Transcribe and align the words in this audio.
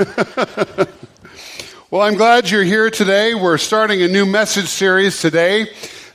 well, 1.90 2.00
I'm 2.00 2.14
glad 2.14 2.50
you're 2.50 2.64
here 2.64 2.88
today. 2.88 3.34
We're 3.34 3.58
starting 3.58 4.00
a 4.00 4.08
new 4.08 4.24
message 4.24 4.68
series 4.68 5.20
today 5.20 5.66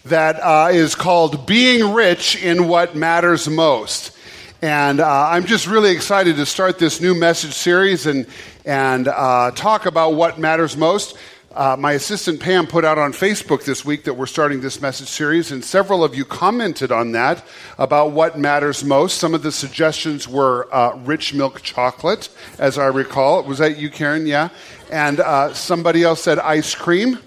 that 0.05 0.39
uh, 0.39 0.69
is 0.71 0.95
called 0.95 1.45
Being 1.45 1.93
Rich 1.93 2.41
in 2.41 2.67
What 2.67 2.95
Matters 2.95 3.47
Most. 3.47 4.17
And 4.63 4.99
uh, 4.99 5.27
I'm 5.29 5.45
just 5.45 5.67
really 5.67 5.91
excited 5.91 6.37
to 6.37 6.47
start 6.47 6.79
this 6.79 6.99
new 6.99 7.13
message 7.13 7.53
series 7.53 8.07
and, 8.07 8.25
and 8.65 9.07
uh, 9.07 9.51
talk 9.51 9.85
about 9.85 10.15
what 10.15 10.39
matters 10.39 10.75
most. 10.75 11.15
Uh, 11.55 11.73
my 11.79 11.93
assistant 11.93 12.41
Pam 12.41 12.67
put 12.67 12.83
out 12.83 12.97
on 12.97 13.13
Facebook 13.13 13.63
this 13.63 13.85
week 13.85 14.03
that 14.03 14.15
we're 14.15 14.25
starting 14.25 14.59
this 14.59 14.81
message 14.81 15.07
series, 15.07 15.53
and 15.53 15.63
several 15.63 16.03
of 16.03 16.13
you 16.13 16.25
commented 16.25 16.91
on 16.91 17.13
that 17.13 17.45
about 17.77 18.11
what 18.11 18.37
matters 18.37 18.83
most. 18.83 19.19
Some 19.19 19.33
of 19.33 19.41
the 19.41 19.53
suggestions 19.53 20.27
were 20.27 20.67
uh, 20.75 20.97
rich 21.05 21.33
milk 21.33 21.61
chocolate, 21.61 22.27
as 22.59 22.77
I 22.77 22.87
recall. 22.87 23.41
Was 23.43 23.59
that 23.59 23.77
you, 23.77 23.89
Karen? 23.89 24.27
Yeah. 24.27 24.49
And 24.91 25.21
uh, 25.21 25.53
somebody 25.53 26.03
else 26.03 26.21
said 26.21 26.39
ice 26.39 26.75
cream. 26.75 27.19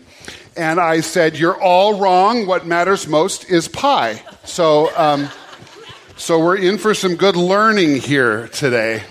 And 0.58 0.78
I 0.78 1.00
said, 1.00 1.38
You're 1.38 1.58
all 1.58 1.98
wrong. 1.98 2.46
What 2.46 2.66
matters 2.66 3.06
most 3.06 3.48
is 3.48 3.66
pie. 3.66 4.22
So, 4.44 4.94
um, 4.98 5.30
so 6.18 6.38
we're 6.38 6.58
in 6.58 6.76
for 6.76 6.92
some 6.92 7.14
good 7.14 7.36
learning 7.36 8.02
here 8.02 8.48
today. 8.48 9.04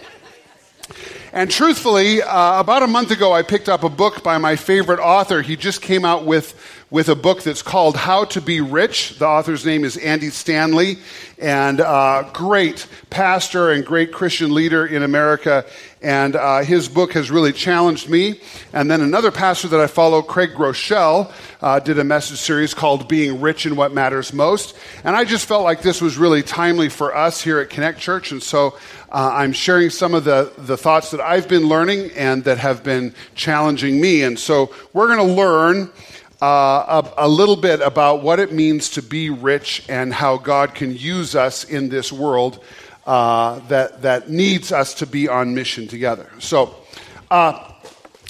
And 1.37 1.51
truthfully, 1.51 2.23
uh, 2.23 2.59
about 2.59 2.81
a 2.81 2.87
month 2.87 3.11
ago, 3.11 3.31
I 3.31 3.43
picked 3.43 3.69
up 3.69 3.83
a 3.83 3.89
book 3.89 4.23
by 4.23 4.39
my 4.39 4.55
favorite 4.55 4.99
author. 4.99 5.43
He 5.43 5.55
just 5.55 5.83
came 5.83 6.03
out 6.03 6.25
with, 6.25 6.59
with 6.89 7.09
a 7.09 7.15
book 7.15 7.43
that's 7.43 7.61
called 7.61 7.95
How 7.95 8.25
to 8.25 8.41
Be 8.41 8.59
Rich. 8.59 9.19
The 9.19 9.27
author's 9.27 9.63
name 9.63 9.85
is 9.85 9.97
Andy 9.97 10.31
Stanley, 10.31 10.97
and 11.37 11.79
uh, 11.79 12.27
great 12.33 12.87
pastor 13.11 13.69
and 13.69 13.85
great 13.85 14.11
Christian 14.11 14.51
leader 14.51 14.83
in 14.83 15.03
America. 15.03 15.63
And 16.01 16.35
uh, 16.35 16.59
his 16.59 16.87
book 16.87 17.13
has 17.13 17.31
really 17.31 17.51
challenged 17.51 18.07
me. 18.09 18.39
And 18.71 18.89
then 18.89 19.01
another 19.01 19.31
pastor 19.31 19.67
that 19.69 19.79
I 19.79 19.87
follow, 19.87 20.21
Craig 20.21 20.51
Groeschel, 20.51 21.31
uh, 21.61 21.79
did 21.79 21.97
a 21.97 22.03
message 22.03 22.37
series 22.37 22.75
called 22.75 23.07
Being 23.07 23.41
Rich 23.41 23.65
in 23.65 23.75
What 23.75 23.93
Matters 23.93 24.31
Most. 24.31 24.77
And 25.03 25.15
I 25.15 25.23
just 25.23 25.47
felt 25.47 25.63
like 25.63 25.81
this 25.81 25.99
was 25.99 26.17
really 26.17 26.43
timely 26.43 26.89
for 26.89 27.15
us 27.15 27.41
here 27.41 27.59
at 27.59 27.71
Connect 27.71 27.99
Church. 27.99 28.31
And 28.31 28.43
so 28.43 28.77
uh, 29.11 29.31
I'm 29.33 29.53
sharing 29.53 29.89
some 29.89 30.13
of 30.13 30.23
the, 30.23 30.53
the 30.57 30.77
thoughts 30.77 31.11
that 31.11 31.21
I've 31.21 31.47
been 31.47 31.67
learning 31.67 32.11
and 32.11 32.43
that 32.43 32.59
have 32.59 32.83
been 32.83 33.15
challenging 33.33 33.99
me. 33.99 34.21
And 34.21 34.37
so 34.37 34.71
we're 34.93 35.07
going 35.07 35.27
to 35.27 35.33
learn 35.33 35.89
uh, 36.41 37.01
a, 37.17 37.25
a, 37.25 37.27
little 37.27 37.55
bit 37.55 37.81
about 37.81 38.21
what 38.21 38.39
it 38.39 38.51
means 38.51 38.91
to 38.91 39.01
be 39.01 39.31
rich 39.31 39.83
and 39.89 40.13
how 40.13 40.37
God 40.37 40.75
can 40.75 40.95
use 40.95 41.35
us 41.35 41.63
in 41.63 41.89
this 41.89 42.11
world 42.11 42.63
uh, 43.07 43.59
that, 43.69 44.01
that 44.01 44.29
needs 44.29 44.71
us 44.71 44.93
to 44.95 45.07
be 45.07 45.27
on 45.27 45.55
mission 45.55 45.87
together. 45.87 46.29
So, 46.39 46.75
uh, 47.31 47.71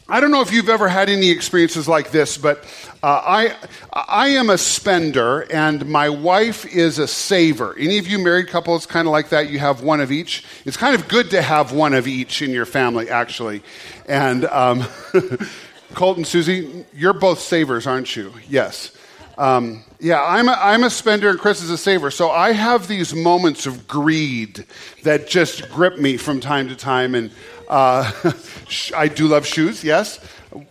I 0.09 0.21
don't 0.21 0.31
know 0.31 0.41
if 0.41 0.53
you've 0.53 0.69
ever 0.69 0.87
had 0.87 1.09
any 1.09 1.31
experiences 1.31 1.85
like 1.85 2.11
this, 2.11 2.37
but 2.37 2.63
uh, 3.03 3.21
I, 3.25 3.57
I 3.91 4.29
am 4.29 4.49
a 4.49 4.57
spender 4.57 5.41
and 5.51 5.85
my 5.89 6.07
wife 6.07 6.65
is 6.65 6.97
a 6.97 7.07
saver. 7.07 7.75
Any 7.77 7.97
of 7.97 8.07
you 8.07 8.17
married 8.17 8.47
couples 8.47 8.85
kind 8.85 9.05
of 9.05 9.11
like 9.11 9.29
that? 9.29 9.49
You 9.49 9.59
have 9.59 9.81
one 9.81 9.99
of 9.99 10.09
each. 10.09 10.45
It's 10.63 10.77
kind 10.77 10.95
of 10.95 11.09
good 11.09 11.31
to 11.31 11.41
have 11.41 11.73
one 11.73 11.93
of 11.93 12.07
each 12.07 12.41
in 12.41 12.51
your 12.51 12.65
family, 12.65 13.09
actually. 13.09 13.63
And 14.07 14.45
um, 14.45 14.85
Colton, 15.93 16.23
Susie, 16.23 16.85
you're 16.93 17.11
both 17.11 17.39
savers, 17.39 17.85
aren't 17.85 18.15
you? 18.15 18.31
Yes. 18.47 18.95
Um, 19.37 19.83
yeah, 19.99 20.23
I'm 20.23 20.47
a, 20.47 20.51
I'm 20.51 20.83
a 20.83 20.89
spender 20.89 21.29
and 21.29 21.39
Chris 21.39 21.61
is 21.63 21.69
a 21.69 21.77
saver. 21.77 22.11
So 22.11 22.29
I 22.29 22.51
have 22.51 22.87
these 22.87 23.13
moments 23.15 23.65
of 23.65 23.87
greed 23.87 24.65
that 25.03 25.27
just 25.27 25.69
grip 25.71 25.97
me 25.97 26.17
from 26.17 26.39
time 26.39 26.69
to 26.69 26.75
time. 26.75 27.15
And 27.15 27.31
uh, 27.67 28.11
I 28.95 29.07
do 29.07 29.27
love 29.27 29.45
shoes, 29.45 29.83
yes. 29.83 30.19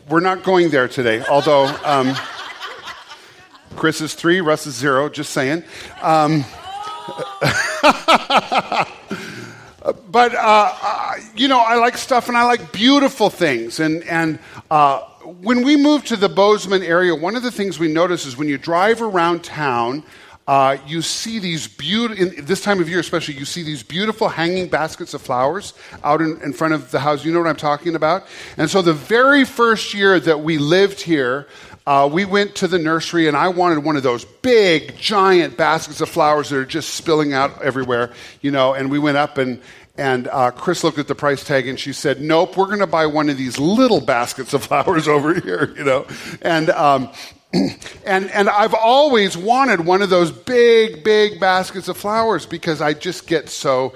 We're 0.08 0.20
not 0.20 0.42
going 0.42 0.70
there 0.70 0.88
today, 0.88 1.24
although 1.28 1.66
um, 1.84 2.14
Chris 3.76 4.00
is 4.00 4.14
three, 4.14 4.40
Russ 4.40 4.66
is 4.66 4.74
zero, 4.74 5.08
just 5.08 5.32
saying. 5.32 5.64
Um, 6.02 6.44
but, 10.08 10.34
uh, 10.34 11.14
you 11.36 11.48
know, 11.48 11.58
I 11.58 11.76
like 11.76 11.98
stuff 11.98 12.28
and 12.28 12.36
I 12.36 12.44
like 12.44 12.72
beautiful 12.72 13.28
things. 13.28 13.80
And, 13.80 14.02
and 14.04 14.38
uh, 14.70 15.02
when 15.26 15.64
we 15.64 15.76
moved 15.76 16.06
to 16.08 16.16
the 16.16 16.28
Bozeman 16.28 16.82
area, 16.82 17.14
one 17.14 17.36
of 17.36 17.42
the 17.42 17.50
things 17.50 17.78
we 17.78 17.88
notice 17.88 18.26
is 18.26 18.36
when 18.36 18.48
you 18.48 18.58
drive 18.58 19.02
around 19.02 19.42
town, 19.42 20.04
uh, 20.46 20.76
you 20.86 21.02
see 21.02 21.40
these 21.40 21.66
beautiful, 21.66 22.44
this 22.44 22.60
time 22.60 22.80
of 22.80 22.88
year 22.88 23.00
especially, 23.00 23.34
you 23.34 23.44
see 23.44 23.64
these 23.64 23.82
beautiful 23.82 24.28
hanging 24.28 24.68
baskets 24.68 25.12
of 25.12 25.20
flowers 25.20 25.74
out 26.04 26.20
in, 26.20 26.40
in, 26.42 26.52
front 26.52 26.72
of 26.72 26.92
the 26.92 27.00
house. 27.00 27.24
You 27.24 27.32
know 27.32 27.40
what 27.40 27.48
I'm 27.48 27.56
talking 27.56 27.96
about? 27.96 28.26
And 28.56 28.70
so 28.70 28.80
the 28.80 28.92
very 28.92 29.44
first 29.44 29.92
year 29.92 30.20
that 30.20 30.40
we 30.40 30.58
lived 30.58 31.00
here, 31.00 31.48
uh, 31.84 32.08
we 32.12 32.24
went 32.24 32.54
to 32.56 32.68
the 32.68 32.78
nursery 32.78 33.26
and 33.26 33.36
I 33.36 33.48
wanted 33.48 33.82
one 33.82 33.96
of 33.96 34.04
those 34.04 34.24
big, 34.24 34.96
giant 34.96 35.56
baskets 35.56 36.00
of 36.00 36.08
flowers 36.08 36.50
that 36.50 36.58
are 36.58 36.64
just 36.64 36.94
spilling 36.94 37.32
out 37.32 37.60
everywhere, 37.62 38.12
you 38.40 38.52
know, 38.52 38.74
and 38.74 38.88
we 38.88 39.00
went 39.00 39.16
up 39.16 39.38
and, 39.38 39.60
and 39.98 40.28
uh, 40.28 40.50
Chris 40.50 40.84
looked 40.84 40.98
at 40.98 41.08
the 41.08 41.14
price 41.14 41.44
tag 41.44 41.66
and 41.66 41.78
she 41.80 41.92
said, 41.92 42.20
Nope, 42.20 42.56
we're 42.56 42.66
going 42.66 42.80
to 42.80 42.86
buy 42.86 43.06
one 43.06 43.30
of 43.30 43.36
these 43.36 43.58
little 43.58 44.00
baskets 44.00 44.52
of 44.52 44.64
flowers 44.66 45.08
over 45.08 45.34
here, 45.40 45.74
you 45.76 45.84
know. 45.84 46.06
And 46.42 46.70
um, 46.70 47.10
and, 48.04 48.30
and 48.30 48.48
I've 48.48 48.74
always 48.74 49.36
wanted 49.36 49.80
one 49.80 50.02
of 50.02 50.10
those 50.10 50.30
big, 50.30 51.04
big 51.04 51.40
baskets 51.40 51.88
of 51.88 51.96
flowers 51.96 52.46
because 52.46 52.80
I 52.80 52.92
just 52.92 53.26
get 53.26 53.48
so, 53.48 53.94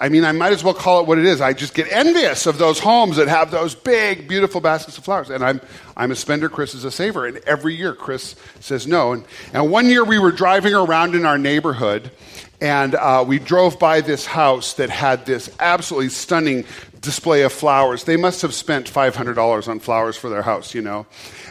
I 0.00 0.08
mean, 0.08 0.24
I 0.24 0.32
might 0.32 0.52
as 0.52 0.64
well 0.64 0.74
call 0.74 1.00
it 1.00 1.06
what 1.06 1.18
it 1.18 1.24
is. 1.24 1.40
I 1.40 1.52
just 1.52 1.74
get 1.74 1.90
envious 1.90 2.46
of 2.46 2.58
those 2.58 2.78
homes 2.78 3.16
that 3.16 3.28
have 3.28 3.50
those 3.50 3.74
big, 3.74 4.28
beautiful 4.28 4.60
baskets 4.60 4.98
of 4.98 5.04
flowers. 5.04 5.30
And 5.30 5.44
I'm, 5.44 5.60
I'm 5.96 6.10
a 6.10 6.16
spender, 6.16 6.48
Chris 6.48 6.74
is 6.74 6.84
a 6.84 6.90
saver. 6.90 7.26
And 7.26 7.38
every 7.38 7.74
year, 7.74 7.94
Chris 7.94 8.34
says 8.60 8.86
no. 8.86 9.12
And, 9.12 9.24
and 9.52 9.70
one 9.70 9.86
year 9.86 10.04
we 10.04 10.18
were 10.18 10.32
driving 10.32 10.74
around 10.74 11.14
in 11.14 11.24
our 11.24 11.38
neighborhood, 11.38 12.10
and 12.60 12.94
uh, 12.94 13.24
we 13.26 13.38
drove 13.38 13.78
by 13.78 14.00
this 14.00 14.26
house 14.26 14.74
that 14.74 14.90
had 14.90 15.24
this 15.24 15.50
absolutely 15.58 16.10
stunning 16.10 16.64
display 17.00 17.42
of 17.42 17.52
flowers. 17.52 18.04
They 18.04 18.16
must 18.16 18.42
have 18.42 18.54
spent 18.54 18.92
$500 18.92 19.68
on 19.68 19.80
flowers 19.80 20.16
for 20.16 20.28
their 20.28 20.42
house, 20.42 20.74
you 20.74 20.82
know. 20.82 21.06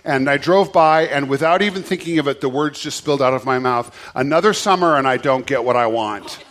And 0.06 0.30
I 0.30 0.38
drove 0.38 0.72
by, 0.72 1.08
and 1.08 1.28
without 1.28 1.62
even 1.62 1.82
thinking 1.82 2.20
of 2.20 2.28
it, 2.28 2.42
the 2.42 2.50
words 2.50 2.80
just 2.80 2.98
spilled 2.98 3.22
out 3.22 3.34
of 3.34 3.46
my 3.46 3.58
mouth 3.58 3.96
another 4.14 4.54
summer, 4.54 4.98
and 4.98 5.08
I 5.08 5.18
don't 5.18 5.46
get 5.46 5.64
what 5.64 5.76
I 5.76 5.88
want. 5.88 6.44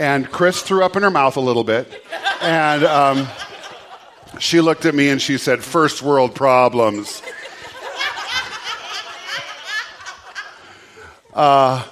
And 0.00 0.30
Chris 0.30 0.62
threw 0.62 0.84
up 0.84 0.96
in 0.96 1.02
her 1.02 1.10
mouth 1.10 1.36
a 1.36 1.40
little 1.40 1.64
bit. 1.64 2.02
And 2.40 2.84
um, 2.84 3.28
she 4.38 4.60
looked 4.60 4.84
at 4.86 4.94
me 4.94 5.08
and 5.08 5.20
she 5.20 5.38
said, 5.38 5.62
First 5.62 6.02
world 6.02 6.34
problems. 6.34 7.22
Uh, 11.34 11.84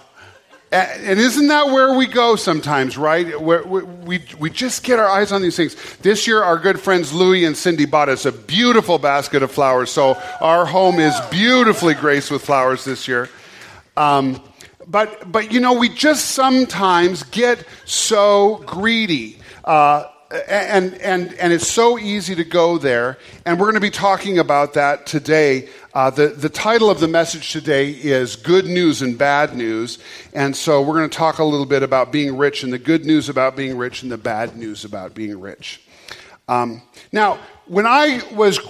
and 0.77 1.19
isn't 1.19 1.49
that 1.49 1.67
where 1.67 1.95
we 1.95 2.07
go 2.07 2.37
sometimes, 2.37 2.97
right? 2.97 3.41
we 3.41 3.83
we, 3.83 4.25
we 4.39 4.51
just 4.51 4.83
get 4.83 4.99
our 4.99 5.09
eyes 5.09 5.33
on 5.33 5.43
these 5.43 5.57
things. 5.57 5.77
This 5.99 6.27
year, 6.27 6.43
our 6.43 6.59
good 6.59 6.81
friends 6.81 7.13
Louie 7.13 7.45
and 7.45 7.57
Cindy 7.57 7.87
bought 7.87 8.09
us 8.09 8.25
a 8.27 8.33
beautiful 8.33 8.99
basket 8.99 9.43
of 9.43 9.51
flowers. 9.51 9.91
So 9.91 10.21
our 10.41 10.67
home 10.67 10.99
is 10.99 11.15
beautifully 11.31 11.95
graced 11.95 12.31
with 12.31 12.43
flowers 12.43 12.85
this 12.85 13.07
year. 13.07 13.29
Um, 13.97 14.43
but, 14.89 15.31
but, 15.31 15.53
you 15.53 15.61
know, 15.61 15.73
we 15.73 15.89
just 15.89 16.27
sometimes 16.31 17.25
get 17.25 17.65
so 17.85 18.63
greedy. 18.67 19.39
Uh, 19.65 20.05
and, 20.31 20.95
and, 20.95 21.35
and 21.35 21.53
it's 21.53 21.69
so 21.69 21.99
easy 21.99 22.35
to 22.35 22.45
go 22.45 22.79
there. 22.79 23.19
And 23.45 23.59
we're 23.59 23.67
going 23.67 23.75
to 23.75 23.81
be 23.81 23.91
talking 23.91 24.39
about 24.39 24.75
that 24.75 25.07
today. 25.07 25.69
Uh, 25.95 26.11
the, 26.11 26.29
the 26.29 26.49
title 26.49 26.91
of 26.91 27.01
the 27.01 27.09
message 27.09 27.53
today 27.53 27.91
is 27.91 28.37
Good 28.37 28.67
News 28.67 29.03
and 29.03 29.17
Bad 29.17 29.57
News. 29.57 29.99
And 30.33 30.57
so 30.57 30.83
we're 30.83 30.97
going 30.97 31.09
to 31.09 31.17
talk 31.17 31.39
a 31.39 31.45
little 31.45 31.67
bit 31.67 31.83
about 31.83 32.11
being 32.11 32.37
rich 32.37 32.65
and 32.65 32.73
the 32.73 32.79
good 32.79 33.05
news 33.05 33.29
about 33.29 33.57
being 33.57 33.77
rich 33.77 34.03
and 34.03 34.11
the 34.11 34.19
bad 34.19 34.57
news 34.57 34.85
about 34.85 35.15
being 35.15 35.41
rich. 35.41 35.81
Um, 36.49 36.83
now, 37.13 37.39
when 37.67 37.87
I 37.87 38.23
was 38.33 38.61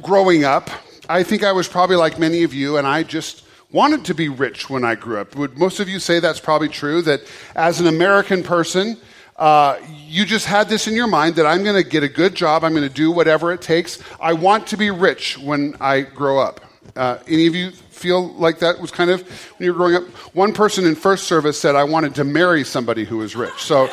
growing 0.00 0.44
up, 0.44 0.70
I 1.08 1.22
think 1.22 1.44
I 1.44 1.52
was 1.52 1.68
probably 1.68 1.96
like 1.96 2.18
many 2.18 2.42
of 2.42 2.54
you, 2.54 2.78
and 2.78 2.86
I 2.86 3.02
just 3.02 3.44
wanted 3.70 4.04
to 4.06 4.14
be 4.14 4.28
rich 4.28 4.70
when 4.70 4.84
I 4.84 4.94
grew 4.94 5.18
up. 5.18 5.34
Would 5.36 5.58
most 5.58 5.80
of 5.80 5.88
you 5.88 5.98
say 5.98 6.20
that's 6.20 6.40
probably 6.40 6.68
true? 6.68 7.02
That 7.02 7.22
as 7.54 7.80
an 7.80 7.86
American 7.86 8.42
person, 8.42 8.98
uh, 9.42 9.76
you 10.06 10.24
just 10.24 10.46
had 10.46 10.68
this 10.68 10.86
in 10.86 10.94
your 10.94 11.08
mind 11.08 11.34
that 11.34 11.46
I'm 11.46 11.64
going 11.64 11.74
to 11.74 11.82
get 11.82 12.04
a 12.04 12.08
good 12.08 12.32
job, 12.32 12.62
I'm 12.62 12.70
going 12.74 12.88
to 12.88 12.94
do 12.94 13.10
whatever 13.10 13.52
it 13.52 13.60
takes. 13.60 13.98
I 14.20 14.34
want 14.34 14.68
to 14.68 14.76
be 14.76 14.92
rich 14.92 15.36
when 15.36 15.74
I 15.80 16.02
grow 16.02 16.38
up. 16.38 16.60
Uh, 16.94 17.18
any 17.26 17.48
of 17.48 17.54
you 17.56 17.72
feel 17.72 18.32
like 18.34 18.60
that 18.60 18.78
was 18.78 18.92
kind 18.92 19.10
of 19.10 19.28
when 19.58 19.66
you 19.66 19.72
were 19.72 19.78
growing 19.78 19.96
up? 19.96 20.04
One 20.32 20.52
person 20.52 20.84
in 20.84 20.94
first 20.94 21.24
service 21.24 21.60
said, 21.60 21.74
I 21.74 21.82
wanted 21.82 22.14
to 22.14 22.24
marry 22.24 22.62
somebody 22.62 23.04
who 23.04 23.16
was 23.16 23.34
rich. 23.34 23.54
So 23.58 23.90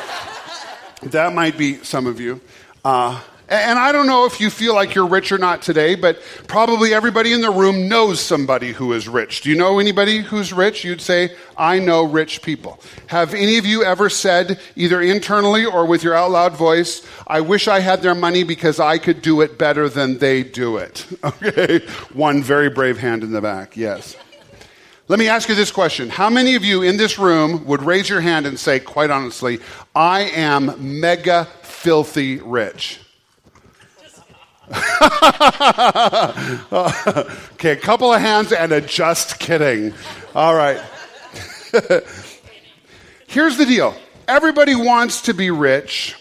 that 1.02 1.34
might 1.34 1.58
be 1.58 1.82
some 1.82 2.06
of 2.06 2.20
you. 2.20 2.40
Uh, 2.84 3.20
And 3.50 3.80
I 3.80 3.90
don't 3.90 4.06
know 4.06 4.26
if 4.26 4.40
you 4.40 4.48
feel 4.48 4.76
like 4.76 4.94
you're 4.94 5.08
rich 5.08 5.32
or 5.32 5.38
not 5.38 5.60
today, 5.60 5.96
but 5.96 6.22
probably 6.46 6.94
everybody 6.94 7.32
in 7.32 7.40
the 7.40 7.50
room 7.50 7.88
knows 7.88 8.20
somebody 8.20 8.72
who 8.72 8.92
is 8.92 9.08
rich. 9.08 9.40
Do 9.40 9.50
you 9.50 9.56
know 9.56 9.80
anybody 9.80 10.18
who's 10.18 10.52
rich? 10.52 10.84
You'd 10.84 11.00
say, 11.00 11.34
I 11.56 11.80
know 11.80 12.04
rich 12.04 12.42
people. 12.42 12.80
Have 13.08 13.34
any 13.34 13.58
of 13.58 13.66
you 13.66 13.82
ever 13.82 14.08
said, 14.08 14.60
either 14.76 15.02
internally 15.02 15.64
or 15.64 15.84
with 15.84 16.04
your 16.04 16.14
out 16.14 16.30
loud 16.30 16.56
voice, 16.56 17.04
I 17.26 17.40
wish 17.40 17.66
I 17.66 17.80
had 17.80 18.02
their 18.02 18.14
money 18.14 18.44
because 18.44 18.78
I 18.78 18.98
could 18.98 19.20
do 19.20 19.40
it 19.40 19.58
better 19.58 19.88
than 19.88 20.18
they 20.18 20.44
do 20.44 20.76
it? 20.76 21.06
Okay. 21.22 21.80
One 22.12 22.42
very 22.42 22.70
brave 22.70 22.98
hand 22.98 23.22
in 23.22 23.32
the 23.32 23.40
back. 23.40 23.76
Yes. 23.76 24.16
Let 25.08 25.18
me 25.18 25.28
ask 25.28 25.48
you 25.48 25.54
this 25.54 25.70
question. 25.70 26.08
How 26.08 26.30
many 26.30 26.54
of 26.54 26.64
you 26.64 26.82
in 26.82 26.96
this 26.96 27.18
room 27.18 27.64
would 27.66 27.82
raise 27.82 28.08
your 28.08 28.20
hand 28.20 28.46
and 28.46 28.58
say, 28.58 28.78
quite 28.78 29.10
honestly, 29.10 29.58
I 29.94 30.22
am 30.22 31.00
mega 31.00 31.46
filthy 31.62 32.38
rich? 32.38 33.00
okay, 37.52 37.72
a 37.72 37.76
couple 37.76 38.12
of 38.12 38.20
hands 38.20 38.52
and 38.52 38.70
a 38.70 38.80
just 38.80 39.40
kidding. 39.40 39.92
All 40.34 40.54
right. 40.54 40.80
Here's 43.26 43.56
the 43.56 43.66
deal 43.66 43.96
everybody 44.28 44.76
wants 44.76 45.22
to 45.22 45.34
be 45.34 45.50
rich, 45.50 46.16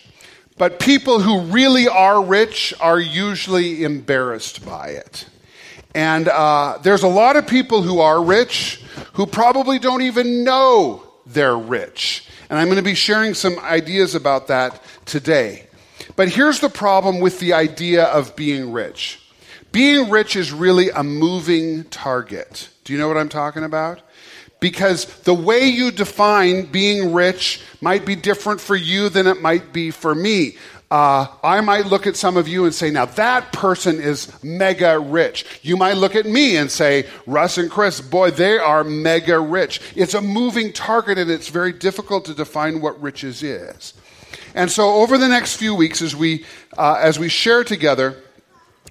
but 0.58 0.80
people 0.80 1.20
who 1.20 1.42
really 1.42 1.88
are 1.88 2.24
rich 2.24 2.74
are 2.80 3.00
usually 3.00 3.84
embarrassed 3.84 4.66
by 4.66 4.90
it. 4.90 5.28
And 5.94 6.28
uh, 6.28 6.80
there's 6.82 7.04
a 7.04 7.08
lot 7.08 7.36
of 7.36 7.46
people 7.46 7.84
who 7.84 8.00
are 8.00 8.24
rich 8.24 8.84
who 9.14 9.28
probably 9.28 9.80
don't 9.80 10.02
even 10.02 10.44
know 10.44 11.04
they're 11.26 11.58
rich. 11.58 12.28
And 12.50 12.58
I'm 12.58 12.66
going 12.66 12.78
to 12.78 12.84
be 12.84 12.96
sharing 12.96 13.36
some 13.36 13.60
ideas 13.60 14.16
about 14.16 14.48
that 14.48 14.82
today. 15.06 15.69
But 16.16 16.30
here's 16.30 16.60
the 16.60 16.70
problem 16.70 17.20
with 17.20 17.40
the 17.40 17.54
idea 17.54 18.04
of 18.06 18.36
being 18.36 18.72
rich 18.72 19.20
being 19.72 20.10
rich 20.10 20.36
is 20.36 20.52
really 20.52 20.90
a 20.90 21.04
moving 21.04 21.84
target. 21.86 22.70
Do 22.84 22.94
you 22.94 23.00
know 23.00 23.08
what 23.08 23.18
I'm 23.18 23.30
talking 23.30 23.64
about? 23.64 24.02
Because 24.60 25.06
the 25.22 25.34
way 25.34 25.68
you 25.68 25.92
define 25.92 26.66
being 26.66 27.14
rich 27.14 27.62
might 27.82 28.06
be 28.06 28.16
different 28.16 28.60
for 28.60 28.76
you 28.76 29.10
than 29.10 29.28
it 29.28 29.42
might 29.42 29.72
be 29.72 29.92
for 29.92 30.14
me. 30.14 30.58
Uh, 30.92 31.28
I 31.44 31.62
might 31.62 31.86
look 31.86 32.08
at 32.08 32.16
some 32.16 32.36
of 32.36 32.48
you 32.48 32.66
and 32.66 32.74
say, 32.74 32.90
now 32.90 33.06
that 33.06 33.54
person 33.54 34.02
is 34.02 34.44
mega 34.44 35.00
rich. 35.00 35.46
You 35.62 35.78
might 35.78 35.98
look 35.98 36.16
at 36.16 36.26
me 36.26 36.58
and 36.58 36.70
say, 36.70 37.06
Russ 37.28 37.60
and 37.60 37.70
Chris, 37.70 38.02
boy, 38.02 38.32
they 38.32 38.58
are 38.58 38.84
mega 38.84 39.40
rich. 39.40 39.82
It's 39.96 40.16
a 40.16 40.22
moving 40.22 40.74
target 40.74 41.20
and 41.20 41.30
it's 41.30 41.50
very 41.50 41.72
difficult 41.72 42.26
to 42.26 42.34
define 42.34 42.82
what 42.82 43.00
riches 43.00 43.44
is. 43.44 43.94
And 44.56 44.72
so, 44.72 44.96
over 44.96 45.18
the 45.18 45.28
next 45.28 45.56
few 45.56 45.76
weeks, 45.76 46.02
as 46.02 46.16
we, 46.16 46.46
uh, 46.78 47.00
as 47.00 47.20
we 47.20 47.30
share 47.30 47.64
together, 47.64 48.22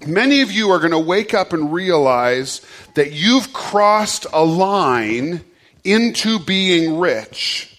many 0.07 0.41
of 0.41 0.51
you 0.51 0.69
are 0.71 0.79
going 0.79 0.91
to 0.91 0.99
wake 0.99 1.33
up 1.33 1.53
and 1.53 1.73
realize 1.73 2.61
that 2.95 3.11
you've 3.11 3.51
crossed 3.53 4.25
a 4.31 4.43
line 4.43 5.43
into 5.83 6.39
being 6.39 6.97
rich. 6.97 7.77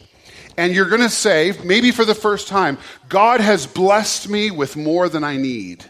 And 0.57 0.75
you're 0.75 0.89
going 0.89 1.01
to 1.01 1.09
say, 1.09 1.55
maybe 1.65 1.91
for 1.91 2.05
the 2.05 2.15
first 2.15 2.49
time, 2.49 2.77
God 3.09 3.41
has 3.41 3.67
blessed 3.67 4.29
me 4.29 4.51
with 4.51 4.77
more 4.77 5.09
than 5.09 5.25
I 5.25 5.37
need. 5.37 5.85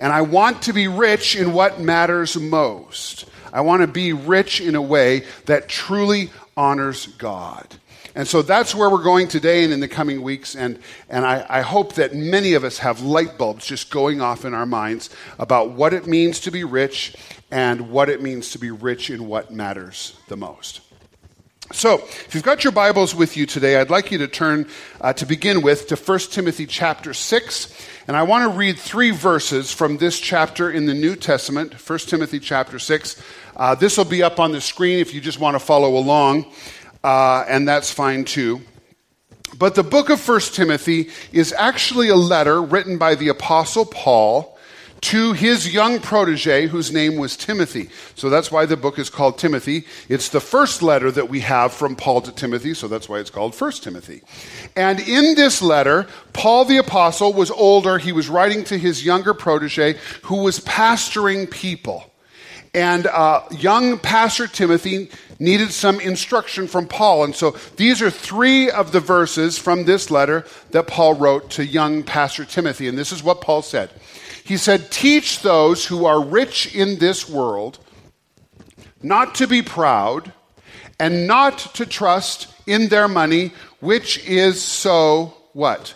And 0.00 0.12
I 0.12 0.22
want 0.22 0.62
to 0.62 0.72
be 0.72 0.88
rich 0.88 1.36
in 1.36 1.52
what 1.52 1.80
matters 1.80 2.36
most. 2.36 3.26
I 3.52 3.60
want 3.60 3.82
to 3.82 3.86
be 3.86 4.12
rich 4.12 4.60
in 4.60 4.74
a 4.74 4.82
way 4.82 5.24
that 5.46 5.68
truly 5.68 6.30
honors 6.56 7.06
God. 7.06 7.76
And 8.14 8.28
so 8.28 8.42
that's 8.42 8.74
where 8.74 8.88
we're 8.88 9.02
going 9.02 9.26
today 9.26 9.64
and 9.64 9.72
in 9.72 9.80
the 9.80 9.88
coming 9.88 10.22
weeks. 10.22 10.54
And, 10.54 10.78
and 11.08 11.26
I, 11.26 11.44
I 11.48 11.60
hope 11.62 11.94
that 11.94 12.14
many 12.14 12.54
of 12.54 12.62
us 12.62 12.78
have 12.78 13.00
light 13.00 13.36
bulbs 13.36 13.66
just 13.66 13.90
going 13.90 14.20
off 14.20 14.44
in 14.44 14.54
our 14.54 14.66
minds 14.66 15.10
about 15.38 15.70
what 15.70 15.92
it 15.92 16.06
means 16.06 16.38
to 16.40 16.52
be 16.52 16.62
rich 16.62 17.16
and 17.50 17.90
what 17.90 18.08
it 18.08 18.22
means 18.22 18.50
to 18.50 18.58
be 18.58 18.70
rich 18.70 19.10
in 19.10 19.26
what 19.26 19.50
matters 19.50 20.16
the 20.28 20.36
most. 20.36 20.80
So, 21.72 21.94
if 21.94 22.34
you've 22.34 22.44
got 22.44 22.62
your 22.62 22.74
Bibles 22.74 23.14
with 23.14 23.38
you 23.38 23.46
today, 23.46 23.80
I'd 23.80 23.88
like 23.88 24.12
you 24.12 24.18
to 24.18 24.28
turn 24.28 24.68
uh, 25.00 25.14
to 25.14 25.24
begin 25.24 25.62
with 25.62 25.88
to 25.88 25.96
1 25.96 26.18
Timothy 26.30 26.66
chapter 26.66 27.14
6. 27.14 27.88
And 28.06 28.16
I 28.16 28.22
want 28.22 28.52
to 28.52 28.56
read 28.56 28.78
three 28.78 29.10
verses 29.12 29.72
from 29.72 29.96
this 29.96 30.20
chapter 30.20 30.70
in 30.70 30.84
the 30.84 30.92
New 30.92 31.16
Testament, 31.16 31.72
1 31.72 31.98
Timothy 32.00 32.38
chapter 32.38 32.78
6. 32.78 33.22
Uh, 33.56 33.74
this 33.74 33.96
will 33.96 34.04
be 34.04 34.22
up 34.22 34.38
on 34.38 34.52
the 34.52 34.60
screen 34.60 34.98
if 34.98 35.14
you 35.14 35.22
just 35.22 35.40
want 35.40 35.54
to 35.54 35.58
follow 35.58 35.96
along 35.96 36.52
uh, 37.04 37.44
and 37.46 37.68
that's 37.68 37.92
fine 37.92 38.24
too. 38.24 38.62
But 39.56 39.76
the 39.76 39.84
book 39.84 40.10
of 40.10 40.26
1 40.26 40.40
Timothy 40.52 41.10
is 41.32 41.52
actually 41.52 42.08
a 42.08 42.16
letter 42.16 42.60
written 42.60 42.98
by 42.98 43.14
the 43.14 43.28
Apostle 43.28 43.86
Paul 43.86 44.58
to 45.02 45.34
his 45.34 45.72
young 45.72 46.00
protege 46.00 46.66
whose 46.66 46.90
name 46.90 47.16
was 47.16 47.36
Timothy. 47.36 47.90
So 48.14 48.30
that's 48.30 48.50
why 48.50 48.64
the 48.64 48.78
book 48.78 48.98
is 48.98 49.10
called 49.10 49.36
Timothy. 49.36 49.84
It's 50.08 50.30
the 50.30 50.40
first 50.40 50.82
letter 50.82 51.10
that 51.10 51.28
we 51.28 51.40
have 51.40 51.74
from 51.74 51.94
Paul 51.94 52.22
to 52.22 52.32
Timothy, 52.32 52.72
so 52.72 52.88
that's 52.88 53.06
why 53.06 53.18
it's 53.18 53.28
called 53.28 53.54
1 53.54 53.72
Timothy. 53.72 54.22
And 54.74 54.98
in 55.00 55.34
this 55.34 55.60
letter, 55.60 56.06
Paul 56.32 56.64
the 56.64 56.78
apostle 56.78 57.34
was 57.34 57.50
older. 57.50 57.98
He 57.98 58.12
was 58.12 58.30
writing 58.30 58.64
to 58.64 58.78
his 58.78 59.04
younger 59.04 59.34
protege 59.34 59.98
who 60.22 60.42
was 60.42 60.60
pastoring 60.60 61.50
people. 61.50 62.10
And 62.72 63.06
uh, 63.06 63.42
young 63.52 63.98
Pastor 63.98 64.46
Timothy 64.48 65.10
needed 65.38 65.72
some 65.72 66.00
instruction 66.00 66.66
from 66.66 66.86
Paul. 66.86 67.24
And 67.24 67.34
so 67.34 67.52
these 67.76 68.02
are 68.02 68.10
three 68.10 68.70
of 68.70 68.92
the 68.92 69.00
verses 69.00 69.58
from 69.58 69.84
this 69.84 70.10
letter 70.10 70.44
that 70.70 70.86
Paul 70.86 71.14
wrote 71.14 71.50
to 71.50 71.64
young 71.64 72.02
Pastor 72.02 72.44
Timothy. 72.44 72.88
And 72.88 72.96
this 72.96 73.12
is 73.12 73.22
what 73.22 73.40
Paul 73.40 73.62
said 73.62 73.90
He 74.44 74.56
said, 74.56 74.90
Teach 74.90 75.42
those 75.42 75.86
who 75.86 76.04
are 76.04 76.22
rich 76.22 76.74
in 76.74 76.98
this 76.98 77.28
world 77.28 77.78
not 79.02 79.34
to 79.36 79.46
be 79.46 79.62
proud 79.62 80.32
and 80.98 81.26
not 81.26 81.58
to 81.74 81.84
trust 81.84 82.48
in 82.66 82.88
their 82.88 83.08
money, 83.08 83.52
which 83.80 84.24
is 84.26 84.62
so 84.62 85.34
what? 85.52 85.94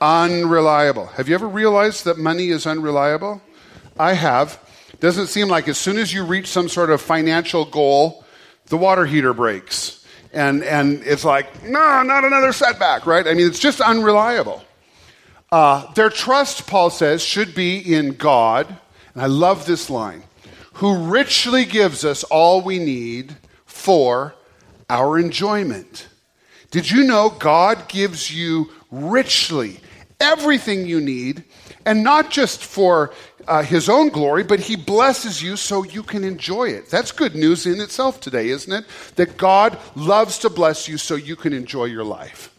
Unreliable. 0.00 1.06
Have 1.06 1.28
you 1.28 1.34
ever 1.34 1.46
realized 1.46 2.04
that 2.04 2.18
money 2.18 2.48
is 2.48 2.66
unreliable? 2.66 3.40
I 3.98 4.14
have. 4.14 4.58
Doesn't 4.98 5.28
seem 5.28 5.48
like 5.48 5.68
as 5.68 5.78
soon 5.78 5.98
as 5.98 6.12
you 6.12 6.24
reach 6.24 6.48
some 6.48 6.68
sort 6.68 6.90
of 6.90 7.00
financial 7.00 7.64
goal, 7.64 8.21
the 8.72 8.78
water 8.78 9.04
heater 9.04 9.34
breaks. 9.34 10.02
And, 10.32 10.64
and 10.64 11.02
it's 11.04 11.26
like, 11.26 11.62
no, 11.62 12.02
not 12.02 12.24
another 12.24 12.54
setback, 12.54 13.04
right? 13.04 13.28
I 13.28 13.34
mean, 13.34 13.46
it's 13.46 13.58
just 13.58 13.82
unreliable. 13.82 14.64
Uh, 15.52 15.92
their 15.92 16.08
trust, 16.08 16.66
Paul 16.66 16.88
says, 16.88 17.22
should 17.22 17.54
be 17.54 17.76
in 17.76 18.14
God. 18.14 18.66
And 19.12 19.22
I 19.22 19.26
love 19.26 19.66
this 19.66 19.90
line 19.90 20.22
who 20.72 21.04
richly 21.04 21.66
gives 21.66 22.02
us 22.02 22.24
all 22.24 22.62
we 22.62 22.78
need 22.78 23.36
for 23.66 24.34
our 24.88 25.18
enjoyment. 25.18 26.08
Did 26.70 26.90
you 26.90 27.04
know 27.04 27.28
God 27.28 27.90
gives 27.90 28.34
you 28.34 28.70
richly 28.90 29.80
everything 30.18 30.86
you 30.86 31.02
need, 31.02 31.44
and 31.84 32.02
not 32.02 32.30
just 32.30 32.64
for 32.64 33.12
uh, 33.52 33.62
his 33.62 33.86
own 33.90 34.08
glory, 34.08 34.42
but 34.42 34.60
he 34.60 34.76
blesses 34.76 35.42
you 35.42 35.58
so 35.58 35.82
you 35.82 36.02
can 36.02 36.24
enjoy 36.24 36.70
it. 36.70 36.88
That's 36.88 37.12
good 37.12 37.34
news 37.34 37.66
in 37.66 37.82
itself 37.82 38.18
today, 38.18 38.48
isn't 38.48 38.72
it? 38.72 38.86
That 39.16 39.36
God 39.36 39.78
loves 39.94 40.38
to 40.38 40.48
bless 40.48 40.88
you 40.88 40.96
so 40.96 41.16
you 41.16 41.36
can 41.36 41.52
enjoy 41.52 41.84
your 41.84 42.02
life. 42.02 42.50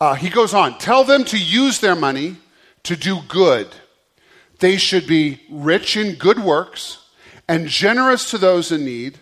Uh, 0.00 0.14
he 0.14 0.30
goes 0.30 0.54
on 0.54 0.78
tell 0.78 1.02
them 1.02 1.24
to 1.24 1.36
use 1.36 1.80
their 1.80 1.96
money 1.96 2.36
to 2.84 2.94
do 2.94 3.18
good. 3.26 3.66
They 4.60 4.76
should 4.76 5.08
be 5.08 5.40
rich 5.50 5.96
in 5.96 6.14
good 6.14 6.38
works 6.38 6.98
and 7.48 7.66
generous 7.66 8.30
to 8.30 8.38
those 8.38 8.70
in 8.70 8.84
need, 8.84 9.18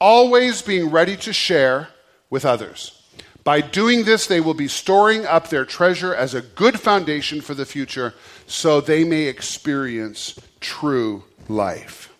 always 0.00 0.62
being 0.62 0.90
ready 0.90 1.18
to 1.18 1.34
share 1.34 1.88
with 2.30 2.46
others. 2.46 3.02
By 3.44 3.60
doing 3.60 4.04
this, 4.04 4.26
they 4.26 4.40
will 4.40 4.54
be 4.54 4.68
storing 4.68 5.26
up 5.26 5.50
their 5.50 5.66
treasure 5.66 6.14
as 6.14 6.32
a 6.32 6.40
good 6.40 6.80
foundation 6.80 7.42
for 7.42 7.52
the 7.52 7.66
future 7.66 8.14
so 8.46 8.80
they 8.80 9.04
may 9.04 9.24
experience 9.24 10.36
true 10.66 11.22
life. 11.48 12.12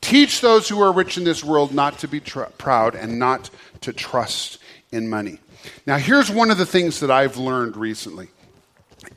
Teach 0.00 0.40
those 0.40 0.70
who 0.70 0.80
are 0.80 0.90
rich 0.90 1.18
in 1.18 1.24
this 1.24 1.44
world 1.44 1.74
not 1.74 1.98
to 1.98 2.08
be 2.08 2.18
tr- 2.18 2.44
proud 2.56 2.94
and 2.94 3.18
not 3.18 3.50
to 3.82 3.92
trust 3.92 4.58
in 4.90 5.06
money. 5.10 5.38
Now, 5.86 5.98
here's 5.98 6.30
one 6.30 6.50
of 6.50 6.56
the 6.56 6.64
things 6.64 7.00
that 7.00 7.10
I've 7.10 7.36
learned 7.36 7.76
recently 7.76 8.28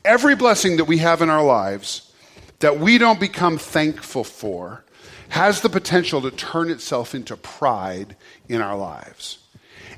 every 0.03 0.35
blessing 0.35 0.77
that 0.77 0.85
we 0.85 0.97
have 0.97 1.21
in 1.21 1.29
our 1.29 1.43
lives 1.43 2.11
that 2.59 2.77
we 2.77 2.97
don't 2.97 3.19
become 3.19 3.57
thankful 3.57 4.25
for 4.25 4.83
has 5.29 5.61
the 5.61 5.69
potential 5.69 6.21
to 6.21 6.29
turn 6.29 6.69
itself 6.69 7.15
into 7.15 7.37
pride 7.37 8.17
in 8.49 8.61
our 8.61 8.77
lives. 8.77 9.39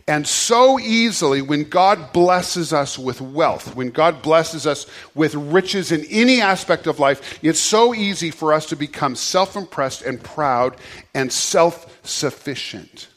And 0.07 0.27
so 0.27 0.79
easily, 0.79 1.41
when 1.41 1.63
God 1.69 2.11
blesses 2.11 2.73
us 2.73 2.99
with 2.99 3.21
wealth, 3.21 3.75
when 3.75 3.89
God 3.89 4.21
blesses 4.21 4.67
us 4.67 4.85
with 5.15 5.33
riches 5.33 5.91
in 5.91 6.05
any 6.09 6.41
aspect 6.41 6.87
of 6.87 6.99
life, 6.99 7.39
it's 7.41 7.59
so 7.59 7.93
easy 7.93 8.29
for 8.29 8.51
us 8.51 8.65
to 8.67 8.75
become 8.75 9.15
self 9.15 9.55
impressed 9.55 10.01
and 10.01 10.21
proud 10.21 10.75
and 11.13 11.31
self 11.31 11.99
sufficient. 12.05 13.07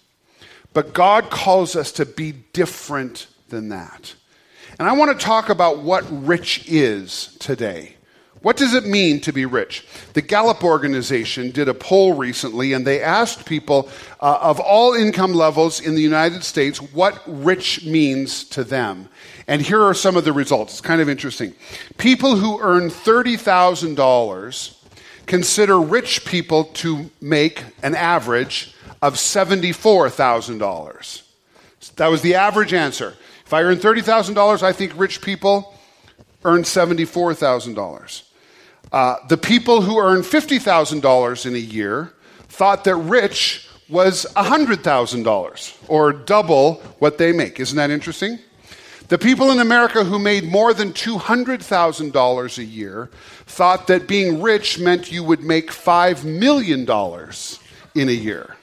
But 0.73 0.92
God 0.92 1.30
calls 1.30 1.75
us 1.75 1.90
to 1.92 2.06
be 2.06 2.32
different 2.52 3.26
than 3.49 3.70
that. 3.70 4.14
And 4.78 4.88
I 4.88 4.92
want 4.92 5.18
to 5.18 5.25
talk 5.25 5.49
about 5.49 5.82
what 5.82 6.04
rich 6.11 6.68
is 6.68 7.37
today. 7.40 7.96
What 8.47 8.57
does 8.57 8.75
it 8.75 8.87
mean 8.87 9.19
to 9.23 9.33
be 9.33 9.45
rich? 9.45 9.85
The 10.12 10.23
Gallup 10.23 10.62
organization 10.62 11.50
did 11.50 11.69
a 11.69 11.75
poll 11.75 12.12
recently 12.12 12.75
and 12.75 12.87
they 12.87 13.03
asked 13.03 13.45
people 13.45 13.91
uh, 14.21 14.38
of 14.41 14.61
all 14.61 14.95
income 14.95 15.35
levels 15.35 15.81
in 15.81 15.97
the 15.97 16.00
United 16.00 16.45
States 16.45 16.81
what 16.81 17.21
rich 17.26 17.85
means 17.85 18.45
to 18.50 18.62
them. 18.62 19.09
And 19.49 19.61
here 19.61 19.83
are 19.83 19.95
some 19.95 20.17
of 20.17 20.25
the 20.25 20.33
results. 20.33 20.75
It's 20.75 20.81
kind 20.81 21.00
of 21.00 21.09
interesting. 21.09 21.55
People 21.99 22.37
who 22.37 22.61
earn 22.61 22.88
$30,000 22.88 24.76
consider 25.26 25.81
rich 25.81 26.25
people 26.25 26.67
to 26.67 27.11
make 27.21 27.65
an 27.83 27.97
average 27.97 28.76
of 29.03 29.15
$74,000. 29.15 31.23
That 31.97 32.07
was 32.07 32.23
the 32.23 32.37
average 32.37 32.73
answer. 32.73 33.17
If 33.45 33.53
I 33.53 33.65
earn 33.65 33.79
$30,000, 33.79 34.62
I 34.62 34.73
think 34.73 34.93
rich 34.97 35.21
people 35.21 35.75
earn 36.45 36.62
$74,000. 36.62 38.23
Uh, 38.93 39.16
the 39.28 39.37
people 39.37 39.83
who 39.83 39.99
earn 39.99 40.23
$50,000 40.23 41.47
in 41.47 41.55
a 41.55 41.59
year 41.59 42.12
thought 42.49 42.85
that 42.85 42.97
rich 42.97 43.69
was 43.88 44.26
$100,000 44.37 45.76
or 45.88 46.12
double 46.12 46.75
what 46.99 47.19
they 47.19 47.33
make. 47.33 47.61
Isn't 47.61 47.76
that 47.76 47.90
interesting? 47.90 48.38
The 49.09 49.19
people 49.19 49.52
in 49.52 49.61
America 49.61 50.02
who 50.02 50.19
made 50.19 50.45
more 50.45 50.75
than 50.75 50.93
$200,000 50.93 52.59
a 52.59 52.64
year 52.64 53.11
thought 53.47 53.87
that 53.87 54.09
being 54.09 54.43
rich 54.43 54.81
meant 54.81 55.12
you 55.12 55.23
would 55.23 55.43
make 55.43 55.71
$5 55.71 56.25
million 56.25 56.81
in 57.95 58.09
a 58.09 58.12
year. 58.12 58.57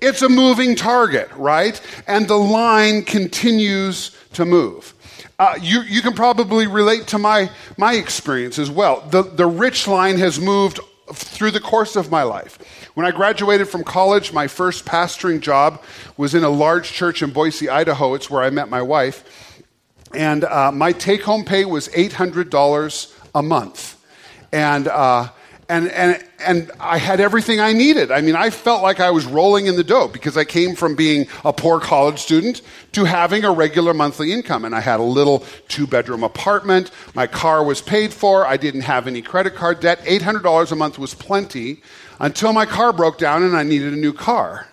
It's 0.00 0.22
a 0.22 0.28
moving 0.28 0.74
target, 0.74 1.28
right? 1.36 1.80
And 2.08 2.26
the 2.26 2.38
line 2.38 3.02
continues 3.02 4.16
to 4.32 4.44
move. 4.44 4.94
Uh, 5.38 5.56
you, 5.60 5.82
you 5.82 6.02
can 6.02 6.14
probably 6.14 6.66
relate 6.66 7.06
to 7.08 7.18
my, 7.18 7.50
my 7.76 7.94
experience 7.94 8.58
as 8.58 8.70
well. 8.70 9.00
The, 9.00 9.22
the 9.22 9.46
rich 9.46 9.86
line 9.86 10.18
has 10.18 10.40
moved 10.40 10.80
through 11.12 11.52
the 11.52 11.60
course 11.60 11.96
of 11.96 12.10
my 12.10 12.22
life. 12.22 12.58
When 12.94 13.06
I 13.06 13.10
graduated 13.10 13.68
from 13.68 13.84
college, 13.84 14.32
my 14.32 14.46
first 14.46 14.84
pastoring 14.84 15.40
job 15.40 15.82
was 16.16 16.34
in 16.34 16.44
a 16.44 16.50
large 16.50 16.92
church 16.92 17.22
in 17.22 17.30
Boise, 17.30 17.68
Idaho. 17.68 18.14
It's 18.14 18.28
where 18.28 18.42
I 18.42 18.50
met 18.50 18.68
my 18.68 18.82
wife. 18.82 19.62
And 20.14 20.44
uh, 20.44 20.72
my 20.72 20.92
take 20.92 21.22
home 21.22 21.44
pay 21.44 21.64
was 21.64 21.88
$800 21.88 23.14
a 23.34 23.42
month. 23.42 24.04
And 24.52 24.88
uh, 24.88 25.28
and, 25.70 25.88
and, 25.90 26.24
and 26.40 26.70
I 26.80 26.96
had 26.96 27.20
everything 27.20 27.60
I 27.60 27.74
needed. 27.74 28.10
I 28.10 28.22
mean, 28.22 28.34
I 28.34 28.48
felt 28.48 28.82
like 28.82 29.00
I 29.00 29.10
was 29.10 29.26
rolling 29.26 29.66
in 29.66 29.76
the 29.76 29.84
dough 29.84 30.08
because 30.08 30.36
I 30.36 30.44
came 30.44 30.74
from 30.74 30.96
being 30.96 31.26
a 31.44 31.52
poor 31.52 31.78
college 31.78 32.20
student 32.20 32.62
to 32.92 33.04
having 33.04 33.44
a 33.44 33.52
regular 33.52 33.92
monthly 33.92 34.32
income. 34.32 34.64
And 34.64 34.74
I 34.74 34.80
had 34.80 34.98
a 34.98 35.02
little 35.02 35.44
two 35.68 35.86
bedroom 35.86 36.24
apartment. 36.24 36.90
My 37.14 37.26
car 37.26 37.62
was 37.62 37.82
paid 37.82 38.14
for. 38.14 38.46
I 38.46 38.56
didn't 38.56 38.82
have 38.82 39.06
any 39.06 39.20
credit 39.20 39.54
card 39.54 39.80
debt. 39.80 40.00
$800 40.04 40.72
a 40.72 40.74
month 40.74 40.98
was 40.98 41.12
plenty 41.12 41.82
until 42.18 42.54
my 42.54 42.64
car 42.64 42.94
broke 42.94 43.18
down 43.18 43.42
and 43.42 43.54
I 43.54 43.62
needed 43.62 43.92
a 43.92 43.96
new 43.96 44.14
car. 44.14 44.68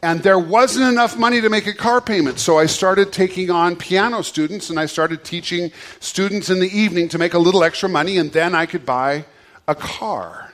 And 0.00 0.22
there 0.22 0.38
wasn't 0.38 0.86
enough 0.86 1.18
money 1.18 1.40
to 1.40 1.50
make 1.50 1.66
a 1.66 1.74
car 1.74 2.00
payment. 2.00 2.38
So 2.38 2.56
I 2.56 2.66
started 2.66 3.12
taking 3.12 3.50
on 3.50 3.74
piano 3.74 4.22
students 4.22 4.70
and 4.70 4.78
I 4.78 4.86
started 4.86 5.24
teaching 5.24 5.72
students 5.98 6.50
in 6.50 6.60
the 6.60 6.70
evening 6.70 7.08
to 7.08 7.18
make 7.18 7.34
a 7.34 7.38
little 7.38 7.64
extra 7.64 7.88
money 7.88 8.16
and 8.16 8.32
then 8.32 8.54
I 8.54 8.64
could 8.64 8.86
buy 8.86 9.24
a 9.70 9.74
car. 9.74 10.52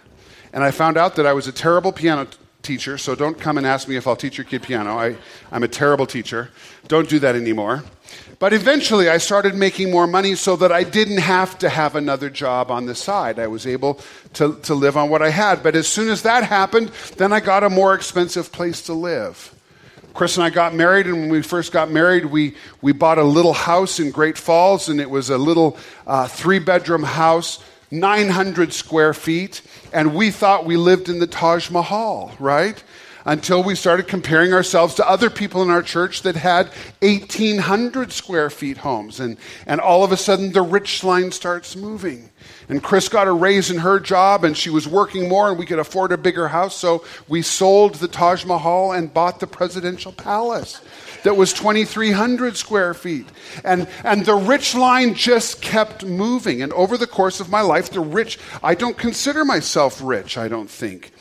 And 0.52 0.62
I 0.62 0.70
found 0.70 0.96
out 0.96 1.16
that 1.16 1.26
I 1.26 1.32
was 1.32 1.48
a 1.48 1.52
terrible 1.52 1.92
piano 1.92 2.26
t- 2.26 2.36
teacher, 2.62 2.98
so 2.98 3.14
don't 3.14 3.38
come 3.38 3.58
and 3.58 3.66
ask 3.66 3.88
me 3.88 3.96
if 3.96 4.06
I'll 4.06 4.16
teach 4.16 4.36
your 4.36 4.44
kid 4.44 4.62
piano. 4.62 4.98
I, 4.98 5.16
I'm 5.50 5.62
a 5.62 5.68
terrible 5.68 6.06
teacher. 6.06 6.50
Don't 6.88 7.08
do 7.08 7.18
that 7.20 7.34
anymore. 7.34 7.84
But 8.38 8.52
eventually, 8.52 9.08
I 9.08 9.18
started 9.18 9.54
making 9.54 9.90
more 9.90 10.06
money 10.06 10.34
so 10.34 10.56
that 10.56 10.70
I 10.70 10.84
didn't 10.84 11.18
have 11.18 11.58
to 11.58 11.68
have 11.68 11.96
another 11.96 12.28
job 12.28 12.70
on 12.70 12.86
the 12.86 12.94
side. 12.94 13.38
I 13.38 13.46
was 13.46 13.66
able 13.66 14.00
to, 14.34 14.56
to 14.62 14.74
live 14.74 14.96
on 14.96 15.08
what 15.08 15.22
I 15.22 15.30
had. 15.30 15.62
But 15.62 15.74
as 15.74 15.88
soon 15.88 16.10
as 16.10 16.22
that 16.22 16.44
happened, 16.44 16.90
then 17.16 17.32
I 17.32 17.40
got 17.40 17.64
a 17.64 17.70
more 17.70 17.94
expensive 17.94 18.52
place 18.52 18.82
to 18.82 18.92
live. 18.92 19.54
Chris 20.12 20.36
and 20.36 20.44
I 20.44 20.50
got 20.50 20.74
married, 20.74 21.06
and 21.06 21.16
when 21.20 21.28
we 21.28 21.42
first 21.42 21.72
got 21.72 21.90
married, 21.90 22.26
we, 22.26 22.56
we 22.80 22.92
bought 22.92 23.18
a 23.18 23.24
little 23.24 23.52
house 23.52 24.00
in 24.00 24.10
Great 24.10 24.38
Falls, 24.38 24.88
and 24.88 25.00
it 25.00 25.10
was 25.10 25.28
a 25.28 25.36
little 25.36 25.76
uh, 26.06 26.26
three 26.26 26.58
bedroom 26.58 27.02
house 27.02 27.62
900 27.90 28.72
square 28.72 29.14
feet, 29.14 29.62
and 29.92 30.14
we 30.14 30.30
thought 30.30 30.66
we 30.66 30.76
lived 30.76 31.08
in 31.08 31.18
the 31.18 31.26
Taj 31.26 31.70
Mahal, 31.70 32.32
right? 32.38 32.82
Until 33.24 33.62
we 33.62 33.74
started 33.74 34.06
comparing 34.06 34.52
ourselves 34.52 34.94
to 34.94 35.08
other 35.08 35.30
people 35.30 35.60
in 35.62 35.70
our 35.70 35.82
church 35.82 36.22
that 36.22 36.36
had 36.36 36.68
1,800 37.00 38.12
square 38.12 38.50
feet 38.50 38.78
homes. 38.78 39.18
And, 39.18 39.36
and 39.66 39.80
all 39.80 40.04
of 40.04 40.12
a 40.12 40.16
sudden, 40.16 40.52
the 40.52 40.62
rich 40.62 41.02
line 41.02 41.32
starts 41.32 41.74
moving. 41.74 42.30
And 42.68 42.82
Chris 42.82 43.08
got 43.08 43.26
a 43.26 43.32
raise 43.32 43.68
in 43.68 43.78
her 43.78 43.98
job, 43.98 44.44
and 44.44 44.56
she 44.56 44.70
was 44.70 44.86
working 44.86 45.28
more, 45.28 45.48
and 45.50 45.58
we 45.58 45.66
could 45.66 45.80
afford 45.80 46.12
a 46.12 46.18
bigger 46.18 46.46
house. 46.46 46.76
So 46.76 47.04
we 47.26 47.42
sold 47.42 47.96
the 47.96 48.08
Taj 48.08 48.44
Mahal 48.44 48.92
and 48.92 49.12
bought 49.12 49.40
the 49.40 49.48
presidential 49.48 50.12
palace 50.12 50.80
that 51.22 51.36
was 51.36 51.52
2,300 51.52 52.56
square 52.56 52.94
feet. 52.94 53.26
And, 53.64 53.88
and 54.04 54.24
the 54.24 54.34
rich 54.34 54.74
line 54.74 55.14
just 55.14 55.62
kept 55.62 56.04
moving. 56.04 56.62
And 56.62 56.72
over 56.72 56.96
the 56.96 57.06
course 57.06 57.40
of 57.40 57.50
my 57.50 57.60
life, 57.60 57.90
the 57.90 58.00
rich, 58.00 58.38
I 58.62 58.74
don't 58.74 58.96
consider 58.96 59.44
myself 59.44 60.00
rich, 60.02 60.38
I 60.38 60.48
don't 60.48 60.70
think. 60.70 61.12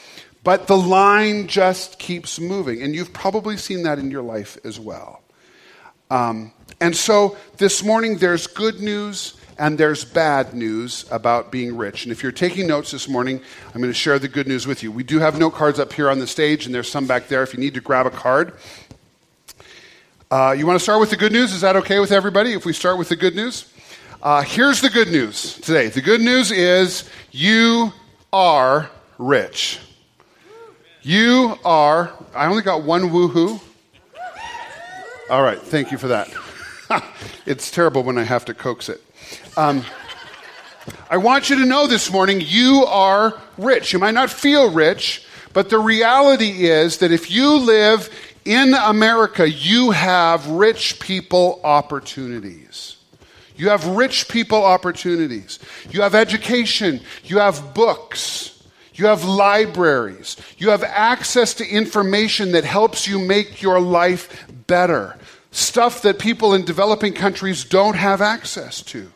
But 0.43 0.67
the 0.67 0.77
line 0.77 1.47
just 1.47 1.97
keeps 1.97 2.39
moving. 2.39 2.81
And 2.81 2.93
you've 2.93 3.13
probably 3.13 3.57
seen 3.57 3.83
that 3.83 3.99
in 3.99 4.11
your 4.11 4.21
life 4.21 4.57
as 4.63 4.79
well. 4.79 5.21
Um, 6.11 6.53
and 6.79 6.95
so 6.95 7.37
this 7.57 7.83
morning, 7.83 8.17
there's 8.17 8.47
good 8.47 8.79
news 8.79 9.35
and 9.57 9.77
there's 9.77 10.03
bad 10.03 10.53
news 10.53 11.05
about 11.11 11.51
being 11.51 11.77
rich. 11.77 12.03
And 12.03 12.11
if 12.11 12.21
you're 12.21 12.31
taking 12.31 12.67
notes 12.67 12.91
this 12.91 13.07
morning, 13.07 13.39
I'm 13.73 13.81
going 13.81 13.89
to 13.89 13.93
share 13.93 14.19
the 14.19 14.27
good 14.27 14.47
news 14.47 14.67
with 14.67 14.83
you. 14.83 14.91
We 14.91 15.03
do 15.03 15.19
have 15.19 15.39
note 15.39 15.53
cards 15.53 15.79
up 15.79 15.93
here 15.93 16.09
on 16.09 16.19
the 16.19 16.27
stage, 16.27 16.65
and 16.65 16.75
there's 16.75 16.89
some 16.89 17.07
back 17.07 17.27
there 17.27 17.41
if 17.43 17.53
you 17.53 17.59
need 17.59 17.73
to 17.75 17.81
grab 17.81 18.05
a 18.05 18.11
card. 18.11 18.53
Uh, 20.35 20.51
you 20.51 20.67
want 20.67 20.77
to 20.77 20.83
start 20.83 20.99
with 20.99 21.09
the 21.09 21.15
good 21.15 21.31
news? 21.31 21.53
Is 21.53 21.61
that 21.61 21.77
okay 21.77 21.97
with 21.97 22.11
everybody 22.11 22.51
if 22.51 22.65
we 22.65 22.73
start 22.73 22.97
with 22.97 23.07
the 23.07 23.15
good 23.15 23.37
news? 23.37 23.71
Uh, 24.21 24.41
here's 24.41 24.81
the 24.81 24.89
good 24.89 25.07
news 25.07 25.53
today. 25.61 25.87
The 25.87 26.01
good 26.01 26.19
news 26.19 26.51
is 26.51 27.09
you 27.31 27.93
are 28.33 28.89
rich. 29.17 29.79
You 31.03 31.57
are, 31.63 32.11
I 32.35 32.47
only 32.47 32.63
got 32.63 32.83
one 32.83 33.03
woohoo. 33.11 33.61
All 35.29 35.41
right, 35.41 35.57
thank 35.57 35.93
you 35.93 35.97
for 35.97 36.09
that. 36.09 36.29
it's 37.45 37.71
terrible 37.71 38.03
when 38.03 38.17
I 38.17 38.23
have 38.23 38.43
to 38.43 38.53
coax 38.53 38.89
it. 38.89 39.01
Um, 39.55 39.85
I 41.09 41.15
want 41.15 41.49
you 41.49 41.55
to 41.59 41.65
know 41.65 41.87
this 41.87 42.11
morning 42.11 42.41
you 42.41 42.83
are 42.89 43.41
rich. 43.57 43.93
You 43.93 43.99
might 43.99 44.13
not 44.13 44.29
feel 44.29 44.69
rich, 44.69 45.25
but 45.53 45.69
the 45.69 45.79
reality 45.79 46.65
is 46.65 46.97
that 46.97 47.13
if 47.13 47.31
you 47.31 47.55
live 47.55 48.09
in 48.45 48.75
America, 48.75 49.49
you 49.49 49.91
have 49.91 50.47
rich 50.47 50.99
people 50.99 51.59
opportunities. 51.63 52.95
You 53.55 53.69
have 53.69 53.85
rich 53.87 54.27
people 54.27 54.63
opportunities. 54.63 55.59
You 55.89 56.01
have 56.01 56.13
education. 56.13 57.01
You 57.23 57.39
have 57.39 57.73
books. 57.73 58.63
You 58.93 59.07
have 59.07 59.25
libraries. 59.25 60.37
You 60.57 60.69
have 60.69 60.83
access 60.83 61.53
to 61.55 61.67
information 61.67 62.51
that 62.51 62.63
helps 62.63 63.07
you 63.07 63.19
make 63.19 63.61
your 63.61 63.79
life 63.79 64.45
better. 64.67 65.17
Stuff 65.51 66.01
that 66.03 66.19
people 66.19 66.53
in 66.53 66.65
developing 66.65 67.13
countries 67.13 67.65
don't 67.65 67.95
have 67.95 68.21
access 68.21 68.81
to. 68.83 69.11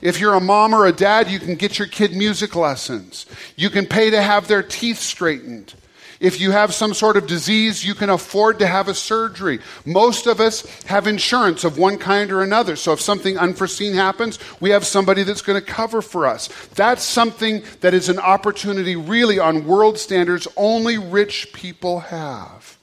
If 0.00 0.18
you're 0.18 0.34
a 0.34 0.40
mom 0.40 0.74
or 0.74 0.86
a 0.86 0.92
dad, 0.92 1.30
you 1.30 1.38
can 1.38 1.54
get 1.54 1.78
your 1.78 1.86
kid 1.86 2.12
music 2.12 2.56
lessons. 2.56 3.26
You 3.56 3.70
can 3.70 3.86
pay 3.86 4.10
to 4.10 4.20
have 4.20 4.48
their 4.48 4.62
teeth 4.62 4.98
straightened. 4.98 5.74
If 6.22 6.40
you 6.40 6.52
have 6.52 6.72
some 6.72 6.94
sort 6.94 7.16
of 7.16 7.26
disease, 7.26 7.84
you 7.84 7.96
can 7.96 8.08
afford 8.08 8.60
to 8.60 8.66
have 8.68 8.86
a 8.86 8.94
surgery. 8.94 9.58
Most 9.84 10.28
of 10.28 10.40
us 10.40 10.64
have 10.84 11.08
insurance 11.08 11.64
of 11.64 11.78
one 11.78 11.98
kind 11.98 12.30
or 12.30 12.42
another. 12.42 12.76
So 12.76 12.92
if 12.92 13.00
something 13.00 13.36
unforeseen 13.36 13.94
happens, 13.94 14.38
we 14.60 14.70
have 14.70 14.86
somebody 14.86 15.24
that's 15.24 15.42
going 15.42 15.60
to 15.60 15.66
cover 15.66 16.00
for 16.00 16.28
us. 16.28 16.46
That's 16.76 17.02
something 17.02 17.64
that 17.80 17.92
is 17.92 18.08
an 18.08 18.20
opportunity, 18.20 18.94
really, 18.94 19.40
on 19.40 19.66
world 19.66 19.98
standards, 19.98 20.46
only 20.56 20.96
rich 20.96 21.52
people 21.52 21.98
have. 21.98 22.78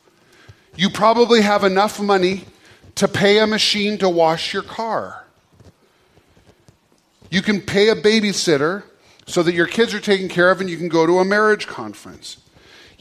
You 0.76 0.90
probably 0.90 1.42
have 1.42 1.64
enough 1.64 1.98
money 1.98 2.44
to 2.96 3.08
pay 3.08 3.40
a 3.40 3.48
machine 3.48 3.98
to 4.00 4.10
wash 4.10 4.54
your 4.54 4.64
car. 4.64 5.26
You 7.30 7.42
can 7.42 7.62
pay 7.62 7.88
a 7.88 7.96
babysitter 7.96 8.84
so 9.26 9.44
that 9.44 9.54
your 9.54 9.68
kids 9.68 9.94
are 9.94 10.02
taken 10.02 10.28
care 10.28 10.52
of 10.52 10.60
and 10.60 10.70
you 10.70 10.76
can 10.76 10.90
go 10.90 11.06
to 11.06 11.20
a 11.20 11.26
marriage 11.26 11.68
conference. 11.68 12.36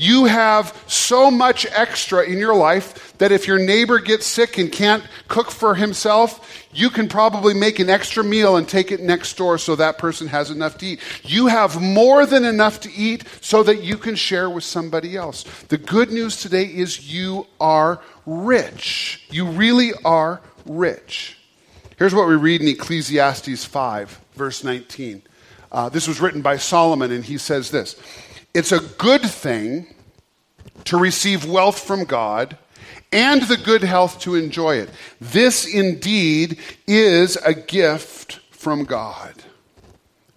You 0.00 0.26
have 0.26 0.80
so 0.86 1.28
much 1.28 1.66
extra 1.72 2.22
in 2.22 2.38
your 2.38 2.54
life 2.54 3.18
that 3.18 3.32
if 3.32 3.48
your 3.48 3.58
neighbor 3.58 3.98
gets 3.98 4.26
sick 4.26 4.56
and 4.56 4.70
can't 4.70 5.02
cook 5.26 5.50
for 5.50 5.74
himself, 5.74 6.64
you 6.72 6.88
can 6.88 7.08
probably 7.08 7.52
make 7.52 7.80
an 7.80 7.90
extra 7.90 8.22
meal 8.22 8.56
and 8.56 8.68
take 8.68 8.92
it 8.92 9.00
next 9.00 9.36
door 9.36 9.58
so 9.58 9.74
that 9.74 9.98
person 9.98 10.28
has 10.28 10.52
enough 10.52 10.78
to 10.78 10.86
eat. 10.86 11.00
You 11.24 11.48
have 11.48 11.82
more 11.82 12.26
than 12.26 12.44
enough 12.44 12.78
to 12.80 12.92
eat 12.92 13.24
so 13.40 13.64
that 13.64 13.82
you 13.82 13.96
can 13.96 14.14
share 14.14 14.48
with 14.48 14.62
somebody 14.62 15.16
else. 15.16 15.42
The 15.66 15.78
good 15.78 16.12
news 16.12 16.40
today 16.40 16.66
is 16.66 17.12
you 17.12 17.48
are 17.60 18.00
rich. 18.24 19.26
You 19.30 19.46
really 19.46 19.90
are 20.04 20.40
rich. 20.64 21.38
Here's 21.98 22.14
what 22.14 22.28
we 22.28 22.36
read 22.36 22.60
in 22.60 22.68
Ecclesiastes 22.68 23.64
5, 23.64 24.20
verse 24.34 24.62
19. 24.62 25.22
Uh, 25.70 25.88
this 25.88 26.06
was 26.06 26.20
written 26.20 26.40
by 26.40 26.56
Solomon, 26.56 27.10
and 27.10 27.24
he 27.24 27.36
says 27.36 27.72
this 27.72 27.96
It's 28.54 28.72
a 28.72 28.80
good 28.80 29.22
thing 29.22 29.94
to 30.84 30.96
receive 30.96 31.44
wealth 31.44 31.78
from 31.78 32.04
God 32.04 32.56
and 33.12 33.42
the 33.42 33.56
good 33.56 33.82
health 33.82 34.18
to 34.20 34.34
enjoy 34.34 34.76
it. 34.76 34.90
This 35.20 35.66
indeed 35.66 36.58
is 36.86 37.36
a 37.36 37.54
gift 37.54 38.40
from 38.50 38.84
God. 38.84 39.34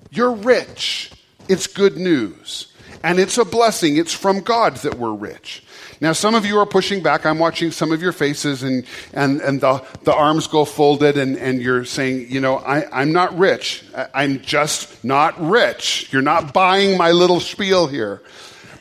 You're 0.09 0.33
rich. 0.33 1.11
It's 1.47 1.67
good 1.67 1.97
news. 1.97 2.71
And 3.03 3.19
it's 3.19 3.37
a 3.37 3.45
blessing. 3.45 3.97
It's 3.97 4.13
from 4.13 4.41
God 4.41 4.77
that 4.77 4.97
we're 4.97 5.13
rich. 5.13 5.63
Now, 6.01 6.13
some 6.13 6.33
of 6.33 6.47
you 6.47 6.57
are 6.57 6.65
pushing 6.65 7.03
back. 7.03 7.27
I'm 7.27 7.37
watching 7.37 7.69
some 7.69 7.91
of 7.91 8.01
your 8.01 8.11
faces, 8.11 8.63
and, 8.63 8.85
and, 9.13 9.39
and 9.39 9.61
the, 9.61 9.85
the 10.01 10.13
arms 10.13 10.47
go 10.47 10.65
folded, 10.65 11.15
and, 11.15 11.37
and 11.37 11.61
you're 11.61 11.85
saying, 11.85 12.25
you 12.27 12.41
know, 12.41 12.57
I, 12.57 12.87
I'm 12.91 13.13
not 13.13 13.37
rich. 13.37 13.85
I'm 14.11 14.41
just 14.41 15.03
not 15.03 15.39
rich. 15.39 16.11
You're 16.11 16.23
not 16.23 16.53
buying 16.53 16.97
my 16.97 17.11
little 17.11 17.39
spiel 17.39 17.85
here. 17.85 18.23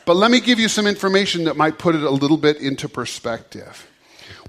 But 0.05 0.15
let 0.15 0.31
me 0.31 0.39
give 0.39 0.59
you 0.59 0.67
some 0.67 0.87
information 0.87 1.43
that 1.43 1.55
might 1.55 1.77
put 1.77 1.93
it 1.93 2.01
a 2.01 2.09
little 2.09 2.37
bit 2.37 2.57
into 2.57 2.89
perspective. 2.89 3.87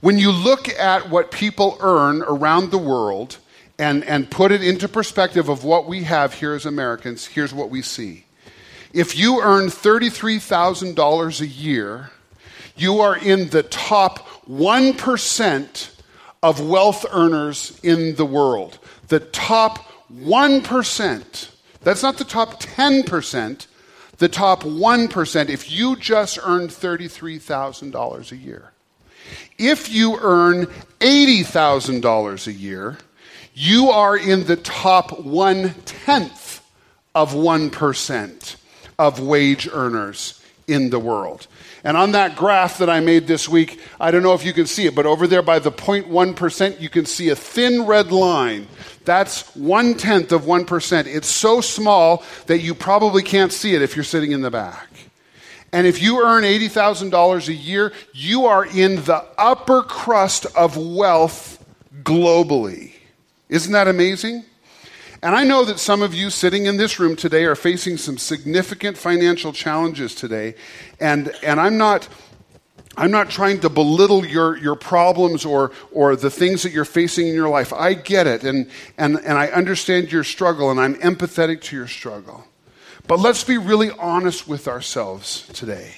When 0.00 0.18
you 0.18 0.32
look 0.32 0.70
at 0.70 1.10
what 1.10 1.30
people 1.30 1.76
earn 1.80 2.22
around 2.22 2.70
the 2.70 2.78
world 2.78 3.36
and, 3.78 4.02
and 4.04 4.30
put 4.30 4.50
it 4.50 4.64
into 4.64 4.88
perspective 4.88 5.50
of 5.50 5.62
what 5.62 5.86
we 5.86 6.04
have 6.04 6.32
here 6.32 6.54
as 6.54 6.64
Americans, 6.64 7.26
here's 7.26 7.52
what 7.52 7.68
we 7.68 7.82
see. 7.82 8.24
If 8.94 9.16
you 9.16 9.42
earn 9.42 9.66
$33,000 9.66 11.40
a 11.40 11.46
year, 11.46 12.10
you 12.82 13.00
are 13.00 13.16
in 13.16 13.48
the 13.50 13.62
top 13.62 14.26
1% 14.48 15.90
of 16.42 16.60
wealth 16.60 17.06
earners 17.12 17.78
in 17.84 18.16
the 18.16 18.26
world. 18.26 18.78
The 19.06 19.20
top 19.20 19.78
1%. 20.12 21.48
That's 21.82 22.02
not 22.02 22.18
the 22.18 22.24
top 22.24 22.60
10%, 22.60 23.66
the 24.18 24.28
top 24.28 24.62
1% 24.62 25.48
if 25.48 25.70
you 25.70 25.96
just 25.96 26.38
earned 26.42 26.70
$33,000 26.70 28.32
a 28.32 28.36
year. 28.36 28.72
If 29.58 29.92
you 29.92 30.18
earn 30.20 30.66
$80,000 31.00 32.46
a 32.46 32.52
year, 32.52 32.98
you 33.54 33.90
are 33.90 34.16
in 34.16 34.44
the 34.46 34.56
top 34.56 35.20
one 35.20 35.74
tenth 35.84 36.64
of 37.14 37.32
1% 37.32 38.56
of 38.98 39.20
wage 39.20 39.68
earners 39.72 40.41
in 40.72 40.90
the 40.90 40.98
world. 40.98 41.46
And 41.84 41.96
on 41.96 42.12
that 42.12 42.36
graph 42.36 42.78
that 42.78 42.88
I 42.88 43.00
made 43.00 43.26
this 43.26 43.48
week, 43.48 43.80
I 44.00 44.10
don't 44.10 44.22
know 44.22 44.34
if 44.34 44.44
you 44.44 44.52
can 44.52 44.66
see 44.66 44.86
it, 44.86 44.94
but 44.94 45.06
over 45.06 45.26
there 45.26 45.42
by 45.42 45.58
the 45.58 45.72
0.1%, 45.72 46.80
you 46.80 46.88
can 46.88 47.06
see 47.06 47.28
a 47.28 47.36
thin 47.36 47.86
red 47.86 48.12
line. 48.12 48.66
That's 49.04 49.54
one 49.56 49.94
tenth 49.94 50.32
of 50.32 50.42
1%. 50.42 51.06
It's 51.06 51.28
so 51.28 51.60
small 51.60 52.24
that 52.46 52.60
you 52.60 52.74
probably 52.74 53.22
can't 53.22 53.52
see 53.52 53.74
it 53.74 53.82
if 53.82 53.96
you're 53.96 54.04
sitting 54.04 54.32
in 54.32 54.42
the 54.42 54.50
back. 54.50 54.88
And 55.72 55.86
if 55.86 56.02
you 56.02 56.24
earn 56.24 56.44
$80,000 56.44 57.48
a 57.48 57.52
year, 57.52 57.92
you 58.12 58.46
are 58.46 58.64
in 58.66 58.96
the 59.04 59.24
upper 59.38 59.82
crust 59.82 60.46
of 60.54 60.76
wealth 60.76 61.64
globally. 62.02 62.92
Isn't 63.48 63.72
that 63.72 63.88
amazing? 63.88 64.44
And 65.22 65.36
I 65.36 65.44
know 65.44 65.64
that 65.64 65.78
some 65.78 66.02
of 66.02 66.12
you 66.12 66.30
sitting 66.30 66.66
in 66.66 66.76
this 66.76 66.98
room 66.98 67.14
today 67.14 67.44
are 67.44 67.54
facing 67.54 67.96
some 67.96 68.18
significant 68.18 68.98
financial 68.98 69.52
challenges 69.52 70.16
today. 70.16 70.56
And, 70.98 71.32
and 71.42 71.60
I'm 71.60 71.78
not. 71.78 72.08
I'm 72.94 73.10
not 73.10 73.30
trying 73.30 73.60
to 73.60 73.70
belittle 73.70 74.26
your, 74.26 74.58
your 74.58 74.74
problems 74.76 75.46
or, 75.46 75.72
or 75.92 76.14
the 76.14 76.28
things 76.28 76.62
that 76.62 76.72
you're 76.72 76.84
facing 76.84 77.26
in 77.26 77.34
your 77.34 77.48
life. 77.48 77.72
I 77.72 77.94
get 77.94 78.26
it, 78.26 78.44
and, 78.44 78.70
and, 78.98 79.16
and 79.16 79.38
I 79.38 79.46
understand 79.46 80.12
your 80.12 80.24
struggle, 80.24 80.70
and 80.70 80.78
I'm 80.78 80.96
empathetic 80.96 81.62
to 81.62 81.76
your 81.76 81.88
struggle. 81.88 82.44
But 83.06 83.18
let's 83.18 83.44
be 83.44 83.56
really 83.56 83.90
honest 83.92 84.46
with 84.46 84.68
ourselves 84.68 85.48
today. 85.54 85.94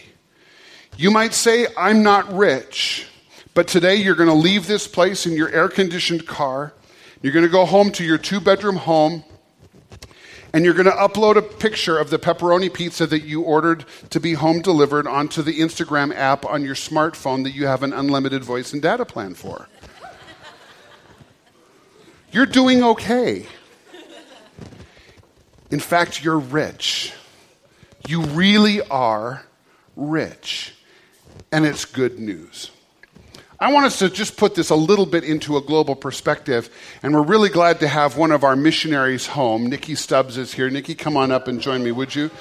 You 0.96 1.10
might 1.10 1.34
say, 1.34 1.66
I'm 1.76 2.04
not 2.04 2.32
rich, 2.32 3.08
but 3.54 3.66
today 3.66 3.96
you're 3.96 4.14
going 4.14 4.28
to 4.28 4.32
leave 4.32 4.68
this 4.68 4.86
place 4.86 5.26
in 5.26 5.32
your 5.32 5.48
air 5.48 5.68
conditioned 5.68 6.28
car 6.28 6.74
you're 7.24 7.32
going 7.32 7.46
to 7.46 7.50
go 7.50 7.64
home 7.64 7.90
to 7.90 8.04
your 8.04 8.18
two 8.18 8.38
bedroom 8.38 8.76
home 8.76 9.24
and 10.52 10.62
you're 10.62 10.74
going 10.74 10.84
to 10.84 10.92
upload 10.92 11.36
a 11.36 11.42
picture 11.42 11.96
of 11.96 12.10
the 12.10 12.18
pepperoni 12.18 12.70
pizza 12.70 13.06
that 13.06 13.22
you 13.22 13.40
ordered 13.40 13.86
to 14.10 14.20
be 14.20 14.34
home 14.34 14.60
delivered 14.60 15.06
onto 15.06 15.40
the 15.40 15.60
Instagram 15.60 16.14
app 16.14 16.44
on 16.44 16.66
your 16.66 16.74
smartphone 16.74 17.42
that 17.44 17.52
you 17.52 17.66
have 17.66 17.82
an 17.82 17.94
unlimited 17.94 18.44
voice 18.44 18.74
and 18.74 18.82
data 18.82 19.06
plan 19.06 19.32
for. 19.32 19.70
You're 22.30 22.44
doing 22.44 22.84
okay. 22.84 23.46
In 25.70 25.80
fact, 25.80 26.22
you're 26.22 26.38
rich. 26.38 27.14
You 28.06 28.20
really 28.20 28.82
are 28.82 29.46
rich. 29.96 30.74
And 31.50 31.64
it's 31.64 31.86
good 31.86 32.18
news. 32.18 32.70
I 33.60 33.72
want 33.72 33.86
us 33.86 34.00
to 34.00 34.10
just 34.10 34.36
put 34.36 34.56
this 34.56 34.70
a 34.70 34.74
little 34.74 35.06
bit 35.06 35.22
into 35.22 35.56
a 35.56 35.60
global 35.60 35.94
perspective, 35.94 36.68
and 37.04 37.14
we're 37.14 37.22
really 37.22 37.48
glad 37.48 37.78
to 37.80 37.88
have 37.88 38.16
one 38.16 38.32
of 38.32 38.42
our 38.42 38.56
missionaries 38.56 39.28
home. 39.28 39.66
Nikki 39.66 39.94
Stubbs 39.94 40.36
is 40.36 40.52
here. 40.52 40.68
Nikki, 40.70 40.96
come 40.96 41.16
on 41.16 41.30
up 41.30 41.46
and 41.46 41.60
join 41.60 41.84
me, 41.84 41.92
would 41.92 42.14
you? 42.16 42.32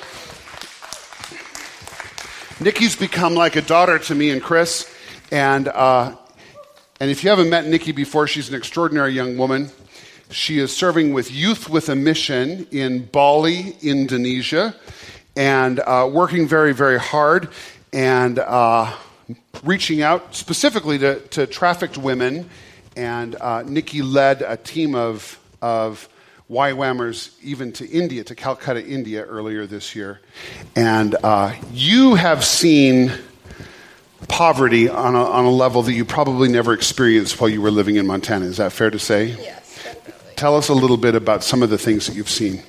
Nikki's 2.60 2.96
become 2.96 3.36
like 3.36 3.56
a 3.56 3.62
daughter 3.62 4.00
to 4.00 4.16
me 4.16 4.32
and 4.32 4.42
Chris, 4.42 4.92
and 5.32 5.68
uh, 5.68 6.16
and 7.00 7.12
if 7.12 7.24
you 7.24 7.30
haven't 7.30 7.50
met 7.50 7.68
Nikki 7.68 7.92
before, 7.92 8.26
she's 8.26 8.50
an 8.50 8.56
extraordinary 8.56 9.14
young 9.14 9.38
woman. 9.38 9.70
She 10.32 10.58
is 10.58 10.76
serving 10.76 11.14
with 11.14 11.32
Youth 11.32 11.70
with 11.70 11.90
a 11.90 11.96
Mission 11.96 12.66
in 12.72 13.06
Bali, 13.06 13.76
Indonesia, 13.84 14.76
and 15.36 15.80
uh, 15.80 16.10
working 16.12 16.48
very, 16.48 16.74
very 16.74 17.00
hard. 17.00 17.50
And 17.92 18.40
uh, 18.40 18.92
reaching 19.64 20.02
out 20.02 20.36
specifically 20.36 20.98
to, 21.00 21.20
to 21.30 21.48
trafficked 21.48 21.98
women. 21.98 22.50
And 22.96 23.36
uh, 23.36 23.64
Nikki 23.64 24.02
led 24.02 24.42
a 24.42 24.58
team 24.58 24.96
of, 24.96 25.40
of 25.62 26.08
YWAMers 26.50 27.34
even 27.42 27.72
to 27.74 27.90
India, 27.90 28.24
to 28.26 28.36
Calcutta, 28.36 28.86
India, 28.86 29.24
earlier 29.24 29.66
this 29.66 29.96
year. 29.96 30.20
And 30.76 31.16
uh, 31.24 31.56
you 31.72 32.16
have 32.16 32.44
seen 32.46 33.12
poverty 34.28 34.90
on 34.90 35.16
a, 35.16 35.24
on 35.24 35.46
a 35.46 35.50
level 35.50 35.82
that 35.84 35.94
you 35.94 36.06
probably 36.06 36.50
never 36.50 36.74
experienced 36.74 37.40
while 37.40 37.50
you 37.50 37.62
were 37.62 37.72
living 37.72 37.96
in 37.96 38.06
Montana. 38.06 38.46
Is 38.46 38.58
that 38.58 38.72
fair 38.72 38.90
to 38.90 39.00
say? 39.00 39.28
Yes, 39.28 39.84
definitely. 39.84 40.14
Tell 40.36 40.56
us 40.56 40.70
a 40.70 40.74
little 40.74 40.98
bit 40.98 41.16
about 41.16 41.44
some 41.44 41.64
of 41.64 41.70
the 41.70 41.78
things 41.78 42.08
that 42.08 42.16
you've 42.16 42.30
seen. 42.30 42.62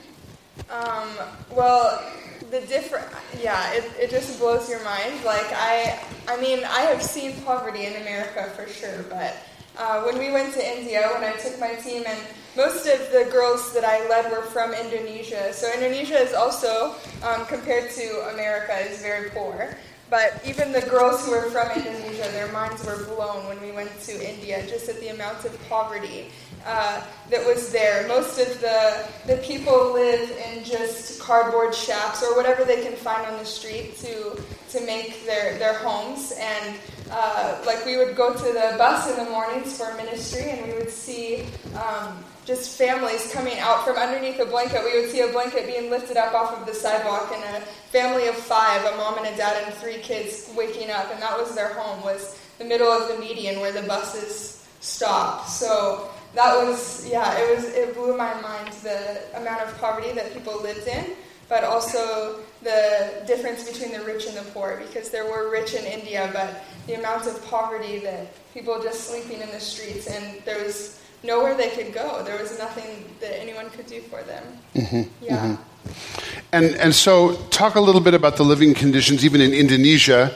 Um, 0.70 1.08
well, 1.50 2.02
the 2.50 2.60
different 2.62 3.10
yeah 3.44 3.72
it, 3.74 3.85
it 4.00 4.11
just 4.11 4.40
blows 4.40 4.68
your 4.70 4.83
mind. 4.85 5.12
Like 5.22 5.46
i 5.52 6.00
i 6.26 6.40
mean 6.40 6.64
i 6.64 6.80
have 6.80 7.02
seen 7.02 7.37
poverty 7.42 7.85
in 7.85 7.94
america 8.00 8.50
for 8.57 8.66
sure 8.66 9.04
but 9.11 9.37
uh, 9.76 10.02
when 10.02 10.16
we 10.18 10.33
went 10.33 10.54
to 10.54 10.62
india 10.64 11.11
when 11.12 11.22
i 11.22 11.37
took 11.37 11.61
my 11.61 11.74
team 11.74 12.02
and 12.07 12.18
most 12.57 12.87
of 12.87 13.00
the 13.12 13.28
girls 13.30 13.74
that 13.74 13.85
i 13.85 14.09
led 14.09 14.30
were 14.33 14.46
from 14.57 14.72
indonesia. 14.72 15.52
So 15.52 15.70
indonesia 15.74 16.18
is 16.18 16.33
also 16.33 16.96
um, 17.22 17.44
compared 17.44 17.90
to 18.00 18.04
america 18.33 18.74
is 18.88 19.02
very 19.02 19.28
poor 19.30 19.76
but 20.14 20.40
even 20.46 20.70
the 20.70 20.81
girls 20.83 21.27
who 21.27 21.33
were 21.33 21.50
from 21.50 21.68
Indonesia, 21.72 22.31
their 22.31 22.46
minds 22.53 22.87
were 22.87 23.03
blown 23.07 23.48
when 23.48 23.61
we 23.61 23.72
went 23.72 23.90
to 24.03 24.12
India, 24.12 24.64
just 24.64 24.88
at 24.88 25.00
the 25.00 25.09
amount 25.09 25.44
of 25.44 25.68
poverty 25.68 26.31
uh, 26.64 27.03
that 27.31 27.44
was 27.44 27.72
there. 27.72 28.07
Most 28.07 28.38
of 28.38 28.61
the, 28.61 29.09
the 29.27 29.38
people 29.38 29.92
live 29.92 30.31
in 30.31 30.62
just 30.62 31.20
cardboard 31.20 31.74
shacks 31.74 32.22
or 32.22 32.37
whatever 32.37 32.62
they 32.64 32.81
can 32.81 32.94
find 32.94 33.27
on 33.27 33.37
the 33.40 33.44
street 33.44 33.96
to, 34.07 34.40
to 34.70 34.87
make 34.87 35.27
their, 35.27 35.59
their 35.59 35.74
homes. 35.79 36.33
And 36.38 36.77
uh, 37.11 37.61
like 37.66 37.85
we 37.85 37.96
would 37.96 38.14
go 38.14 38.33
to 38.35 38.53
the 38.53 38.77
bus 38.79 39.11
in 39.11 39.16
the 39.16 39.29
mornings 39.33 39.77
for 39.77 39.92
ministry 39.96 40.48
and 40.48 40.64
we 40.64 40.74
would 40.74 40.90
see 40.90 41.44
um, 41.74 42.22
just 42.44 42.76
families 42.76 43.33
coming 43.33 43.59
out 43.59 43.85
from 43.85 43.96
underneath 43.96 44.38
a 44.38 44.44
blanket. 44.44 44.83
We 44.85 45.00
would 45.00 45.11
see 45.11 45.20
a 45.20 45.33
blanket 45.33 45.66
being 45.66 45.90
lifted 45.90 46.16
up 46.16 46.35
off 46.35 46.59
of 46.59 46.66
the 46.66 46.74
sidewalk 46.74 47.33
and 47.35 47.42
a 47.57 47.61
family 47.90 48.28
of 48.28 48.35
five, 48.35 48.85
a 48.85 48.96
mom 48.96 49.18
and 49.18 49.26
a 49.26 49.37
dad 49.37 49.64
and 49.64 49.74
three 49.74 49.98
kids 49.98 50.50
waking 50.57 50.90
up. 50.90 51.11
And 51.12 51.22
that 51.22 51.38
was 51.38 51.54
their 51.54 51.72
home, 51.74 52.02
was 52.02 52.38
the 52.59 52.64
middle 52.64 52.88
of 52.88 53.09
the 53.09 53.18
median 53.18 53.61
where 53.61 53.72
the 53.72 53.87
buses 53.88 54.66
stop. 54.80 55.46
So 55.46 56.11
that 56.35 56.57
was 56.57 57.09
yeah 57.09 57.37
it 57.38 57.54
was 57.54 57.64
it 57.64 57.94
blew 57.94 58.16
my 58.16 58.35
mind 58.40 58.72
the 58.83 59.20
amount 59.37 59.62
of 59.62 59.78
poverty 59.78 60.12
that 60.12 60.33
people 60.35 60.61
lived 60.62 60.87
in 60.88 61.12
but 61.48 61.62
also 61.62 62.40
the 62.62 63.22
difference 63.26 63.70
between 63.70 63.92
the 63.92 64.04
rich 64.04 64.26
and 64.26 64.37
the 64.37 64.50
poor 64.50 64.83
because 64.87 65.11
there 65.11 65.24
were 65.24 65.50
rich 65.50 65.74
in 65.74 65.85
india 65.85 66.28
but 66.33 66.64
the 66.87 66.94
amount 66.94 67.26
of 67.26 67.44
poverty 67.46 67.98
that 68.00 68.26
people 68.52 68.83
just 68.83 69.09
sleeping 69.09 69.40
in 69.40 69.50
the 69.50 69.61
streets 69.61 70.07
and 70.09 70.42
there 70.44 70.62
was 70.64 71.00
nowhere 71.24 71.54
they 71.56 71.70
could 71.70 71.92
go 71.92 72.22
there 72.22 72.38
was 72.38 72.58
nothing 72.58 73.04
that 73.20 73.40
anyone 73.40 73.68
could 73.70 73.87
do 73.87 74.00
for 74.02 74.22
them 74.22 74.44
mm-hmm, 74.74 75.02
yeah 75.24 75.56
mm-hmm. 75.56 76.44
and 76.52 76.76
and 76.76 76.94
so 76.94 77.34
talk 77.50 77.74
a 77.74 77.80
little 77.80 78.00
bit 78.00 78.14
about 78.14 78.37
the 78.37 78.44
living 78.44 78.74
conditions 78.74 79.24
even 79.24 79.40
in 79.40 79.52
indonesia 79.52 80.30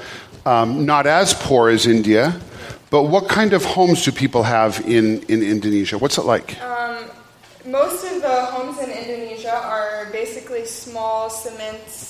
um, 0.46 0.86
not 0.86 1.06
as 1.06 1.34
poor 1.34 1.68
as 1.68 1.86
india 1.86 2.40
but 2.90 3.04
what 3.04 3.28
kind 3.28 3.52
of 3.52 3.64
homes 3.64 4.04
do 4.04 4.12
people 4.12 4.42
have 4.44 4.80
in, 4.86 5.20
in 5.28 5.42
Indonesia? 5.42 5.98
What's 5.98 6.16
it 6.16 6.24
like? 6.24 6.60
Um, 6.62 7.04
most 7.66 8.04
of 8.04 8.22
the 8.22 8.46
homes 8.46 8.78
in 8.78 8.90
Indonesia 8.90 9.52
are 9.52 10.08
basically 10.10 10.64
small 10.64 11.28
cement. 11.28 12.07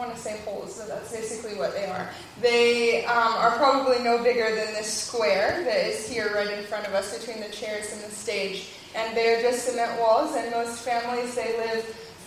Want 0.00 0.14
to 0.14 0.18
say 0.18 0.40
holes, 0.46 0.78
but 0.78 0.88
that's 0.88 1.12
basically 1.12 1.58
what 1.58 1.74
they 1.74 1.84
are. 1.84 2.08
They 2.40 3.04
um, 3.04 3.34
are 3.34 3.54
probably 3.58 4.02
no 4.02 4.22
bigger 4.22 4.48
than 4.56 4.72
this 4.72 4.90
square 4.90 5.62
that 5.64 5.76
is 5.76 6.08
here 6.08 6.32
right 6.34 6.50
in 6.50 6.64
front 6.64 6.86
of 6.86 6.94
us 6.94 7.18
between 7.18 7.38
the 7.42 7.50
chairs 7.50 7.92
and 7.92 8.00
the 8.00 8.10
stage. 8.10 8.70
And 8.96 9.14
they're 9.14 9.42
just 9.42 9.66
cement 9.66 10.00
walls, 10.00 10.34
and 10.36 10.50
most 10.52 10.80
families, 10.80 11.34
they 11.34 11.54
live 11.58 11.84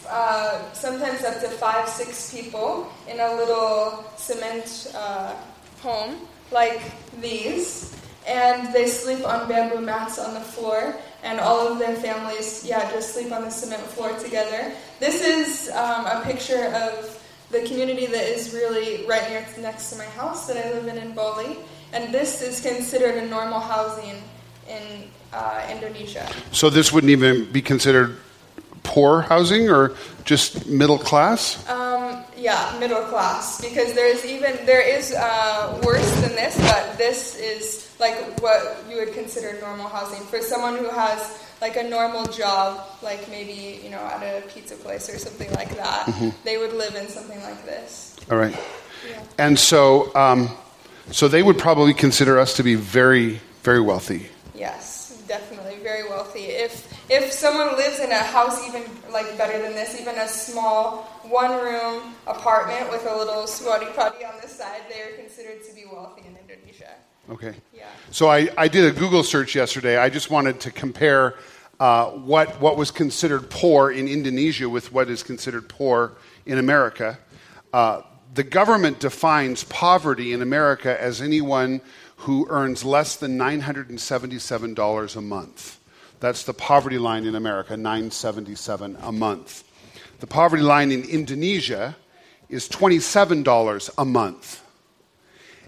uh, 0.07 0.71
sometimes 0.73 1.23
up 1.23 1.41
to 1.41 1.49
five, 1.49 1.89
six 1.89 2.31
people 2.31 2.93
in 3.09 3.19
a 3.19 3.33
little 3.33 4.05
cement 4.17 4.93
uh, 4.95 5.33
home 5.81 6.27
like 6.51 6.79
these. 7.21 7.97
And 8.27 8.71
they 8.71 8.86
sleep 8.86 9.25
on 9.25 9.49
bamboo 9.49 9.81
mats 9.81 10.19
on 10.19 10.36
the 10.36 10.41
floor, 10.41 10.95
and 11.23 11.39
all 11.39 11.67
of 11.67 11.79
their 11.79 11.95
families, 11.95 12.63
yeah, 12.63 12.88
just 12.91 13.15
sleep 13.15 13.31
on 13.31 13.41
the 13.41 13.49
cement 13.49 13.81
floor 13.81 14.15
together. 14.19 14.73
This 14.99 15.25
is 15.25 15.71
um, 15.71 16.05
a 16.05 16.21
picture 16.23 16.65
of 16.65 17.19
the 17.53 17.61
community 17.61 18.07
that 18.07 18.25
is 18.25 18.53
really 18.53 19.05
right 19.05 19.29
near 19.29 19.45
next 19.61 19.91
to 19.91 19.97
my 19.97 20.09
house 20.17 20.47
that 20.47 20.57
I 20.57 20.73
live 20.73 20.87
in 20.87 20.97
in 20.97 21.13
Bali. 21.13 21.57
And 21.93 22.11
this 22.13 22.41
is 22.41 22.59
considered 22.59 23.15
a 23.15 23.27
normal 23.27 23.59
housing 23.59 24.17
in 24.67 25.07
uh, 25.31 25.67
Indonesia. 25.69 26.27
So 26.51 26.69
this 26.69 26.91
wouldn't 26.91 27.11
even 27.11 27.45
be 27.51 27.61
considered 27.61 28.17
poor 28.81 29.21
housing 29.21 29.69
or 29.69 29.95
just 30.25 30.67
middle 30.67 30.97
class? 30.97 31.67
Um, 31.69 32.23
yeah, 32.35 32.75
middle 32.79 33.03
class. 33.03 33.61
Because 33.61 33.93
there's 33.93 34.25
even 34.25 34.65
there 34.65 34.81
is 34.81 35.13
uh, 35.13 35.79
worse 35.85 36.09
than 36.21 36.35
this, 36.35 36.57
but 36.57 36.97
this 36.97 37.37
is 37.39 37.95
like 37.99 38.39
what 38.41 38.83
you 38.89 38.97
would 38.97 39.13
consider 39.13 39.59
normal 39.61 39.87
housing 39.87 40.21
for 40.25 40.41
someone 40.41 40.77
who 40.77 40.89
has 40.89 41.39
like 41.63 41.78
a 41.78 41.84
normal 41.84 42.26
job, 42.26 42.86
like 43.02 43.30
maybe 43.30 43.80
you 43.82 43.89
know 43.89 44.04
at 44.15 44.21
a 44.21 44.45
pizza 44.54 44.76
place 44.76 45.08
or 45.10 45.17
something 45.17 45.49
like 45.54 45.73
that. 45.78 46.08
Mm-hmm. 46.08 46.30
They 46.43 46.58
would 46.58 46.73
live 46.73 46.95
in 46.95 47.08
something 47.08 47.41
like 47.41 47.63
this. 47.63 48.17
All 48.30 48.38
right. 48.38 48.54
Yeah. 49.10 49.23
And 49.38 49.58
so, 49.58 50.13
um, 50.13 50.49
so 51.12 51.30
they 51.30 51.41
would 51.41 51.58
probably 51.58 51.93
consider 51.93 52.38
us 52.38 52.58
to 52.58 52.63
be 52.63 52.76
very, 52.76 53.39
very 53.63 53.80
wealthy. 53.80 54.28
Yes, 54.54 55.23
definitely 55.26 55.78
very 55.82 56.04
wealthy. 56.10 56.52
If 56.67 56.73
if 57.10 57.32
someone 57.32 57.78
lives 57.78 57.99
in 57.99 58.12
a 58.12 58.23
house 58.38 58.67
even 58.67 58.84
like 59.10 59.38
better 59.38 59.58
than 59.63 59.71
this, 59.71 59.99
even 60.02 60.15
a 60.15 60.28
small 60.28 61.04
one 61.23 61.54
room 61.63 62.13
apartment 62.28 62.91
with 62.91 63.08
a 63.08 63.15
little 63.15 63.47
squatty 63.47 63.88
potty 63.95 64.26
on 64.26 64.36
the 64.41 64.49
side, 64.49 64.82
they 64.91 64.99
are 65.02 65.15
considered 65.15 65.63
to 65.63 65.73
be 65.73 65.86
wealthy 65.89 66.23
in 66.28 66.36
Indonesia. 66.36 66.91
Okay. 67.30 67.56
Yeah. 67.73 67.88
So 68.12 68.28
I, 68.28 68.49
I 68.58 68.67
did 68.67 68.84
a 68.84 68.91
Google 68.91 69.23
search 69.23 69.56
yesterday. 69.56 69.97
I 69.97 70.10
just 70.10 70.30
wanted 70.30 70.60
to 70.62 70.71
compare 70.71 71.36
uh, 71.79 72.12
what, 72.12 72.62
what 72.62 72.77
was 72.77 72.91
considered 72.91 73.49
poor 73.49 73.91
in 73.91 74.07
Indonesia 74.07 74.69
with 74.69 74.91
what 74.91 75.09
is 75.09 75.23
considered 75.23 75.67
poor 75.67 76.13
in 76.45 76.57
America. 76.57 77.17
Uh, 77.71 78.01
the 78.33 78.43
government 78.43 78.99
defines 78.99 79.63
poverty 79.65 80.33
in 80.33 80.41
America 80.41 80.99
as 81.01 81.21
anyone 81.21 81.81
who 82.17 82.47
earns 82.49 82.86
less 82.86 83.15
than 83.15 83.38
$977 83.38 85.15
a 85.15 85.21
month. 85.21 85.79
That's 86.19 86.43
the 86.43 86.53
poverty 86.53 86.97
line 86.97 87.25
in 87.25 87.36
America, 87.36 87.75
977 87.75 88.97
a 89.01 89.12
month. 89.12 89.63
The 90.19 90.27
poverty 90.27 90.63
line 90.63 90.91
in 90.91 91.03
Indonesia 91.03 91.97
is 92.47 92.69
$27 92.69 93.89
a 93.97 94.05
month. 94.05 94.63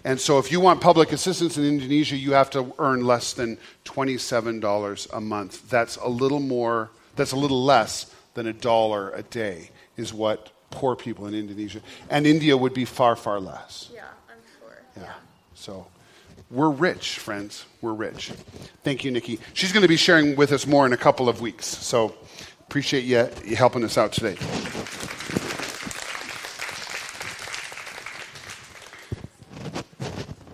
And 0.06 0.22
so 0.22 0.38
if 0.38 0.52
you 0.52 0.60
want 0.60 0.82
public 0.82 1.12
assistance 1.12 1.58
in 1.58 1.66
Indonesia, 1.66 2.16
you 2.16 2.34
have 2.34 2.52
to 2.52 2.72
earn 2.78 3.04
less 3.06 3.34
than 3.34 3.58
$27 3.86 5.08
a 5.12 5.20
month. 5.20 5.68
That's 5.68 5.96
a 5.98 6.08
little 6.08 6.40
more, 6.40 6.92
that's 7.16 7.32
a 7.32 7.36
little 7.36 7.66
less 7.66 8.14
than 8.36 8.46
a 8.46 8.54
dollar 8.54 9.10
a 9.14 9.24
day, 9.24 9.72
is 9.98 10.14
what 10.14 10.52
poor 10.70 10.96
people 10.96 11.26
in 11.26 11.34
Indonesia. 11.34 11.82
And 12.08 12.28
India 12.28 12.56
would 12.56 12.76
be 12.76 12.86
far, 12.86 13.16
far 13.16 13.40
less. 13.40 13.90
Yeah, 13.92 14.04
I'm 14.30 14.38
sure. 14.60 14.78
Yeah. 14.96 15.04
yeah. 15.04 15.14
So 15.56 15.88
we're 16.52 16.70
rich, 16.70 17.18
friends. 17.18 17.66
We're 17.82 17.94
rich. 17.94 18.32
Thank 18.84 19.04
you, 19.04 19.10
Nikki. 19.10 19.40
She's 19.54 19.72
going 19.72 19.82
to 19.82 19.90
be 19.90 19.98
sharing 19.98 20.36
with 20.36 20.52
us 20.52 20.68
more 20.68 20.86
in 20.86 20.94
a 20.94 20.98
couple 20.98 21.28
of 21.28 21.42
weeks. 21.42 21.66
So 21.66 22.16
appreciate 22.62 23.06
you 23.06 23.28
helping 23.56 23.84
us 23.84 23.98
out 23.98 24.12
today. 24.12 24.38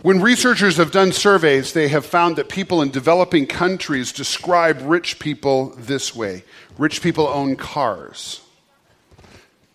When 0.01 0.19
researchers 0.19 0.77
have 0.77 0.91
done 0.91 1.11
surveys, 1.11 1.73
they 1.73 1.87
have 1.89 2.07
found 2.07 2.35
that 2.37 2.49
people 2.49 2.81
in 2.81 2.89
developing 2.89 3.45
countries 3.45 4.11
describe 4.11 4.81
rich 4.81 5.19
people 5.19 5.75
this 5.77 6.15
way 6.15 6.43
rich 6.79 7.03
people 7.03 7.27
own 7.27 7.55
cars. 7.55 8.41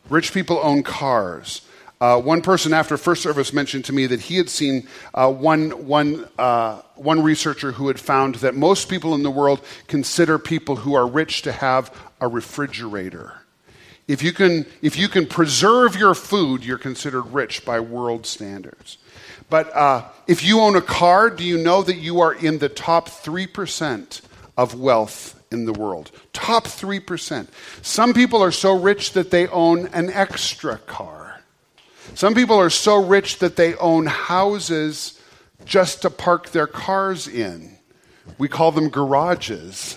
Rich 0.09 0.33
people 0.33 0.59
own 0.61 0.83
cars. 0.83 1.63
Uh, 2.01 2.21
one 2.21 2.43
person 2.43 2.75
after 2.75 2.97
first 2.97 3.23
service 3.23 3.53
mentioned 3.53 3.85
to 3.85 3.93
me 3.93 4.07
that 4.07 4.21
he 4.21 4.37
had 4.37 4.51
seen 4.51 4.89
uh, 5.15 5.33
one, 5.33 5.87
one, 5.87 6.29
uh, 6.39 6.83
one 6.97 7.23
researcher 7.23 7.73
who 7.73 7.87
had 7.87 7.99
found 7.99 8.35
that 8.37 8.55
most 8.55 8.89
people 8.89 9.15
in 9.15 9.23
the 9.23 9.31
world 9.31 9.61
consider 9.87 10.39
people 10.39 10.77
who 10.77 10.95
are 10.95 11.07
rich 11.07 11.43
to 11.43 11.53
have 11.53 11.97
a 12.21 12.27
refrigerator. 12.27 13.43
If 14.09 14.23
you 14.23 14.33
can, 14.33 14.67
if 14.83 14.99
you 14.99 15.09
can 15.09 15.27
preserve 15.27 15.97
your 15.97 16.15
food, 16.15 16.65
you're 16.65 16.79
considered 16.79 17.33
rich 17.33 17.65
by 17.65 17.81
world 17.81 18.27
standards. 18.27 18.99
But 19.49 19.75
uh, 19.75 20.05
if 20.27 20.45
you 20.45 20.61
own 20.61 20.77
a 20.77 20.83
car, 20.83 21.31
do 21.31 21.45
you 21.45 21.59
know 21.59 21.83
that 21.83 21.97
you 21.97 22.21
are 22.21 22.35
in 22.35 22.59
the 22.59 22.69
top 22.69 23.09
3% 23.09 24.21
of 24.57 24.79
wealth 24.79 25.41
in 25.53 25.67
the 25.67 25.73
world? 25.73 26.11
Top 26.33 26.65
3%. 26.65 27.47
Some 27.83 28.13
people 28.13 28.43
are 28.43 28.51
so 28.51 28.77
rich 28.77 29.13
that 29.13 29.31
they 29.31 29.47
own 29.49 29.87
an 29.89 30.11
extra 30.11 30.79
car. 30.79 31.43
Some 32.15 32.35
people 32.35 32.57
are 32.57 32.71
so 32.71 32.97
rich 32.97 33.39
that 33.39 33.57
they 33.57 33.75
own 33.77 34.07
houses 34.07 35.21
just 35.65 36.03
to 36.03 36.11
park 36.11 36.51
their 36.51 36.67
cars 36.67 37.29
in. 37.29 37.77
We 38.39 38.49
call 38.49 38.73
them 38.73 38.89
garages. 38.89 39.97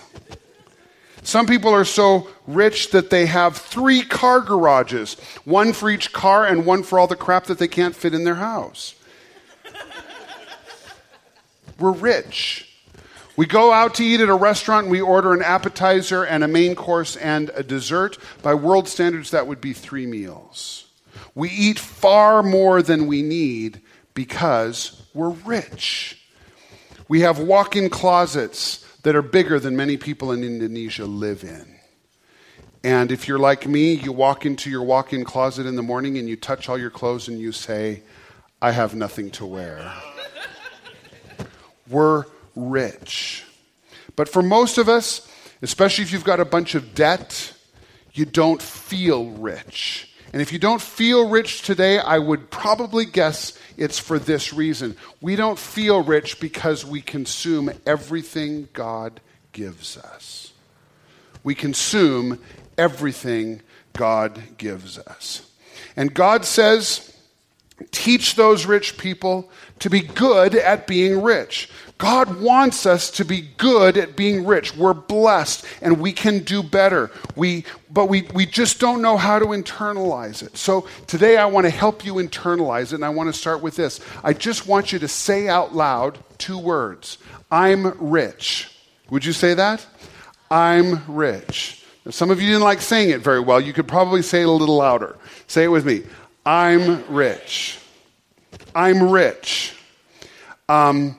Some 1.22 1.46
people 1.46 1.72
are 1.72 1.84
so 1.84 2.28
rich 2.46 2.90
that 2.90 3.10
they 3.10 3.26
have 3.26 3.56
three 3.56 4.02
car 4.02 4.40
garages 4.40 5.14
one 5.44 5.72
for 5.72 5.90
each 5.90 6.12
car 6.12 6.46
and 6.46 6.64
one 6.64 6.82
for 6.82 6.98
all 6.98 7.06
the 7.06 7.16
crap 7.16 7.44
that 7.44 7.58
they 7.58 7.68
can't 7.68 7.94
fit 7.94 8.14
in 8.14 8.24
their 8.24 8.36
house. 8.36 8.94
We're 11.78 11.92
rich. 11.92 12.66
We 13.36 13.46
go 13.46 13.72
out 13.72 13.94
to 13.94 14.04
eat 14.04 14.20
at 14.20 14.28
a 14.28 14.34
restaurant 14.34 14.84
and 14.84 14.90
we 14.90 15.00
order 15.00 15.32
an 15.32 15.42
appetizer 15.42 16.24
and 16.24 16.44
a 16.44 16.48
main 16.48 16.74
course 16.74 17.16
and 17.16 17.50
a 17.54 17.62
dessert. 17.62 18.18
By 18.42 18.54
world 18.54 18.86
standards, 18.86 19.30
that 19.30 19.46
would 19.46 19.60
be 19.60 19.72
three 19.72 20.06
meals. 20.06 20.86
We 21.34 21.48
eat 21.48 21.78
far 21.78 22.42
more 22.42 22.82
than 22.82 23.06
we 23.06 23.22
need 23.22 23.80
because 24.12 25.02
we're 25.14 25.30
rich. 25.30 26.20
We 27.08 27.20
have 27.20 27.38
walk 27.38 27.76
in 27.76 27.88
closets 27.88 28.86
that 29.02 29.16
are 29.16 29.22
bigger 29.22 29.58
than 29.58 29.76
many 29.76 29.96
people 29.96 30.32
in 30.32 30.44
Indonesia 30.44 31.06
live 31.06 31.42
in. 31.42 31.76
And 32.82 33.10
if 33.12 33.28
you're 33.28 33.38
like 33.38 33.66
me, 33.66 33.94
you 33.94 34.12
walk 34.12 34.46
into 34.46 34.70
your 34.70 34.82
walk 34.82 35.12
in 35.12 35.24
closet 35.24 35.66
in 35.66 35.76
the 35.76 35.82
morning 35.82 36.18
and 36.18 36.28
you 36.28 36.36
touch 36.36 36.68
all 36.68 36.78
your 36.78 36.90
clothes 36.90 37.28
and 37.28 37.38
you 37.38 37.52
say, 37.52 38.02
I 38.62 38.72
have 38.72 38.94
nothing 38.94 39.30
to 39.32 39.46
wear. 39.46 39.92
We're 41.88 42.24
rich. 42.54 43.44
But 44.16 44.28
for 44.28 44.42
most 44.42 44.78
of 44.78 44.88
us, 44.88 45.26
especially 45.62 46.04
if 46.04 46.12
you've 46.12 46.24
got 46.24 46.40
a 46.40 46.44
bunch 46.44 46.74
of 46.74 46.94
debt, 46.94 47.54
you 48.12 48.24
don't 48.24 48.60
feel 48.60 49.30
rich. 49.30 50.12
And 50.32 50.40
if 50.40 50.52
you 50.52 50.58
don't 50.58 50.80
feel 50.80 51.28
rich 51.28 51.62
today, 51.62 51.98
I 51.98 52.18
would 52.18 52.50
probably 52.50 53.04
guess 53.04 53.58
it's 53.76 53.98
for 53.98 54.18
this 54.18 54.52
reason. 54.52 54.96
We 55.20 55.36
don't 55.36 55.58
feel 55.58 56.02
rich 56.02 56.38
because 56.38 56.84
we 56.84 57.00
consume 57.00 57.72
everything 57.84 58.68
God 58.72 59.20
gives 59.52 59.96
us. 59.96 60.52
We 61.42 61.54
consume 61.54 62.38
everything 62.78 63.62
God 63.92 64.40
gives 64.56 64.98
us. 64.98 65.50
And 65.96 66.14
God 66.14 66.44
says, 66.44 67.09
teach 67.90 68.34
those 68.34 68.66
rich 68.66 68.98
people 68.98 69.50
to 69.80 69.90
be 69.90 70.00
good 70.00 70.54
at 70.54 70.86
being 70.86 71.22
rich. 71.22 71.68
God 71.98 72.40
wants 72.40 72.86
us 72.86 73.10
to 73.12 73.24
be 73.26 73.42
good 73.58 73.98
at 73.98 74.16
being 74.16 74.46
rich. 74.46 74.74
We're 74.74 74.94
blessed 74.94 75.66
and 75.82 76.00
we 76.00 76.12
can 76.12 76.38
do 76.38 76.62
better. 76.62 77.10
We, 77.36 77.66
but 77.90 78.06
we, 78.06 78.22
we 78.34 78.46
just 78.46 78.80
don't 78.80 79.02
know 79.02 79.18
how 79.18 79.38
to 79.38 79.46
internalize 79.46 80.42
it. 80.42 80.56
So 80.56 80.88
today 81.06 81.36
I 81.36 81.44
want 81.44 81.66
to 81.66 81.70
help 81.70 82.04
you 82.04 82.14
internalize 82.14 82.92
it, 82.92 82.94
and 82.94 83.04
I 83.04 83.10
want 83.10 83.32
to 83.32 83.38
start 83.38 83.60
with 83.60 83.76
this. 83.76 84.00
I 84.24 84.32
just 84.32 84.66
want 84.66 84.92
you 84.92 84.98
to 85.00 85.08
say 85.08 85.48
out 85.48 85.74
loud 85.74 86.18
two 86.38 86.58
words 86.58 87.18
I'm 87.50 87.94
rich. 87.98 88.74
Would 89.10 89.24
you 89.24 89.32
say 89.32 89.52
that? 89.54 89.84
I'm 90.50 91.02
rich. 91.06 91.84
Now, 92.06 92.12
some 92.12 92.30
of 92.30 92.40
you 92.40 92.48
didn't 92.48 92.62
like 92.62 92.80
saying 92.80 93.10
it 93.10 93.20
very 93.20 93.40
well. 93.40 93.60
You 93.60 93.74
could 93.74 93.88
probably 93.88 94.22
say 94.22 94.40
it 94.40 94.48
a 94.48 94.50
little 94.50 94.76
louder. 94.76 95.16
Say 95.48 95.64
it 95.64 95.68
with 95.68 95.84
me 95.84 96.04
I'm 96.50 97.04
rich. 97.14 97.78
I'm 98.74 99.08
rich. 99.08 99.72
Um, 100.68 101.16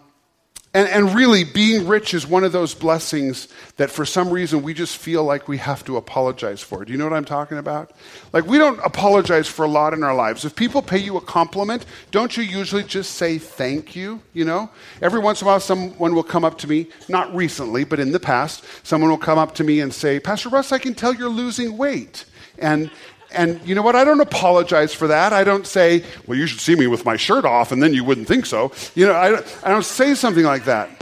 And, 0.73 0.87
and 0.87 1.13
really, 1.13 1.43
being 1.43 1.85
rich 1.85 2.13
is 2.13 2.25
one 2.25 2.45
of 2.45 2.53
those 2.53 2.73
blessings 2.73 3.49
that 3.75 3.91
for 3.91 4.05
some 4.05 4.29
reason 4.29 4.61
we 4.61 4.73
just 4.73 4.95
feel 4.95 5.23
like 5.25 5.49
we 5.49 5.57
have 5.57 5.83
to 5.83 5.97
apologize 5.97 6.61
for. 6.61 6.85
Do 6.85 6.93
you 6.93 6.97
know 6.97 7.03
what 7.03 7.13
I'm 7.13 7.25
talking 7.25 7.57
about? 7.57 7.91
Like, 8.31 8.45
we 8.45 8.57
don't 8.57 8.79
apologize 8.79 9.49
for 9.49 9.65
a 9.65 9.67
lot 9.67 9.93
in 9.93 10.01
our 10.01 10.15
lives. 10.15 10.45
If 10.45 10.55
people 10.55 10.81
pay 10.81 10.97
you 10.97 11.17
a 11.17 11.21
compliment, 11.21 11.85
don't 12.11 12.37
you 12.37 12.43
usually 12.43 12.83
just 12.83 13.15
say 13.15 13.37
thank 13.37 13.97
you? 13.97 14.21
You 14.31 14.45
know? 14.45 14.69
Every 15.01 15.19
once 15.19 15.41
in 15.41 15.47
a 15.47 15.51
while, 15.51 15.59
someone 15.59 16.15
will 16.15 16.23
come 16.23 16.45
up 16.45 16.57
to 16.59 16.67
me, 16.67 16.87
not 17.09 17.35
recently, 17.35 17.83
but 17.83 17.99
in 17.99 18.13
the 18.13 18.19
past, 18.19 18.63
someone 18.83 19.09
will 19.09 19.17
come 19.17 19.39
up 19.39 19.55
to 19.55 19.65
me 19.65 19.81
and 19.81 19.93
say, 19.93 20.21
Pastor 20.21 20.47
Russ, 20.47 20.71
I 20.71 20.79
can 20.79 20.93
tell 20.93 21.13
you're 21.13 21.29
losing 21.29 21.77
weight. 21.77 22.23
And, 22.57 22.89
and 23.33 23.59
you 23.65 23.75
know 23.75 23.81
what? 23.81 23.95
I 23.95 24.03
don't 24.03 24.21
apologize 24.21 24.93
for 24.93 25.07
that. 25.07 25.33
I 25.33 25.43
don't 25.43 25.65
say, 25.65 26.03
well, 26.27 26.37
you 26.37 26.47
should 26.47 26.59
see 26.59 26.75
me 26.75 26.87
with 26.87 27.05
my 27.05 27.15
shirt 27.15 27.45
off, 27.45 27.71
and 27.71 27.81
then 27.81 27.93
you 27.93 28.03
wouldn't 28.03 28.27
think 28.27 28.45
so. 28.45 28.71
You 28.95 29.07
know, 29.07 29.13
I, 29.13 29.43
I 29.63 29.69
don't 29.69 29.85
say 29.85 30.15
something 30.15 30.43
like 30.43 30.65
that. 30.65 31.01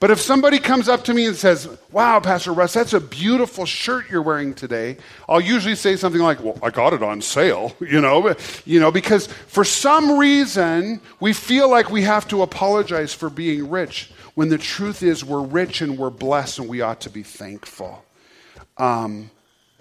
But 0.00 0.10
if 0.10 0.18
somebody 0.18 0.58
comes 0.58 0.88
up 0.88 1.04
to 1.04 1.14
me 1.14 1.26
and 1.26 1.36
says, 1.36 1.68
wow, 1.92 2.20
Pastor 2.20 2.54
Russ, 2.54 2.72
that's 2.72 2.94
a 2.94 3.00
beautiful 3.00 3.66
shirt 3.66 4.08
you're 4.10 4.22
wearing 4.22 4.54
today, 4.54 4.96
I'll 5.28 5.42
usually 5.42 5.74
say 5.74 5.96
something 5.96 6.22
like, 6.22 6.42
well, 6.42 6.58
I 6.62 6.70
got 6.70 6.94
it 6.94 7.02
on 7.02 7.20
sale, 7.20 7.76
you 7.80 8.00
know, 8.00 8.34
you 8.64 8.80
know, 8.80 8.90
because 8.90 9.26
for 9.26 9.62
some 9.62 10.18
reason 10.18 11.02
we 11.20 11.34
feel 11.34 11.68
like 11.68 11.90
we 11.90 12.00
have 12.02 12.26
to 12.28 12.40
apologize 12.40 13.12
for 13.12 13.28
being 13.28 13.68
rich 13.68 14.10
when 14.34 14.48
the 14.48 14.56
truth 14.56 15.02
is 15.02 15.22
we're 15.22 15.42
rich 15.42 15.82
and 15.82 15.98
we're 15.98 16.08
blessed 16.08 16.60
and 16.60 16.68
we 16.68 16.80
ought 16.80 17.02
to 17.02 17.10
be 17.10 17.22
thankful. 17.22 18.02
Um, 18.78 19.30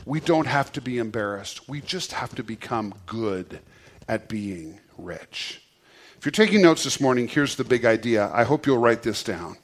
we 0.05 0.19
don't 0.19 0.47
have 0.47 0.71
to 0.73 0.81
be 0.81 0.97
embarrassed. 0.97 1.67
We 1.67 1.81
just 1.81 2.13
have 2.13 2.35
to 2.35 2.43
become 2.43 2.93
good 3.05 3.59
at 4.07 4.27
being 4.27 4.79
rich. 4.97 5.62
If 6.17 6.25
you're 6.25 6.31
taking 6.31 6.62
notes 6.62 6.83
this 6.83 6.99
morning, 6.99 7.27
here's 7.27 7.55
the 7.55 7.63
big 7.63 7.85
idea. 7.85 8.29
I 8.33 8.43
hope 8.43 8.65
you'll 8.65 8.77
write 8.77 9.03
this 9.03 9.23
down. 9.23 9.57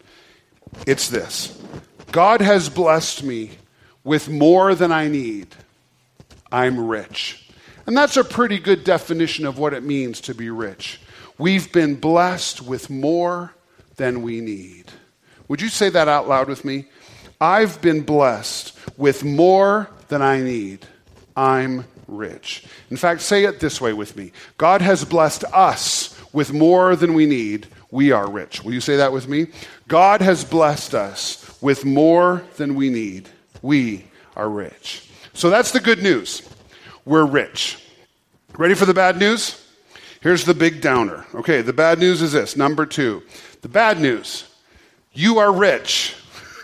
It's 0.87 1.09
this 1.09 1.61
God 2.11 2.41
has 2.41 2.69
blessed 2.69 3.23
me 3.23 3.51
with 4.03 4.29
more 4.29 4.75
than 4.75 4.91
I 4.91 5.07
need. 5.07 5.47
I'm 6.51 6.87
rich. 6.87 7.41
And 7.87 7.95
that's 7.95 8.17
a 8.17 8.23
pretty 8.23 8.57
good 8.57 8.83
definition 8.83 9.45
of 9.45 9.59
what 9.59 9.73
it 9.73 9.83
means 9.83 10.21
to 10.21 10.33
be 10.33 10.49
rich. 10.49 10.99
We've 11.37 11.71
been 11.71 11.95
blessed 11.95 12.61
with 12.61 12.89
more 12.89 13.53
than 13.97 14.21
we 14.21 14.41
need. 14.41 14.85
Would 15.47 15.61
you 15.61 15.69
say 15.69 15.89
that 15.89 16.07
out 16.07 16.27
loud 16.27 16.47
with 16.47 16.63
me? 16.63 16.85
I've 17.39 17.81
been 17.81 18.01
blessed 18.01 18.77
with 18.97 19.23
more 19.23 19.89
than 20.07 20.21
I 20.21 20.41
need. 20.41 20.85
I'm 21.35 21.85
rich. 22.07 22.65
In 22.89 22.97
fact, 22.97 23.21
say 23.21 23.45
it 23.45 23.59
this 23.59 23.81
way 23.81 23.93
with 23.93 24.15
me 24.15 24.31
God 24.57 24.81
has 24.81 25.03
blessed 25.03 25.43
us 25.45 26.17
with 26.33 26.53
more 26.53 26.95
than 26.95 27.13
we 27.13 27.25
need. 27.25 27.67
We 27.91 28.11
are 28.11 28.29
rich. 28.29 28.63
Will 28.63 28.73
you 28.73 28.81
say 28.81 28.97
that 28.97 29.13
with 29.13 29.27
me? 29.27 29.47
God 29.87 30.21
has 30.21 30.43
blessed 30.43 30.93
us 30.93 31.57
with 31.61 31.85
more 31.85 32.43
than 32.57 32.75
we 32.75 32.89
need. 32.89 33.29
We 33.61 34.05
are 34.35 34.49
rich. 34.49 35.09
So 35.33 35.49
that's 35.49 35.71
the 35.71 35.79
good 35.79 36.03
news. 36.03 36.47
We're 37.05 37.25
rich. 37.25 37.81
Ready 38.57 38.73
for 38.73 38.85
the 38.85 38.93
bad 38.93 39.17
news? 39.17 39.61
Here's 40.21 40.43
the 40.43 40.53
big 40.53 40.81
downer. 40.81 41.25
Okay, 41.35 41.61
the 41.61 41.73
bad 41.73 41.99
news 41.99 42.21
is 42.21 42.31
this. 42.31 42.57
Number 42.57 42.85
two. 42.85 43.23
The 43.61 43.69
bad 43.69 43.99
news 43.99 44.45
you 45.15 45.39
are 45.39 45.51
rich. 45.51 46.15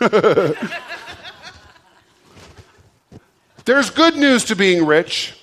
There's 3.64 3.90
good 3.90 4.16
news 4.16 4.44
to 4.46 4.56
being 4.56 4.84
rich, 4.84 5.34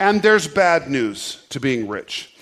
and 0.00 0.20
there's 0.22 0.48
bad 0.48 0.90
news 0.90 1.44
to 1.50 1.60
being 1.60 1.86
rich. 1.86 2.34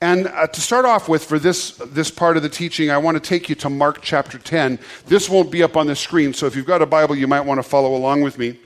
And 0.00 0.28
uh, 0.28 0.46
to 0.46 0.60
start 0.60 0.84
off 0.84 1.08
with, 1.08 1.24
for 1.24 1.40
this, 1.40 1.72
this 1.86 2.08
part 2.08 2.36
of 2.36 2.44
the 2.44 2.48
teaching, 2.48 2.90
I 2.90 2.98
want 2.98 3.16
to 3.16 3.20
take 3.20 3.48
you 3.48 3.56
to 3.56 3.68
Mark 3.70 4.00
chapter 4.00 4.38
10. 4.38 4.78
This 5.06 5.28
won't 5.28 5.50
be 5.50 5.64
up 5.64 5.76
on 5.76 5.88
the 5.88 5.96
screen, 5.96 6.32
so 6.34 6.46
if 6.46 6.54
you've 6.54 6.66
got 6.66 6.82
a 6.82 6.86
Bible, 6.86 7.16
you 7.16 7.26
might 7.26 7.40
want 7.40 7.58
to 7.58 7.64
follow 7.64 7.96
along 7.96 8.22
with 8.22 8.38
me. 8.38 8.60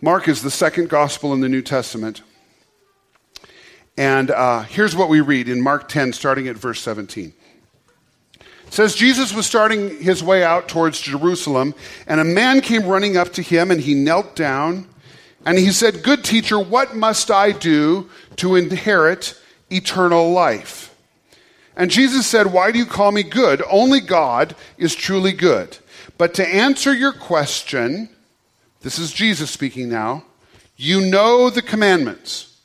Mark 0.00 0.28
is 0.28 0.40
the 0.40 0.50
second 0.50 0.88
gospel 0.88 1.34
in 1.34 1.40
the 1.40 1.48
New 1.48 1.62
Testament. 1.62 2.22
And 3.98 4.30
uh, 4.30 4.62
here's 4.62 4.96
what 4.96 5.10
we 5.10 5.20
read 5.20 5.50
in 5.50 5.60
Mark 5.60 5.88
10, 5.88 6.14
starting 6.14 6.48
at 6.48 6.56
verse 6.56 6.80
17. 6.80 7.34
It 8.40 8.46
says 8.70 8.94
Jesus 8.94 9.34
was 9.34 9.44
starting 9.44 10.00
his 10.00 10.22
way 10.22 10.42
out 10.42 10.68
towards 10.68 10.98
Jerusalem, 11.00 11.74
and 12.06 12.18
a 12.18 12.24
man 12.24 12.62
came 12.62 12.86
running 12.86 13.18
up 13.18 13.34
to 13.34 13.42
him, 13.42 13.70
and 13.70 13.80
he 13.82 13.92
knelt 13.92 14.34
down 14.34 14.86
and 15.48 15.58
he 15.58 15.72
said, 15.72 16.02
Good 16.02 16.24
teacher, 16.24 16.60
what 16.60 16.94
must 16.94 17.30
I 17.30 17.52
do 17.52 18.10
to 18.36 18.54
inherit 18.54 19.34
eternal 19.72 20.30
life? 20.30 20.94
And 21.74 21.90
Jesus 21.90 22.26
said, 22.26 22.48
Why 22.48 22.70
do 22.70 22.78
you 22.78 22.84
call 22.84 23.12
me 23.12 23.22
good? 23.22 23.62
Only 23.70 24.00
God 24.00 24.54
is 24.76 24.94
truly 24.94 25.32
good. 25.32 25.78
But 26.18 26.34
to 26.34 26.46
answer 26.46 26.92
your 26.92 27.12
question, 27.12 28.10
this 28.82 28.98
is 28.98 29.10
Jesus 29.10 29.50
speaking 29.50 29.88
now, 29.88 30.24
you 30.76 31.00
know 31.10 31.48
the 31.48 31.62
commandments. 31.62 32.57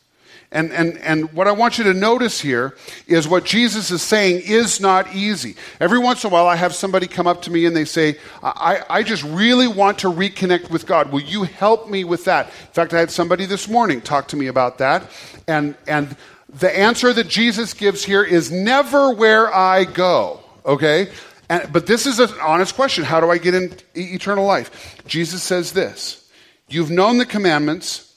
And, 0.53 0.71
and, 0.71 0.99
and 0.99 1.33
what 1.33 1.47
I 1.47 1.51
want 1.51 1.79
you 1.79 1.83
to 1.85 1.95
notice 1.95 2.39
here 2.39 2.77
is 3.07 3.27
what 3.27 3.43
Jesus 3.43 3.89
is 3.89 4.03
saying 4.03 4.43
is 4.45 4.79
not 4.79 5.13
easy. 5.15 5.55
Every 5.79 5.97
once 5.97 6.23
in 6.23 6.29
a 6.29 6.33
while, 6.33 6.47
I 6.47 6.55
have 6.55 6.75
somebody 6.75 7.07
come 7.07 7.25
up 7.25 7.41
to 7.41 7.51
me 7.51 7.65
and 7.65 7.75
they 7.75 7.85
say, 7.85 8.19
I, 8.43 8.83
I 8.87 9.01
just 9.01 9.23
really 9.23 9.67
want 9.67 9.97
to 9.99 10.11
reconnect 10.11 10.69
with 10.69 10.85
God. 10.85 11.11
Will 11.11 11.21
you 11.21 11.41
help 11.43 11.89
me 11.89 12.03
with 12.03 12.25
that? 12.25 12.45
In 12.45 12.73
fact, 12.73 12.93
I 12.93 12.99
had 12.99 13.09
somebody 13.09 13.47
this 13.47 13.67
morning 13.67 13.99
talk 13.99 14.27
to 14.27 14.37
me 14.37 14.45
about 14.45 14.77
that. 14.77 15.09
And, 15.47 15.75
and 15.87 16.15
the 16.49 16.69
answer 16.77 17.11
that 17.11 17.27
Jesus 17.27 17.73
gives 17.73 18.05
here 18.05 18.23
is 18.23 18.51
never 18.51 19.11
where 19.11 19.51
I 19.51 19.85
go, 19.85 20.39
okay? 20.63 21.09
And, 21.49 21.73
but 21.73 21.87
this 21.87 22.05
is 22.05 22.19
an 22.19 22.29
honest 22.39 22.75
question. 22.75 23.03
How 23.03 23.19
do 23.19 23.31
I 23.31 23.39
get 23.39 23.55
in 23.55 23.75
eternal 23.95 24.45
life? 24.45 25.01
Jesus 25.07 25.41
says 25.41 25.73
this 25.73 26.29
You've 26.69 26.91
known 26.91 27.17
the 27.17 27.25
commandments 27.25 28.13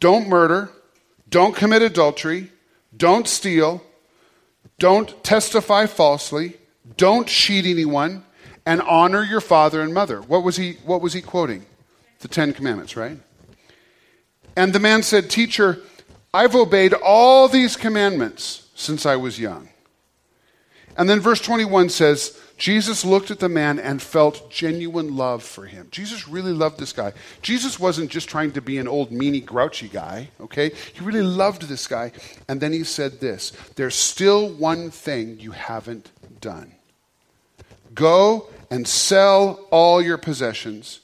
don't 0.00 0.28
murder 0.28 0.68
don't 1.32 1.56
commit 1.56 1.80
adultery. 1.80 2.52
Don't 2.94 3.26
steal. 3.26 3.82
Don't 4.78 5.24
testify 5.24 5.86
falsely. 5.86 6.58
Don't 6.98 7.26
cheat 7.26 7.64
anyone. 7.64 8.24
And 8.66 8.82
honor 8.82 9.24
your 9.24 9.40
father 9.40 9.80
and 9.80 9.92
mother. 9.92 10.20
What 10.20 10.44
was 10.44 10.56
he, 10.56 10.74
what 10.84 11.00
was 11.00 11.14
he 11.14 11.22
quoting? 11.22 11.64
The 12.20 12.28
Ten 12.28 12.52
Commandments, 12.52 12.96
right? 12.96 13.18
And 14.56 14.74
the 14.74 14.78
man 14.78 15.02
said, 15.02 15.30
Teacher, 15.30 15.80
I've 16.34 16.54
obeyed 16.54 16.92
all 16.92 17.48
these 17.48 17.76
commandments 17.76 18.68
since 18.74 19.06
I 19.06 19.16
was 19.16 19.40
young. 19.40 19.70
And 20.98 21.08
then 21.08 21.18
verse 21.18 21.40
21 21.40 21.88
says, 21.88 22.38
Jesus 22.56 23.04
looked 23.04 23.30
at 23.30 23.40
the 23.40 23.48
man 23.48 23.78
and 23.78 24.00
felt 24.00 24.50
genuine 24.50 25.16
love 25.16 25.42
for 25.42 25.66
him. 25.66 25.88
Jesus 25.90 26.28
really 26.28 26.52
loved 26.52 26.78
this 26.78 26.92
guy. 26.92 27.12
Jesus 27.40 27.80
wasn't 27.80 28.10
just 28.10 28.28
trying 28.28 28.52
to 28.52 28.60
be 28.60 28.78
an 28.78 28.86
old, 28.86 29.10
meanie, 29.10 29.44
grouchy 29.44 29.88
guy, 29.88 30.28
okay? 30.40 30.70
He 30.92 31.00
really 31.04 31.22
loved 31.22 31.62
this 31.62 31.86
guy. 31.86 32.12
And 32.48 32.60
then 32.60 32.72
he 32.72 32.84
said 32.84 33.20
this 33.20 33.50
There's 33.76 33.94
still 33.94 34.48
one 34.48 34.90
thing 34.90 35.40
you 35.40 35.52
haven't 35.52 36.10
done. 36.40 36.72
Go 37.94 38.48
and 38.70 38.86
sell 38.86 39.66
all 39.70 40.00
your 40.00 40.18
possessions 40.18 41.00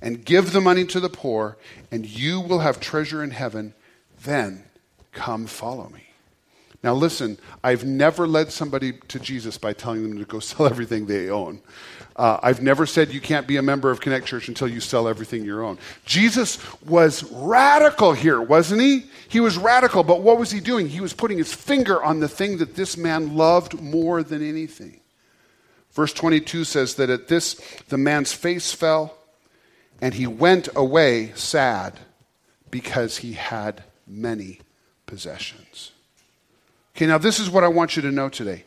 and 0.00 0.24
give 0.24 0.52
the 0.52 0.60
money 0.60 0.84
to 0.86 0.98
the 0.98 1.08
poor, 1.08 1.56
and 1.90 2.04
you 2.04 2.40
will 2.40 2.58
have 2.60 2.80
treasure 2.80 3.22
in 3.22 3.30
heaven. 3.30 3.74
Then 4.24 4.64
come 5.12 5.46
follow 5.46 5.88
me. 5.90 6.11
Now, 6.82 6.94
listen, 6.94 7.38
I've 7.62 7.84
never 7.84 8.26
led 8.26 8.50
somebody 8.50 8.94
to 9.08 9.20
Jesus 9.20 9.56
by 9.56 9.72
telling 9.72 10.02
them 10.02 10.18
to 10.18 10.24
go 10.24 10.40
sell 10.40 10.66
everything 10.66 11.06
they 11.06 11.30
own. 11.30 11.60
Uh, 12.14 12.38
I've 12.42 12.60
never 12.60 12.84
said 12.84 13.12
you 13.12 13.20
can't 13.20 13.46
be 13.46 13.56
a 13.56 13.62
member 13.62 13.90
of 13.90 14.00
Connect 14.00 14.26
Church 14.26 14.48
until 14.48 14.68
you 14.68 14.80
sell 14.80 15.08
everything 15.08 15.44
you 15.44 15.62
own. 15.62 15.78
Jesus 16.04 16.58
was 16.84 17.22
radical 17.32 18.12
here, 18.12 18.40
wasn't 18.40 18.82
he? 18.82 19.04
He 19.28 19.40
was 19.40 19.56
radical, 19.56 20.02
but 20.02 20.22
what 20.22 20.38
was 20.38 20.50
he 20.50 20.60
doing? 20.60 20.88
He 20.88 21.00
was 21.00 21.14
putting 21.14 21.38
his 21.38 21.54
finger 21.54 22.02
on 22.02 22.20
the 22.20 22.28
thing 22.28 22.58
that 22.58 22.74
this 22.74 22.96
man 22.96 23.34
loved 23.34 23.80
more 23.80 24.22
than 24.22 24.46
anything. 24.46 25.00
Verse 25.92 26.12
22 26.12 26.64
says 26.64 26.96
that 26.96 27.10
at 27.10 27.28
this, 27.28 27.54
the 27.88 27.98
man's 27.98 28.32
face 28.32 28.72
fell, 28.72 29.16
and 30.00 30.14
he 30.14 30.26
went 30.26 30.68
away 30.74 31.32
sad 31.34 31.98
because 32.70 33.18
he 33.18 33.34
had 33.34 33.84
many 34.06 34.60
possessions. 35.06 35.91
Okay, 36.96 37.06
now 37.06 37.18
this 37.18 37.40
is 37.40 37.48
what 37.48 37.64
I 37.64 37.68
want 37.68 37.96
you 37.96 38.02
to 38.02 38.10
know 38.10 38.28
today. 38.28 38.64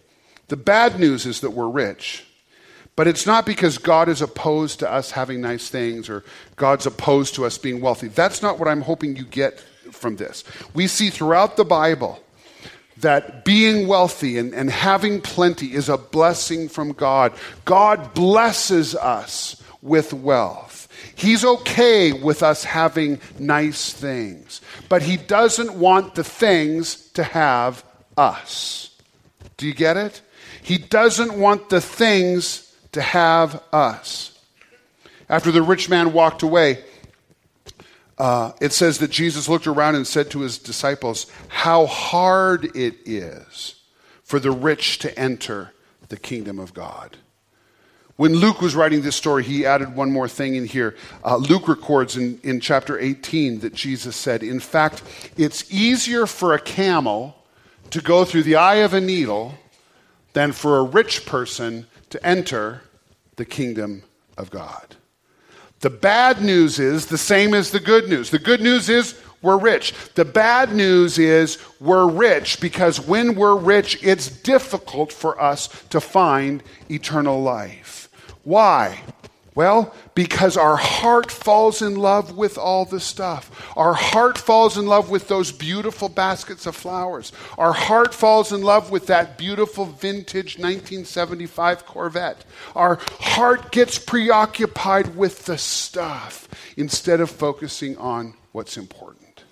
The 0.48 0.58
bad 0.58 1.00
news 1.00 1.26
is 1.26 1.42
that 1.42 1.52
we're 1.52 1.70
rich, 1.70 2.26
but 2.96 3.08
it's 3.08 3.26
not 3.26 3.46
because 3.46 3.78
God 3.78 4.10
is 4.10 4.22
opposed 4.22 4.80
to 4.80 4.92
us 4.92 5.12
having 5.12 5.42
nice 5.42 5.70
things 5.70 6.10
or 6.10 6.24
God's 6.56 6.86
opposed 6.86 7.36
to 7.36 7.46
us 7.46 7.58
being 7.58 7.82
wealthy. 7.82 8.08
That's 8.08 8.42
not 8.42 8.60
what 8.60 8.68
I'm 8.68 8.82
hoping 8.82 9.16
you 9.16 9.26
get 9.26 9.60
from 9.92 10.16
this. 10.16 10.44
We 10.74 10.88
see 10.88 11.10
throughout 11.10 11.58
the 11.58 11.66
Bible 11.66 12.22
that 12.98 13.44
being 13.44 13.88
wealthy 13.88 14.38
and, 14.38 14.54
and 14.54 14.70
having 14.70 15.22
plenty 15.22 15.74
is 15.74 15.90
a 15.90 15.98
blessing 15.98 16.70
from 16.70 16.94
God. 16.94 17.34
God 17.66 18.14
blesses 18.14 18.96
us 18.96 19.62
with 19.82 20.14
wealth. 20.14 20.88
He's 21.16 21.44
okay 21.44 22.14
with 22.14 22.42
us 22.42 22.64
having 22.64 23.20
nice 23.38 23.94
things, 23.94 24.62
but 24.90 25.02
He 25.02 25.18
doesn't 25.18 25.74
want 25.74 26.16
the 26.16 26.24
things 26.24 27.10
to 27.12 27.24
have 27.24 27.84
us. 28.18 28.92
Do 29.58 29.68
you 29.68 29.74
get 29.74 29.98
it? 29.98 30.22
He 30.62 30.78
doesn't 30.78 31.38
want 31.38 31.70
the 31.70 31.82
things 31.82 32.74
to 32.92 33.02
have 33.02 33.62
us. 33.72 34.38
After 35.30 35.52
the 35.52 35.62
rich 35.62 35.90
man 35.90 36.14
walked 36.14 36.44
away, 36.44 36.84
uh, 38.18 38.54
it 38.62 38.72
says 38.72 39.00
that 39.00 39.12
Jesus 39.12 39.50
looked 39.50 39.68
around 39.68 39.96
and 39.96 40.08
said 40.08 40.32
to 40.32 40.40
his 40.40 40.58
disciples, 40.58 41.28
How 41.48 41.86
hard 41.86 42.76
it 42.76 42.96
is 43.06 43.76
for 44.24 44.40
the 44.40 44.52
rich 44.52 45.00
to 45.00 45.20
enter 45.20 45.72
the 46.10 46.18
kingdom 46.18 46.60
of 46.60 46.74
God. 46.74 47.18
When 48.16 48.34
Luke 48.34 48.62
was 48.62 48.76
writing 48.76 49.02
this 49.02 49.18
story, 49.18 49.44
he 49.44 49.66
added 49.66 49.96
one 49.96 50.12
more 50.12 50.30
thing 50.30 50.56
in 50.56 50.66
here. 50.66 50.96
Uh, 51.24 51.36
Luke 51.36 51.68
records 51.68 52.16
in, 52.16 52.40
in 52.44 52.62
chapter 52.62 52.98
18 52.98 53.60
that 53.60 53.74
Jesus 53.74 54.16
said, 54.16 54.42
In 54.42 54.62
fact, 54.62 55.04
it's 55.36 55.70
easier 55.70 56.26
for 56.26 56.54
a 56.54 56.60
camel 56.60 57.36
to 57.96 58.02
go 58.02 58.26
through 58.26 58.44
the 58.44 58.58
eye 58.58 58.84
of 58.84 58.94
a 58.94 59.00
needle 59.00 59.56
than 60.34 60.52
for 60.52 60.80
a 60.80 60.84
rich 60.84 61.26
person 61.26 61.88
to 62.10 62.28
enter 62.28 62.82
the 63.38 63.46
kingdom 63.46 64.04
of 64.38 64.50
God. 64.50 64.98
The 65.80 65.90
bad 65.90 66.42
news 66.42 66.78
is 66.78 67.06
the 67.06 67.18
same 67.18 67.54
as 67.54 67.72
the 67.72 67.80
good 67.80 68.10
news. 68.10 68.32
The 68.32 68.40
good 68.40 68.60
news 68.60 68.90
is 68.90 69.18
we're 69.42 69.58
rich. 69.58 69.94
The 70.16 70.26
bad 70.26 70.74
news 70.76 71.18
is 71.18 71.58
we're 71.80 72.10
rich 72.10 72.60
because 72.60 73.00
when 73.00 73.34
we're 73.34 73.56
rich, 73.56 73.98
it's 74.04 74.28
difficult 74.28 75.14
for 75.14 75.42
us 75.42 75.70
to 75.92 76.02
find 76.02 76.64
eternal 76.92 77.42
life. 77.42 78.10
Why? 78.44 79.00
Well, 79.56 79.96
because 80.16 80.58
our 80.58 80.76
heart 80.76 81.32
falls 81.32 81.82
in 81.82 81.96
love 81.96 82.36
with 82.36 82.58
all 82.58 82.84
the 82.84 83.00
stuff. 83.00 83.74
Our 83.78 83.94
heart 83.94 84.38
falls 84.38 84.78
in 84.78 84.86
love 84.86 85.10
with 85.10 85.30
those 85.30 85.54
beautiful 85.54 86.10
baskets 86.10 86.66
of 86.66 86.76
flowers. 86.76 87.32
Our 87.58 87.72
heart 87.72 88.14
falls 88.14 88.52
in 88.52 88.64
love 88.64 88.92
with 88.92 89.08
that 89.08 89.38
beautiful 89.38 89.86
vintage 89.86 90.58
1975 90.60 91.86
Corvette. 91.86 92.44
Our 92.76 93.00
heart 93.22 93.72
gets 93.72 93.98
preoccupied 93.98 95.16
with 95.16 95.46
the 95.46 95.58
stuff 95.58 96.50
instead 96.76 97.22
of 97.22 97.32
focusing 97.32 97.96
on 97.98 98.34
what's 98.52 98.76
important. 98.76 99.46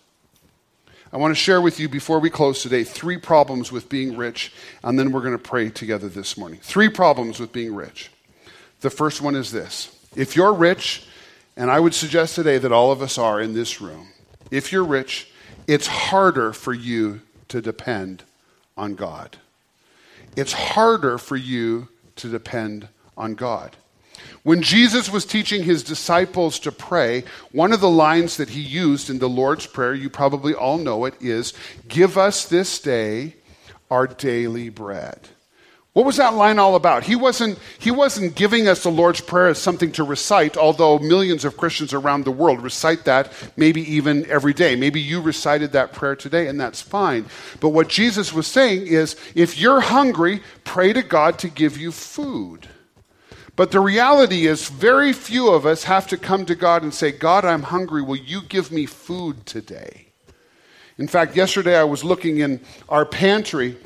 I 1.14 1.18
want 1.18 1.32
to 1.32 1.36
share 1.36 1.62
with 1.62 1.80
you 1.80 1.88
before 1.88 2.20
we 2.20 2.30
close 2.30 2.62
today 2.62 2.84
three 2.84 3.18
problems 3.18 3.72
with 3.72 3.88
being 3.88 4.18
rich, 4.18 4.52
and 4.84 5.00
then 5.00 5.14
we're 5.14 5.22
going 5.22 5.38
to 5.38 5.38
pray 5.38 5.70
together 5.70 6.10
this 6.10 6.38
morning. 6.38 6.60
Three 6.62 6.90
problems 6.90 7.40
with 7.40 7.54
being 7.54 7.74
rich. 7.74 8.10
The 8.84 8.90
first 8.90 9.22
one 9.22 9.36
is 9.36 9.50
this 9.50 9.93
if 10.16 10.36
you're 10.36 10.54
rich, 10.54 11.06
and 11.56 11.70
I 11.70 11.80
would 11.80 11.94
suggest 11.94 12.36
today 12.36 12.58
that 12.58 12.72
all 12.72 12.92
of 12.92 13.02
us 13.02 13.18
are 13.18 13.42
in 13.42 13.54
this 13.54 13.82
room, 13.82 14.10
if 14.52 14.72
you're 14.72 14.84
rich, 14.84 15.30
it's 15.68 15.88
harder 15.88 16.54
for 16.54 16.74
you 16.74 17.22
to 17.50 17.62
depend 17.62 18.24
on 18.76 18.96
God. 18.96 19.38
It's 20.36 20.54
harder 20.54 21.18
for 21.18 21.36
you 21.36 21.88
to 22.18 22.30
depend 22.30 22.88
on 23.18 23.36
God. 23.36 23.76
When 24.44 24.62
Jesus 24.62 25.12
was 25.12 25.26
teaching 25.26 25.64
his 25.64 25.84
disciples 25.84 26.60
to 26.60 26.72
pray, 26.72 27.24
one 27.52 27.72
of 27.72 27.82
the 27.82 27.90
lines 27.90 28.38
that 28.38 28.50
he 28.50 28.62
used 28.62 29.10
in 29.10 29.20
the 29.20 29.30
Lord's 29.30 29.66
Prayer, 29.66 29.94
you 29.94 30.10
probably 30.10 30.54
all 30.54 30.78
know 30.78 31.06
it, 31.06 31.16
is 31.22 31.54
Give 31.88 32.18
us 32.18 32.46
this 32.46 32.80
day 32.80 33.36
our 33.90 34.08
daily 34.08 34.70
bread. 34.70 35.30
What 35.94 36.08
was 36.08 36.18
that 36.18 36.34
line 36.34 36.58
all 36.58 36.74
about? 36.74 37.04
He 37.04 37.16
wasn't, 37.16 37.60
he 37.78 37.92
wasn't 37.92 38.34
giving 38.34 38.68
us 38.68 38.82
the 38.82 38.90
Lord's 38.90 39.22
Prayer 39.22 39.50
as 39.50 39.60
something 39.60 39.92
to 39.92 40.04
recite, 40.04 40.58
although 40.58 40.98
millions 40.98 41.46
of 41.46 41.56
Christians 41.56 41.94
around 41.94 42.26
the 42.26 42.32
world 42.32 42.64
recite 42.64 43.06
that 43.06 43.32
maybe 43.56 43.82
even 43.94 44.26
every 44.26 44.54
day. 44.54 44.76
Maybe 44.76 45.00
you 45.00 45.22
recited 45.22 45.72
that 45.74 45.94
prayer 45.94 46.16
today, 46.16 46.48
and 46.48 46.60
that's 46.60 46.82
fine. 46.82 47.28
But 47.60 47.70
what 47.70 47.90
Jesus 47.90 48.34
was 48.34 48.48
saying 48.48 48.88
is 48.88 49.16
if 49.36 49.60
you're 49.60 49.82
hungry, 49.82 50.42
pray 50.64 50.94
to 50.94 51.04
God 51.04 51.38
to 51.40 51.48
give 51.48 51.78
you 51.78 51.92
food. 51.92 52.70
But 53.56 53.70
the 53.70 53.80
reality 53.80 54.48
is, 54.48 54.70
very 54.70 55.14
few 55.14 55.50
of 55.50 55.68
us 55.68 55.84
have 55.84 56.08
to 56.08 56.18
come 56.18 56.48
to 56.48 56.56
God 56.56 56.82
and 56.82 56.92
say, 56.92 57.12
God, 57.12 57.46
I'm 57.46 57.62
hungry. 57.62 58.02
Will 58.02 58.16
you 58.16 58.42
give 58.42 58.72
me 58.72 58.88
food 58.88 59.46
today? 59.46 60.08
In 60.98 61.08
fact, 61.08 61.36
yesterday 61.36 61.78
I 61.78 61.84
was 61.84 62.04
looking 62.04 62.40
in 62.40 62.62
our 62.90 63.06
pantry 63.06 63.78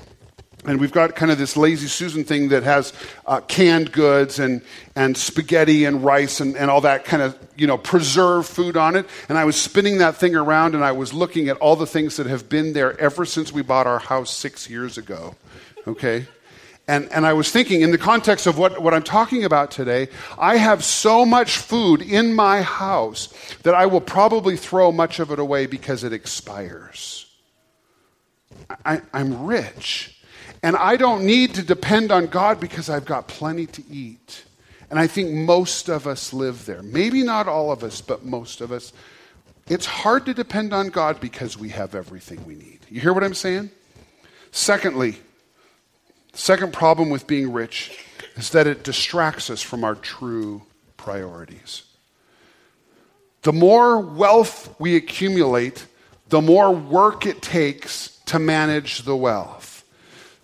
and 0.65 0.79
we've 0.79 0.91
got 0.91 1.15
kind 1.15 1.31
of 1.31 1.37
this 1.37 1.55
lazy 1.55 1.87
Susan 1.87 2.23
thing 2.23 2.49
that 2.49 2.63
has 2.63 2.91
uh, 3.25 3.41
canned 3.41 3.91
goods 3.91 4.39
and, 4.39 4.61
and 4.95 5.15
spaghetti 5.15 5.85
and 5.85 6.03
rice 6.03 6.39
and, 6.39 6.57
and 6.57 6.71
all 6.71 6.81
that 6.81 7.05
kind 7.05 7.21
of, 7.21 7.37
you 7.55 7.67
know, 7.67 7.77
preserved 7.77 8.49
food 8.49 8.75
on 8.75 8.95
it. 8.95 9.05
And 9.29 9.37
I 9.37 9.45
was 9.45 9.59
spinning 9.59 9.99
that 9.99 10.15
thing 10.15 10.35
around 10.35 10.73
and 10.73 10.83
I 10.83 10.91
was 10.93 11.13
looking 11.13 11.47
at 11.47 11.57
all 11.57 11.75
the 11.75 11.85
things 11.85 12.17
that 12.17 12.25
have 12.25 12.49
been 12.49 12.73
there 12.73 12.99
ever 12.99 13.23
since 13.23 13.53
we 13.53 13.61
bought 13.61 13.87
our 13.87 13.99
house 13.99 14.31
six 14.31 14.69
years 14.69 14.97
ago. 14.97 15.35
Okay? 15.85 16.25
And, 16.87 17.11
and 17.11 17.25
I 17.25 17.33
was 17.33 17.51
thinking, 17.51 17.81
in 17.81 17.91
the 17.91 17.97
context 17.97 18.47
of 18.47 18.57
what, 18.57 18.81
what 18.81 18.93
I'm 18.93 19.03
talking 19.03 19.43
about 19.43 19.71
today, 19.71 20.07
I 20.39 20.57
have 20.57 20.83
so 20.83 21.25
much 21.25 21.57
food 21.57 22.01
in 22.01 22.33
my 22.33 22.61
house 22.61 23.29
that 23.63 23.75
I 23.75 23.85
will 23.85 24.01
probably 24.01 24.57
throw 24.57 24.91
much 24.91 25.19
of 25.19 25.31
it 25.31 25.37
away 25.37 25.65
because 25.65 26.03
it 26.03 26.13
expires. 26.13 27.25
I, 28.85 29.01
I'm 29.13 29.45
rich. 29.45 30.16
And 30.67 30.75
I 30.75 30.97
don't 30.97 31.25
need 31.25 31.53
to 31.53 31.63
depend 31.63 32.11
on 32.11 32.25
God 32.27 32.59
because 32.59 32.89
I've 32.89 33.05
got 33.05 33.29
plenty 33.29 33.67
to 33.67 33.83
eat. 33.89 34.43
And 34.89 34.99
I 34.99 35.07
think 35.07 35.31
most 35.31 35.87
of 35.87 36.05
us 36.05 36.33
live 36.33 36.65
there. 36.65 36.83
Maybe 36.83 37.23
not 37.23 37.47
all 37.47 37.71
of 37.71 37.85
us, 37.85 38.01
but 38.01 38.25
most 38.25 38.59
of 38.59 38.73
us. 38.73 38.91
It's 39.69 39.85
hard 39.85 40.25
to 40.25 40.33
depend 40.33 40.73
on 40.73 40.89
God 40.89 41.21
because 41.21 41.57
we 41.57 41.69
have 41.69 41.95
everything 41.95 42.45
we 42.45 42.55
need. 42.55 42.79
You 42.89 42.99
hear 42.99 43.13
what 43.13 43.23
I'm 43.23 43.33
saying? 43.33 43.71
Secondly, 44.51 45.19
second 46.33 46.73
problem 46.73 47.11
with 47.11 47.27
being 47.27 47.53
rich 47.53 48.05
is 48.35 48.49
that 48.49 48.67
it 48.67 48.83
distracts 48.83 49.49
us 49.49 49.61
from 49.61 49.85
our 49.85 49.95
true 49.95 50.63
priorities. 50.97 51.83
The 53.43 53.53
more 53.53 54.01
wealth 54.01 54.75
we 54.79 54.97
accumulate, 54.97 55.85
the 56.27 56.41
more 56.41 56.75
work 56.75 57.25
it 57.25 57.41
takes 57.41 58.19
to 58.25 58.37
manage 58.37 59.03
the 59.03 59.15
wealth. 59.15 59.76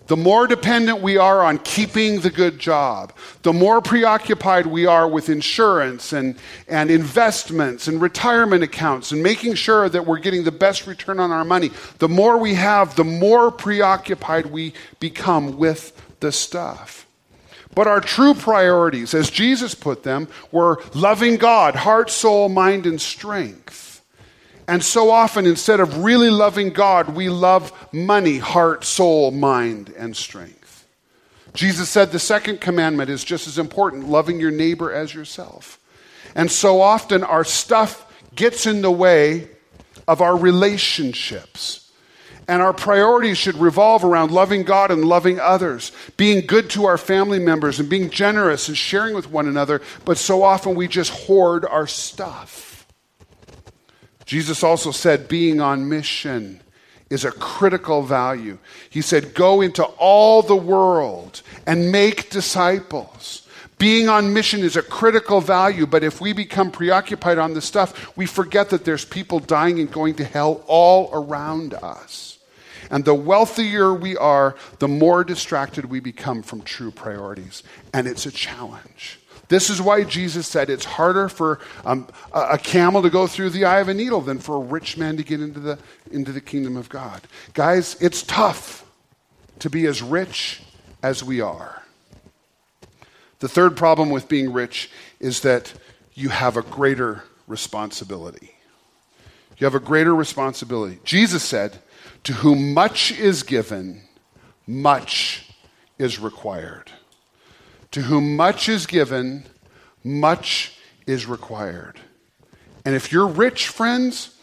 The 0.08 0.18
more 0.18 0.48
dependent 0.48 1.02
we 1.02 1.16
are 1.16 1.42
on 1.44 1.60
keeping 1.60 2.20
the 2.20 2.30
good 2.30 2.60
job, 2.60 3.14
the 3.44 3.54
more 3.54 3.82
preoccupied 3.82 4.66
we 4.66 4.86
are 4.86 5.08
with 5.08 5.30
insurance 5.30 6.12
and, 6.12 6.36
and 6.68 6.92
investments 6.92 7.88
and 7.88 8.02
retirement 8.02 8.64
accounts 8.64 9.14
and 9.14 9.24
making 9.24 9.54
sure 9.56 9.88
that 9.88 10.06
we're 10.06 10.20
getting 10.20 10.44
the 10.44 10.52
best 10.52 10.88
return 10.88 11.22
on 11.22 11.32
our 11.32 11.46
money, 11.46 11.72
the 12.00 12.10
more 12.10 12.38
we 12.38 12.56
have, 12.56 12.96
the 12.96 13.06
more 13.06 13.50
preoccupied 13.50 14.48
we 14.48 14.74
become 15.00 15.58
with 15.58 15.94
the 16.20 16.34
stuff. 16.34 17.08
But 17.74 17.88
our 17.88 18.02
true 18.02 18.34
priorities, 18.34 19.14
as 19.14 19.30
Jesus 19.30 19.74
put 19.74 20.04
them, 20.04 20.28
were 20.52 20.84
loving 20.94 21.38
God, 21.38 21.76
heart, 21.76 22.10
soul, 22.10 22.50
mind, 22.50 22.86
and 22.86 23.00
strength. 23.00 23.93
And 24.68 24.84
so 24.84 25.10
often, 25.10 25.46
instead 25.46 25.80
of 25.80 26.04
really 26.04 26.30
loving 26.30 26.70
God, 26.70 27.10
we 27.10 27.30
love 27.30 27.72
money, 27.94 28.38
heart, 28.38 28.86
soul, 28.86 29.32
mind, 29.32 29.94
and 29.98 30.16
strength. 30.16 30.88
Jesus 31.54 31.90
said 31.90 32.12
the 32.12 32.20
second 32.20 32.62
commandment 32.62 33.10
is 33.10 33.24
just 33.24 33.48
as 33.48 33.58
important 33.58 34.10
loving 34.10 34.40
your 34.40 34.52
neighbor 34.52 34.92
as 34.92 35.14
yourself. 35.14 35.80
And 36.36 36.50
so 36.52 36.82
often, 36.82 37.24
our 37.24 37.44
stuff 37.44 38.12
gets 38.36 38.66
in 38.66 38.82
the 38.82 38.92
way 38.92 39.50
of 40.08 40.22
our 40.22 40.36
relationships. 40.36 41.92
And 42.48 42.62
our 42.62 42.74
priorities 42.74 43.38
should 43.38 43.56
revolve 43.56 44.04
around 44.04 44.32
loving 44.32 44.64
God 44.64 44.92
and 44.92 45.06
loving 45.06 45.40
others, 45.40 45.94
being 46.18 46.46
good 46.46 46.70
to 46.72 46.86
our 46.86 46.98
family 46.98 47.40
members, 47.40 47.80
and 47.80 47.90
being 47.90 48.10
generous 48.10 48.68
and 48.68 48.76
sharing 48.76 49.14
with 49.14 49.30
one 49.30 49.48
another. 49.48 49.82
But 50.04 50.18
so 50.18 50.44
often 50.44 50.76
we 50.76 50.88
just 50.88 51.12
hoard 51.12 51.66
our 51.66 51.88
stuff. 51.88 52.73
Jesus 54.34 54.64
also 54.64 54.90
said 54.90 55.28
being 55.28 55.62
on 55.62 55.88
mission 55.88 56.60
is 57.12 57.24
a 57.24 57.32
critical 57.32 58.02
value. 58.02 58.58
He 58.90 59.04
said, 59.04 59.36
Go 59.36 59.62
into 59.62 59.84
all 59.84 60.42
the 60.42 60.56
world 60.56 61.44
and 61.68 61.92
make 61.92 62.32
disciples. 62.32 63.48
Being 63.78 64.10
on 64.10 64.34
mission 64.34 64.62
is 64.62 64.76
a 64.76 64.82
critical 64.82 65.40
value, 65.40 65.86
but 65.86 66.04
if 66.04 66.20
we 66.20 66.34
become 66.34 66.72
preoccupied 66.72 67.38
on 67.38 67.54
this 67.54 67.66
stuff, 67.66 68.18
we 68.18 68.26
forget 68.26 68.72
that 68.72 68.86
there's 68.86 69.06
people 69.06 69.38
dying 69.38 69.80
and 69.80 69.92
going 69.92 70.16
to 70.16 70.24
hell 70.24 70.64
all 70.66 71.12
around 71.14 71.76
us. 71.76 72.40
And 72.90 73.06
the 73.06 73.14
wealthier 73.14 73.94
we 73.94 74.18
are, 74.18 74.56
the 74.80 74.88
more 74.88 75.24
distracted 75.24 75.86
we 75.86 76.00
become 76.00 76.42
from 76.42 76.64
true 76.64 76.90
priorities. 76.90 77.62
And 77.94 78.08
it's 78.08 78.26
a 78.26 78.32
challenge. 78.32 79.20
This 79.50 79.70
is 79.70 79.82
why 79.82 80.04
Jesus 80.04 80.48
said 80.48 80.70
it's 80.70 80.86
harder 80.86 81.30
for 81.30 81.60
um, 81.86 82.08
a 82.34 82.58
camel 82.58 83.02
to 83.02 83.10
go 83.10 83.28
through 83.28 83.50
the 83.52 83.66
eye 83.66 83.80
of 83.80 83.90
a 83.90 83.94
needle 83.94 84.22
than 84.22 84.40
for 84.40 84.56
a 84.56 84.60
rich 84.60 84.98
man 84.98 85.18
to 85.18 85.24
get 85.24 85.42
into 85.42 85.60
the, 85.60 85.78
into 86.12 86.32
the 86.32 86.42
kingdom 86.42 86.78
of 86.78 86.90
God. 86.90 87.22
Guys, 87.54 87.96
it's 88.00 88.24
tough 88.24 88.86
to 89.60 89.70
be 89.70 89.86
as 89.86 90.02
rich 90.02 90.62
as 91.02 91.24
we 91.24 91.42
are. 91.42 91.84
The 93.40 93.50
third 93.50 93.76
problem 93.76 94.10
with 94.10 94.30
being 94.30 94.54
rich 94.54 94.90
is 95.20 95.42
that 95.42 95.74
you 96.14 96.30
have 96.30 96.56
a 96.56 96.62
greater 96.62 97.24
responsibility. 97.48 98.56
You 99.58 99.66
have 99.66 99.76
a 99.76 99.80
greater 99.80 100.16
responsibility. 100.16 101.00
Jesus 101.04 101.44
said, 101.44 101.80
To 102.24 102.34
whom 102.34 102.74
much 102.74 103.12
is 103.12 103.44
given, 103.44 104.04
much 104.66 105.50
is 105.98 106.20
required. 106.20 106.92
To 107.94 108.02
whom 108.02 108.36
much 108.36 108.70
is 108.70 108.88
given, 108.88 109.44
much 110.04 110.76
is 111.06 111.28
required. 111.28 112.00
And 112.86 112.96
if 112.96 113.12
you're 113.12 113.28
rich, 113.28 113.68
friends, 113.68 114.36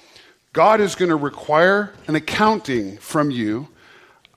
God 0.52 0.80
is 0.80 0.94
going 0.94 1.08
to 1.08 1.16
require 1.16 1.92
an 2.06 2.14
accounting 2.14 2.96
from 2.98 3.32
you 3.32 3.66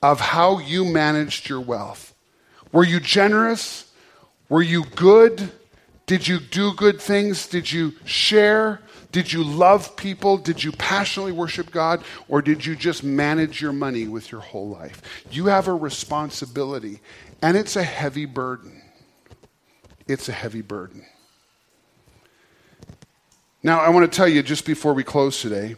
of 0.02 0.18
how 0.18 0.58
you 0.58 0.84
managed 0.84 1.48
your 1.48 1.60
wealth. 1.60 2.12
Were 2.72 2.84
you 2.84 2.98
generous? 2.98 3.92
Were 4.48 4.62
you 4.62 4.84
good? 4.96 5.52
Did 6.06 6.26
you 6.26 6.40
do 6.40 6.74
good 6.74 7.00
things? 7.00 7.46
Did 7.46 7.70
you 7.70 7.92
share? 8.04 8.80
Did 9.12 9.32
you 9.32 9.44
love 9.44 9.94
people? 9.94 10.38
Did 10.38 10.64
you 10.64 10.72
passionately 10.72 11.30
worship 11.30 11.70
God? 11.70 12.02
Or 12.26 12.42
did 12.42 12.66
you 12.66 12.74
just 12.74 13.04
manage 13.04 13.60
your 13.60 13.72
money 13.72 14.08
with 14.08 14.32
your 14.32 14.40
whole 14.40 14.70
life? 14.70 15.00
You 15.30 15.46
have 15.46 15.68
a 15.68 15.72
responsibility, 15.72 16.98
and 17.40 17.56
it's 17.56 17.76
a 17.76 17.84
heavy 17.84 18.26
burden. 18.26 18.80
It's 20.06 20.28
a 20.28 20.32
heavy 20.32 20.62
burden. 20.62 21.04
Now, 23.62 23.80
I 23.80 23.88
want 23.88 24.10
to 24.10 24.14
tell 24.14 24.28
you 24.28 24.42
just 24.42 24.66
before 24.66 24.92
we 24.92 25.02
close 25.02 25.40
today 25.40 25.76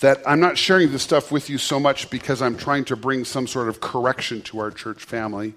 that 0.00 0.22
I'm 0.26 0.40
not 0.40 0.56
sharing 0.56 0.90
this 0.92 1.02
stuff 1.02 1.30
with 1.30 1.50
you 1.50 1.58
so 1.58 1.78
much 1.78 2.08
because 2.08 2.40
I'm 2.40 2.56
trying 2.56 2.84
to 2.86 2.96
bring 2.96 3.24
some 3.24 3.46
sort 3.46 3.68
of 3.68 3.80
correction 3.80 4.40
to 4.42 4.60
our 4.60 4.70
church 4.70 5.04
family, 5.04 5.54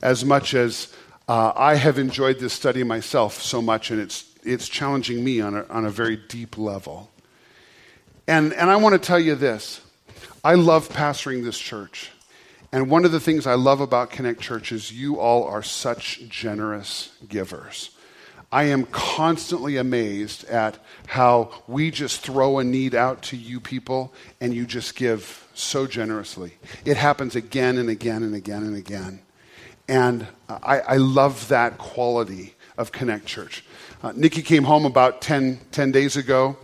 as 0.00 0.24
much 0.24 0.54
as 0.54 0.94
uh, 1.28 1.52
I 1.54 1.74
have 1.74 1.98
enjoyed 1.98 2.38
this 2.38 2.54
study 2.54 2.84
myself 2.84 3.42
so 3.42 3.60
much, 3.60 3.90
and 3.90 4.00
it's, 4.00 4.24
it's 4.42 4.68
challenging 4.68 5.22
me 5.22 5.40
on 5.40 5.54
a, 5.54 5.64
on 5.64 5.84
a 5.84 5.90
very 5.90 6.16
deep 6.16 6.56
level. 6.56 7.10
And, 8.26 8.54
and 8.54 8.70
I 8.70 8.76
want 8.76 8.94
to 8.94 8.98
tell 8.98 9.20
you 9.20 9.34
this 9.34 9.82
I 10.44 10.54
love 10.54 10.88
pastoring 10.88 11.44
this 11.44 11.58
church. 11.58 12.10
And 12.72 12.88
one 12.88 13.04
of 13.04 13.12
the 13.12 13.20
things 13.20 13.46
I 13.46 13.54
love 13.54 13.80
about 13.80 14.10
Connect 14.10 14.40
Church 14.40 14.72
is 14.72 14.90
you 14.90 15.20
all 15.20 15.44
are 15.44 15.62
such 15.62 16.26
generous 16.28 17.12
givers. 17.28 17.90
I 18.50 18.64
am 18.64 18.84
constantly 18.86 19.76
amazed 19.76 20.44
at 20.44 20.78
how 21.06 21.50
we 21.66 21.90
just 21.90 22.20
throw 22.20 22.58
a 22.58 22.64
need 22.64 22.94
out 22.94 23.22
to 23.24 23.36
you 23.36 23.60
people 23.60 24.12
and 24.40 24.54
you 24.54 24.66
just 24.66 24.94
give 24.94 25.48
so 25.54 25.86
generously. 25.86 26.54
It 26.84 26.96
happens 26.96 27.36
again 27.36 27.78
and 27.78 27.90
again 27.90 28.22
and 28.22 28.34
again 28.34 28.62
and 28.62 28.76
again. 28.76 29.20
And 29.88 30.26
I, 30.48 30.80
I 30.80 30.96
love 30.96 31.48
that 31.48 31.76
quality 31.78 32.54
of 32.78 32.92
Connect 32.92 33.26
Church. 33.26 33.64
Uh, 34.02 34.12
Nikki 34.14 34.42
came 34.42 34.64
home 34.64 34.84
about 34.84 35.20
10, 35.20 35.60
10 35.72 35.92
days 35.92 36.16
ago, 36.16 36.56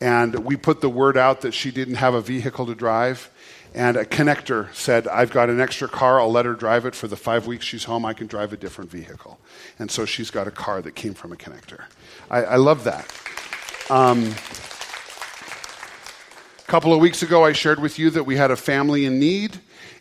and 0.00 0.44
we 0.44 0.56
put 0.56 0.80
the 0.80 0.88
word 0.88 1.16
out 1.16 1.42
that 1.42 1.54
she 1.54 1.70
didn't 1.70 1.96
have 1.96 2.14
a 2.14 2.20
vehicle 2.20 2.66
to 2.66 2.74
drive. 2.74 3.30
And 3.74 3.96
a 3.96 4.04
connector 4.04 4.72
said, 4.74 5.08
I've 5.08 5.30
got 5.30 5.48
an 5.48 5.58
extra 5.60 5.88
car. 5.88 6.20
I'll 6.20 6.30
let 6.30 6.44
her 6.44 6.52
drive 6.52 6.84
it 6.84 6.94
for 6.94 7.08
the 7.08 7.16
five 7.16 7.46
weeks 7.46 7.64
she's 7.64 7.84
home. 7.84 8.04
I 8.04 8.12
can 8.12 8.26
drive 8.26 8.52
a 8.52 8.56
different 8.56 8.90
vehicle. 8.90 9.40
And 9.78 9.90
so 9.90 10.04
she's 10.04 10.30
got 10.30 10.46
a 10.46 10.50
car 10.50 10.82
that 10.82 10.94
came 10.94 11.14
from 11.14 11.32
a 11.32 11.36
connector. 11.36 11.84
I, 12.30 12.44
I 12.44 12.56
love 12.56 12.84
that. 12.84 13.10
Um, 13.88 14.34
a 16.58 16.70
couple 16.70 16.92
of 16.92 17.00
weeks 17.00 17.22
ago, 17.22 17.44
I 17.44 17.52
shared 17.52 17.80
with 17.80 17.98
you 17.98 18.10
that 18.10 18.24
we 18.24 18.36
had 18.36 18.50
a 18.50 18.56
family 18.56 19.06
in 19.06 19.18
need 19.18 19.58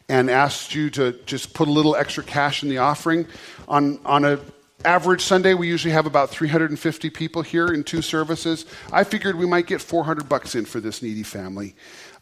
and 0.10 0.30
asked 0.30 0.76
you 0.76 0.90
to 0.90 1.14
just 1.26 1.54
put 1.54 1.70
a 1.70 1.72
little 1.72 1.96
extra 1.96 2.24
cash 2.24 2.64
in 2.64 2.70
the 2.70 2.80
offering. 2.80 3.26
On, 3.70 4.00
on 4.04 4.26
a 4.26 4.40
average 4.84 5.22
Sunday, 5.22 5.54
we 5.54 5.68
usually 5.68 5.94
have 5.94 6.06
about 6.06 6.30
350 6.30 7.10
people 7.10 7.42
here 7.42 7.68
in 7.68 7.84
two 7.84 8.02
services. 8.02 8.66
I 8.92 9.04
figured 9.04 9.38
we 9.38 9.46
might 9.46 9.68
get 9.68 9.82
400 9.82 10.28
bucks 10.28 10.56
in 10.56 10.66
for 10.66 10.80
this 10.80 11.02
needy 11.02 11.24
family 11.24 11.76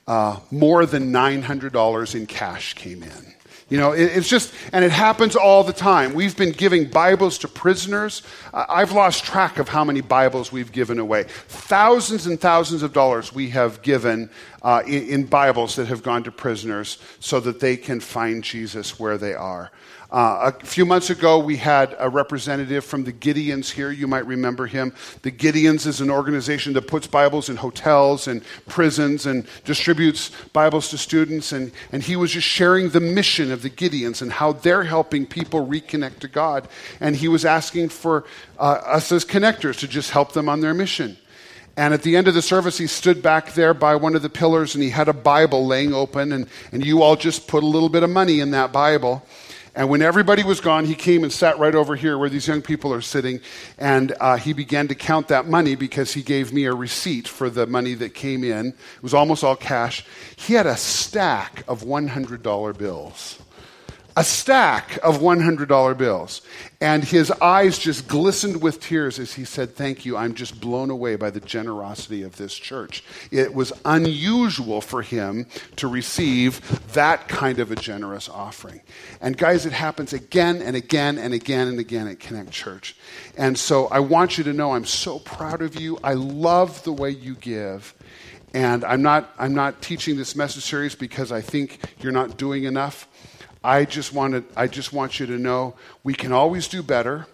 uh, 0.09 0.39
more 0.49 0.87
than 0.87 1.13
$900 1.13 2.15
in 2.15 2.25
cash 2.25 2.73
came 2.73 3.03
in. 3.03 3.35
You 3.69 3.77
know, 3.77 3.91
it, 3.91 4.05
it's 4.05 4.27
just, 4.27 4.51
and 4.73 4.83
it 4.83 4.89
happens 4.89 5.35
all 5.35 5.63
the 5.63 5.71
time. 5.71 6.15
We've 6.15 6.35
been 6.35 6.51
giving 6.51 6.89
Bibles 6.89 7.37
to 7.39 7.47
prisoners. 7.47 8.23
Uh, 8.51 8.65
I've 8.67 8.91
lost 8.91 9.23
track 9.23 9.59
of 9.59 9.69
how 9.69 9.83
many 9.83 10.01
Bibles 10.01 10.51
we've 10.51 10.71
given 10.71 10.97
away. 10.97 11.25
Thousands 11.27 12.25
and 12.25 12.41
thousands 12.41 12.81
of 12.81 12.91
dollars 12.91 13.31
we 13.31 13.51
have 13.51 13.83
given 13.83 14.31
uh, 14.63 14.81
in, 14.87 15.07
in 15.09 15.25
Bibles 15.25 15.75
that 15.75 15.85
have 15.85 16.01
gone 16.01 16.23
to 16.23 16.31
prisoners 16.31 16.97
so 17.19 17.39
that 17.41 17.59
they 17.59 17.77
can 17.77 17.99
find 17.99 18.43
Jesus 18.43 18.99
where 18.99 19.19
they 19.19 19.35
are. 19.35 19.71
Uh, 20.11 20.51
a 20.59 20.65
few 20.65 20.87
months 20.87 21.11
ago, 21.11 21.37
we 21.37 21.55
had 21.55 21.95
a 21.99 22.09
representative 22.09 22.83
from 22.83 23.03
the 23.03 23.13
Gideons 23.13 23.69
here. 23.69 23.91
You 23.91 24.07
might 24.07 24.25
remember 24.25 24.65
him. 24.65 24.91
The 25.21 25.31
Gideons 25.31 25.85
is 25.85 26.01
an 26.01 26.09
organization 26.09 26.73
that 26.73 26.87
puts 26.87 27.05
Bibles 27.05 27.47
in 27.47 27.57
hotels 27.57 28.27
and 28.27 28.41
prisons 28.67 29.27
and 29.27 29.45
distributes 29.65 30.31
Bibles 30.51 30.89
to 30.89 30.97
students. 30.97 31.51
And, 31.51 31.71
and 31.91 32.01
he 32.01 32.15
was 32.15 32.31
just 32.31 32.47
sharing 32.47 32.89
the 32.89 32.99
mission 32.99 33.51
of 33.51 33.61
the 33.61 33.69
Gideons 33.69 34.23
and 34.23 34.31
how 34.31 34.53
they're 34.53 34.83
helping 34.83 35.27
people 35.27 35.67
reconnect 35.67 36.19
to 36.19 36.27
God. 36.27 36.67
And 36.99 37.15
he 37.15 37.27
was 37.27 37.45
asking 37.45 37.89
for 37.89 38.25
uh, 38.57 38.81
us 38.85 39.11
as 39.11 39.23
connectors 39.23 39.77
to 39.79 39.87
just 39.87 40.09
help 40.09 40.33
them 40.33 40.49
on 40.49 40.61
their 40.61 40.73
mission. 40.73 41.17
And 41.77 41.93
at 41.93 42.01
the 42.01 42.17
end 42.17 42.27
of 42.27 42.33
the 42.33 42.41
service, 42.41 42.79
he 42.79 42.87
stood 42.87 43.21
back 43.21 43.53
there 43.53 43.75
by 43.75 43.95
one 43.95 44.15
of 44.15 44.23
the 44.23 44.29
pillars 44.29 44.73
and 44.73 44.83
he 44.83 44.89
had 44.89 45.07
a 45.07 45.13
Bible 45.13 45.67
laying 45.67 45.93
open. 45.93 46.31
And, 46.31 46.47
and 46.71 46.83
you 46.83 47.03
all 47.03 47.15
just 47.15 47.47
put 47.47 47.61
a 47.61 47.67
little 47.67 47.89
bit 47.89 48.01
of 48.01 48.09
money 48.09 48.39
in 48.39 48.49
that 48.51 48.73
Bible. 48.73 49.23
And 49.79 49.89
when 49.89 50.01
everybody 50.01 50.43
was 50.43 50.59
gone, 50.59 50.83
he 50.83 50.93
came 50.93 51.23
and 51.23 51.31
sat 51.31 51.57
right 51.57 51.73
over 51.73 51.95
here 51.95 52.17
where 52.17 52.27
these 52.27 52.45
young 52.49 52.61
people 52.61 52.93
are 52.93 52.99
sitting. 52.99 53.39
And 53.77 54.13
uh, 54.19 54.35
he 54.35 54.51
began 54.51 54.89
to 54.89 54.93
count 54.93 55.29
that 55.29 55.47
money 55.47 55.75
because 55.75 56.11
he 56.11 56.21
gave 56.21 56.51
me 56.51 56.65
a 56.65 56.73
receipt 56.73 57.29
for 57.29 57.49
the 57.49 57.65
money 57.65 57.93
that 57.93 58.13
came 58.13 58.43
in. 58.43 58.67
It 58.67 58.75
was 59.01 59.13
almost 59.13 59.41
all 59.41 59.55
cash. 59.55 60.05
He 60.35 60.53
had 60.55 60.67
a 60.67 60.75
stack 60.75 61.63
of 61.65 61.83
$100 61.83 62.77
bills 62.77 63.39
a 64.15 64.23
stack 64.23 64.97
of 65.03 65.19
$100 65.19 65.97
bills. 65.97 66.41
And 66.81 67.03
his 67.03 67.29
eyes 67.31 67.77
just 67.77 68.07
glistened 68.07 68.61
with 68.61 68.79
tears 68.79 69.19
as 69.19 69.33
he 69.33 69.43
said, 69.43 69.75
Thank 69.75 70.05
you. 70.05 70.15
I'm 70.15 70.33
just 70.33 70.61
blown 70.61 70.89
away 70.89 71.17
by 71.17 71.29
the 71.29 71.41
generosity 71.41 72.23
of 72.23 72.37
this 72.37 72.53
church. 72.55 73.03
It 73.31 73.53
was 73.53 73.73
unusual 73.83 74.79
for 74.79 75.01
him 75.01 75.45
to 75.75 75.87
receive 75.89 76.61
that 76.93 77.27
kind 77.27 77.59
of 77.59 77.71
a 77.71 77.75
generous 77.75 78.29
offering. 78.29 78.81
And 79.19 79.37
guys, 79.37 79.65
it 79.65 79.73
happens 79.73 80.13
again 80.13 80.61
and 80.61 80.75
again 80.75 81.17
and 81.17 81.33
again 81.33 81.67
and 81.67 81.79
again 81.79 82.07
at 82.07 82.19
Connect 82.19 82.51
Church. 82.51 82.95
And 83.37 83.57
so 83.57 83.87
I 83.87 83.99
want 83.99 84.37
you 84.37 84.45
to 84.45 84.53
know 84.53 84.71
I'm 84.71 84.85
so 84.85 85.19
proud 85.19 85.61
of 85.61 85.79
you. 85.79 85.99
I 86.01 86.13
love 86.13 86.83
the 86.83 86.93
way 86.93 87.09
you 87.09 87.35
give. 87.35 87.93
And 88.53 88.83
I'm 88.83 89.01
not, 89.01 89.29
I'm 89.37 89.53
not 89.53 89.81
teaching 89.81 90.17
this 90.17 90.35
message 90.35 90.63
series 90.63 90.95
because 90.95 91.31
I 91.31 91.41
think 91.41 91.79
you're 91.99 92.13
not 92.13 92.37
doing 92.37 92.63
enough. 92.63 93.07
I 93.63 93.85
just, 93.85 94.13
wanted, 94.13 94.45
I 94.55 94.67
just 94.67 94.93
want 94.93 95.19
you 95.19 95.25
to 95.27 95.37
know 95.37 95.75
we 96.03 96.13
can 96.13 96.31
always 96.31 96.67
do 96.67 96.81
better. 96.81 97.27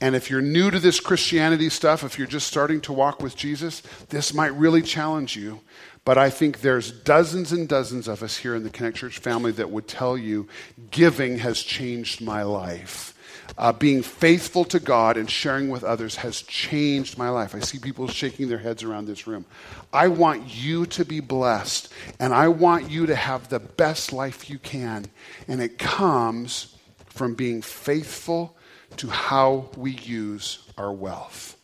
And 0.00 0.14
if 0.14 0.30
you're 0.30 0.40
new 0.40 0.70
to 0.70 0.78
this 0.78 1.00
Christianity 1.00 1.68
stuff, 1.68 2.02
if 2.02 2.18
you're 2.18 2.26
just 2.26 2.46
starting 2.46 2.80
to 2.82 2.92
walk 2.92 3.22
with 3.22 3.36
Jesus, 3.36 3.82
this 4.08 4.32
might 4.32 4.54
really 4.54 4.82
challenge 4.82 5.36
you. 5.36 5.60
But 6.04 6.18
I 6.18 6.30
think 6.30 6.60
there's 6.60 6.92
dozens 6.92 7.52
and 7.52 7.68
dozens 7.68 8.08
of 8.08 8.22
us 8.22 8.36
here 8.38 8.54
in 8.54 8.62
the 8.62 8.70
Connect 8.70 8.96
Church 8.96 9.18
family 9.18 9.52
that 9.52 9.70
would 9.70 9.88
tell 9.88 10.16
you 10.16 10.48
giving 10.90 11.38
has 11.38 11.62
changed 11.62 12.20
my 12.20 12.42
life 12.42 13.15
uh, 13.58 13.72
being 13.72 14.02
faithful 14.02 14.64
to 14.66 14.78
God 14.78 15.16
and 15.16 15.30
sharing 15.30 15.68
with 15.68 15.82
others 15.82 16.16
has 16.16 16.42
changed 16.42 17.16
my 17.16 17.30
life. 17.30 17.54
I 17.54 17.60
see 17.60 17.78
people 17.78 18.08
shaking 18.08 18.48
their 18.48 18.58
heads 18.58 18.82
around 18.82 19.06
this 19.06 19.26
room. 19.26 19.46
I 19.92 20.08
want 20.08 20.54
you 20.54 20.86
to 20.86 21.04
be 21.04 21.20
blessed, 21.20 21.92
and 22.20 22.34
I 22.34 22.48
want 22.48 22.90
you 22.90 23.06
to 23.06 23.16
have 23.16 23.48
the 23.48 23.60
best 23.60 24.12
life 24.12 24.50
you 24.50 24.58
can. 24.58 25.06
And 25.48 25.62
it 25.62 25.78
comes 25.78 26.76
from 27.06 27.34
being 27.34 27.62
faithful 27.62 28.56
to 28.98 29.08
how 29.08 29.70
we 29.76 29.92
use 29.92 30.62
our 30.76 30.92
wealth. 30.92 31.56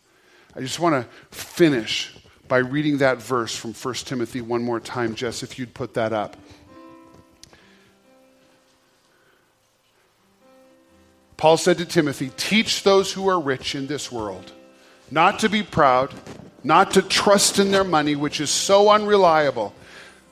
I 0.57 0.61
just 0.61 0.81
want 0.81 0.95
to 0.95 1.37
finish 1.37 2.17
by 2.49 2.59
reading 2.59 2.99
that 2.99 3.19
verse 3.19 3.57
from 3.57 3.73
1 3.73 3.95
Timothy 3.95 4.41
one 4.41 4.63
more 4.63 4.81
time, 4.81 5.15
Jess, 5.15 5.43
if 5.43 5.59
you'd 5.59 5.73
put 5.73 5.95
that 5.95 6.13
up. 6.13 6.37
Paul 11.43 11.57
said 11.57 11.79
to 11.79 11.85
Timothy, 11.85 12.31
Teach 12.37 12.85
those 12.85 13.13
who 13.13 13.29
are 13.29 13.41
rich 13.41 13.75
in 13.75 13.89
this 13.89 14.13
world 14.13 14.53
not 15.11 15.41
to 15.41 15.49
be 15.49 15.65
proud, 15.65 16.15
not 16.63 16.93
to 16.93 17.03
trust 17.03 17.59
in 17.59 17.73
their 17.73 17.83
money, 17.83 18.15
which 18.15 18.41
is 18.41 18.49
so 18.49 18.89
unreliable. 18.89 19.75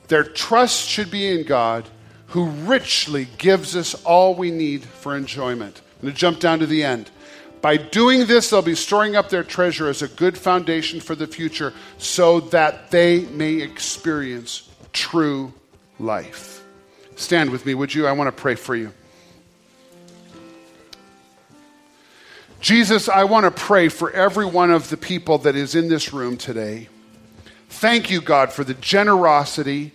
Their 0.07 0.23
trust 0.23 0.87
should 0.87 1.11
be 1.11 1.27
in 1.27 1.45
God, 1.45 1.83
who 2.27 2.45
richly 2.45 3.27
gives 3.37 3.75
us 3.75 3.93
all 4.05 4.35
we 4.35 4.51
need 4.51 4.85
for 4.85 5.17
enjoyment. 5.17 5.81
I'm 5.95 6.03
going 6.03 6.13
to 6.13 6.17
jump 6.17 6.39
down 6.39 6.59
to 6.59 6.65
the 6.65 6.81
end. 6.81 7.11
By 7.59 7.75
doing 7.75 8.25
this, 8.25 8.49
they'll 8.49 8.61
be 8.61 8.73
storing 8.73 9.17
up 9.17 9.27
their 9.27 9.43
treasure 9.43 9.89
as 9.89 10.01
a 10.01 10.07
good 10.07 10.37
foundation 10.37 11.01
for 11.01 11.15
the 11.15 11.27
future 11.27 11.73
so 11.97 12.39
that 12.39 12.89
they 12.89 13.25
may 13.25 13.55
experience 13.55 14.69
true 14.93 15.51
life. 15.99 16.63
Stand 17.17 17.49
with 17.49 17.65
me, 17.65 17.73
would 17.73 17.93
you? 17.93 18.07
I 18.07 18.13
want 18.13 18.29
to 18.29 18.41
pray 18.41 18.55
for 18.55 18.77
you. 18.77 18.93
Jesus, 22.61 23.09
I 23.09 23.23
want 23.23 23.45
to 23.45 23.51
pray 23.51 23.89
for 23.89 24.11
every 24.11 24.45
one 24.45 24.69
of 24.69 24.89
the 24.89 24.97
people 24.97 25.39
that 25.39 25.55
is 25.55 25.73
in 25.73 25.89
this 25.89 26.13
room 26.13 26.37
today. 26.37 26.89
Thank 27.69 28.11
you, 28.11 28.21
God, 28.21 28.53
for 28.53 28.63
the 28.63 28.75
generosity 28.75 29.93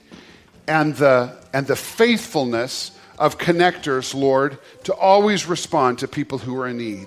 and 0.66 0.96
the, 0.96 1.36
and 1.52 1.68
the 1.68 1.76
faithfulness 1.76 2.90
of 3.20 3.38
connectors, 3.38 4.14
Lord, 4.14 4.58
to 4.82 4.92
always 4.92 5.46
respond 5.46 6.00
to 6.00 6.08
people 6.08 6.38
who 6.38 6.60
are 6.60 6.66
in 6.66 6.78
need. 6.78 7.06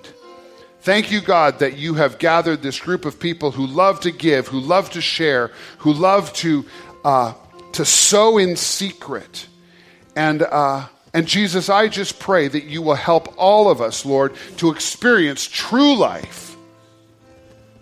Thank 0.79 1.11
you, 1.11 1.19
God, 1.19 1.59
that 1.59 1.77
you 1.77 1.95
have 1.95 2.19
gathered 2.19 2.61
this 2.61 2.79
group 2.79 3.03
of 3.03 3.19
people 3.19 3.51
who 3.51 3.67
love 3.67 3.99
to 4.01 4.11
give, 4.11 4.47
who 4.47 4.61
love 4.61 4.91
to 4.91 5.01
share, 5.01 5.51
who 5.79 5.91
love 5.91 6.31
to, 6.35 6.65
uh, 7.03 7.33
to 7.73 7.83
sow 7.83 8.37
in 8.37 8.55
secret. 8.55 9.45
And, 10.15 10.41
uh, 10.41 10.87
and 11.13 11.27
Jesus, 11.27 11.69
I 11.69 11.87
just 11.87 12.19
pray 12.19 12.47
that 12.47 12.65
you 12.65 12.81
will 12.81 12.95
help 12.95 13.33
all 13.37 13.69
of 13.69 13.81
us, 13.81 14.05
Lord, 14.05 14.35
to 14.57 14.71
experience 14.71 15.47
true 15.47 15.95
life 15.95 16.55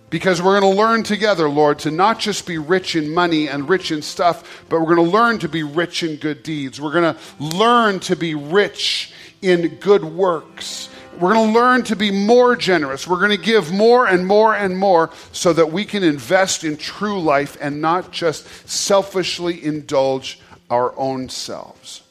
because 0.10 0.42
we're 0.42 0.60
going 0.60 0.74
to 0.74 0.82
learn 0.82 1.04
together, 1.04 1.50
Lord, 1.50 1.80
to 1.80 1.92
not 1.92 2.20
just 2.20 2.48
be 2.48 2.58
rich 2.58 2.96
in 2.96 3.14
money 3.14 3.50
and 3.50 3.68
rich 3.68 3.92
in 3.92 4.02
stuff, 4.02 4.66
but 4.70 4.80
we're 4.80 4.96
going 4.96 5.06
to 5.06 5.14
learn 5.14 5.40
to 5.40 5.50
be 5.50 5.64
rich 5.64 6.04
in 6.04 6.16
good 6.16 6.44
deeds. 6.44 6.80
We're 6.80 6.94
going 6.94 7.14
to 7.14 7.20
learn 7.44 8.00
to 8.02 8.16
be 8.16 8.34
rich 8.34 9.12
in 9.42 9.68
good 9.80 10.06
works. 10.06 10.90
We're 11.20 11.34
going 11.34 11.52
to 11.52 11.60
learn 11.60 11.84
to 11.84 11.96
be 11.96 12.12
more 12.12 12.56
generous. 12.56 13.08
We're 13.08 13.20
going 13.20 13.38
to 13.38 13.44
give 13.44 13.74
more 13.74 14.08
and 14.08 14.26
more 14.26 14.56
and 14.56 14.78
more 14.78 15.10
so 15.34 15.52
that 15.52 15.72
we 15.72 15.84
can 15.84 16.04
invest 16.04 16.64
in 16.64 16.78
true 16.78 17.20
life 17.20 17.58
and 17.60 17.82
not 17.82 18.12
just 18.12 18.70
selfishly 18.70 19.64
indulge 19.64 20.40
our 20.70 20.98
own 20.98 21.28
selves. 21.28 22.04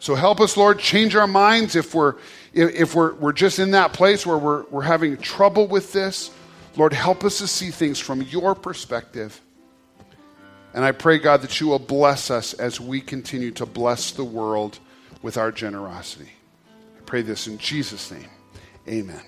So 0.00 0.14
help 0.14 0.40
us, 0.40 0.56
Lord, 0.56 0.78
change 0.78 1.16
our 1.16 1.26
minds 1.26 1.74
if 1.74 1.94
we're 1.94 2.14
if 2.54 2.94
we're, 2.94 3.14
we're 3.14 3.32
just 3.32 3.58
in 3.58 3.72
that 3.72 3.92
place 3.92 4.26
where 4.26 4.38
we're, 4.38 4.64
we're 4.64 4.82
having 4.82 5.16
trouble 5.16 5.66
with 5.66 5.92
this. 5.92 6.30
Lord, 6.76 6.92
help 6.92 7.24
us 7.24 7.38
to 7.38 7.46
see 7.46 7.70
things 7.70 7.98
from 7.98 8.22
your 8.22 8.54
perspective. 8.54 9.40
And 10.74 10.84
I 10.84 10.92
pray, 10.92 11.18
God, 11.18 11.42
that 11.42 11.60
you 11.60 11.68
will 11.68 11.78
bless 11.78 12.30
us 12.30 12.54
as 12.54 12.80
we 12.80 13.00
continue 13.00 13.50
to 13.52 13.66
bless 13.66 14.12
the 14.12 14.24
world 14.24 14.78
with 15.22 15.36
our 15.36 15.52
generosity. 15.52 16.30
I 16.96 17.00
pray 17.04 17.22
this 17.22 17.46
in 17.46 17.58
Jesus' 17.58 18.10
name. 18.10 18.28
Amen. 18.88 19.22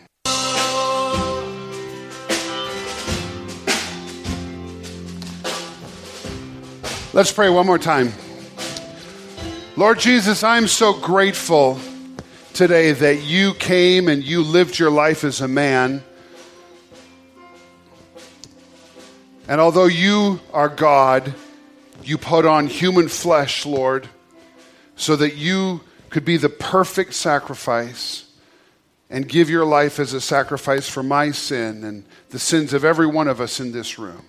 Let's 7.13 7.33
pray 7.33 7.51
one 7.51 7.67
more 7.67 7.79
time. 7.79 8.13
Lord 9.81 9.99
Jesus, 9.99 10.45
I'm 10.45 10.69
so 10.69 10.93
grateful 10.93 11.81
today 12.53 12.93
that 12.93 13.23
you 13.23 13.55
came 13.55 14.09
and 14.09 14.23
you 14.23 14.43
lived 14.43 14.79
your 14.79 14.91
life 14.91 15.25
as 15.25 15.41
a 15.41 15.49
man 15.49 16.03
And 19.49 19.59
although 19.59 19.87
you 19.87 20.39
are 20.53 20.69
God, 20.69 21.35
you 22.05 22.19
put 22.19 22.45
on 22.45 22.67
human 22.67 23.09
flesh, 23.09 23.65
Lord, 23.65 24.07
so 24.97 25.17
that 25.17 25.37
you 25.37 25.81
could 26.11 26.27
be 26.27 26.37
the 26.37 26.51
perfect 26.51 27.15
sacrifice 27.15 28.27
and 29.09 29.27
give 29.27 29.49
your 29.49 29.65
life 29.65 29.99
as 29.99 30.13
a 30.13 30.21
sacrifice 30.21 30.91
for 30.91 31.03
my 31.03 31.31
sin 31.31 31.85
and 31.85 32.05
the 32.29 32.39
sins 32.39 32.75
of 32.75 32.85
every 32.85 33.07
one 33.07 33.29
of 33.29 33.41
us 33.41 33.61
in 33.61 33.73
this 33.73 33.99
room. 33.99 34.27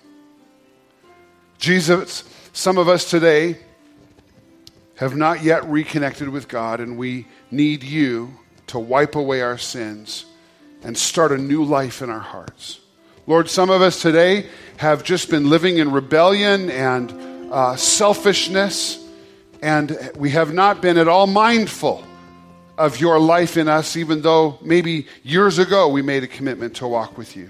Jesus, 1.60 2.24
some 2.54 2.78
of 2.78 2.88
us 2.88 3.08
today 3.08 3.58
have 5.02 5.16
not 5.16 5.42
yet 5.42 5.66
reconnected 5.66 6.30
with 6.30 6.48
God, 6.48 6.80
and 6.80 6.96
we 6.96 7.26
need 7.50 7.82
you 7.82 8.32
to 8.68 8.78
wipe 8.78 9.16
away 9.16 9.42
our 9.42 9.58
sins 9.58 10.26
and 10.84 10.96
start 10.96 11.32
a 11.32 11.40
new 11.40 11.64
life 11.64 12.04
in 12.04 12.12
our 12.12 12.20
hearts. 12.20 12.80
Lord, 13.26 13.50
some 13.50 13.72
of 13.72 13.82
us 13.82 14.00
today 14.00 14.46
have 14.78 15.04
just 15.04 15.32
been 15.32 15.50
living 15.50 15.78
in 15.78 15.92
rebellion 15.92 16.70
and 16.70 17.52
uh, 17.52 17.76
selfishness, 17.78 19.04
and 19.64 20.12
we 20.16 20.30
have 20.30 20.54
not 20.54 20.84
been 20.84 21.00
at 21.00 21.08
all 21.08 21.26
mindful 21.26 22.06
of 22.78 23.00
your 23.00 23.20
life 23.20 23.58
in 23.58 23.68
us, 23.68 23.98
even 23.98 24.22
though 24.22 24.60
maybe 24.62 25.08
years 25.24 25.58
ago 25.58 25.88
we 25.88 26.04
made 26.04 26.24
a 26.24 26.28
commitment 26.28 26.76
to 26.76 26.88
walk 26.88 27.18
with 27.18 27.36
you. 27.36 27.50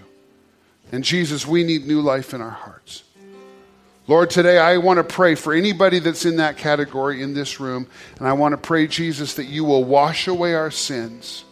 And 0.93 1.03
Jesus, 1.03 1.45
we 1.45 1.65
need 1.65 1.85
new 1.85 1.99
life 1.99 2.33
in 2.33 2.39
our 2.39 2.49
hearts. 2.49 3.03
Lord, 4.07 4.29
today 4.29 4.57
I 4.57 4.77
want 4.77 4.97
to 4.97 5.03
pray 5.03 5.35
for 5.35 5.53
anybody 5.53 5.99
that's 5.99 6.25
in 6.25 6.37
that 6.37 6.57
category 6.57 7.21
in 7.21 7.33
this 7.33 7.59
room, 7.59 7.87
and 8.17 8.27
I 8.27 8.33
want 8.33 8.53
to 8.53 8.57
pray, 8.57 8.87
Jesus, 8.87 9.35
that 9.35 9.45
you 9.45 9.63
will 9.63 9.83
wash 9.83 10.27
away 10.27 10.53
our 10.53 10.71
sins 10.71 11.45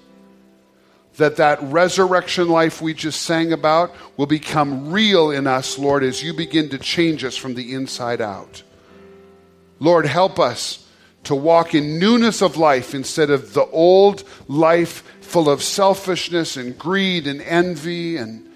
that 1.19 1.35
that 1.35 1.61
resurrection 1.61 2.49
life 2.49 2.81
we 2.81 2.93
just 2.93 3.21
sang 3.21 3.53
about 3.53 3.93
will 4.17 4.25
become 4.25 4.91
real 4.91 5.29
in 5.29 5.45
us, 5.45 5.77
Lord, 5.77 6.03
as 6.03 6.23
you 6.23 6.33
begin 6.33 6.69
to 6.69 6.79
change 6.79 7.23
us 7.23 7.37
from 7.37 7.53
the 7.53 7.73
inside 7.73 8.19
out. 8.19 8.63
Lord, 9.79 10.05
help 10.05 10.39
us 10.39 10.87
to 11.25 11.35
walk 11.35 11.75
in 11.75 11.99
newness 11.99 12.41
of 12.41 12.57
life 12.57 12.95
instead 12.95 13.29
of 13.29 13.53
the 13.53 13.65
old 13.65 14.23
life 14.47 15.03
full 15.21 15.49
of 15.49 15.61
selfishness 15.61 16.57
and 16.57 16.77
greed 16.77 17.27
and 17.27 17.41
envy 17.41 18.17
and, 18.17 18.48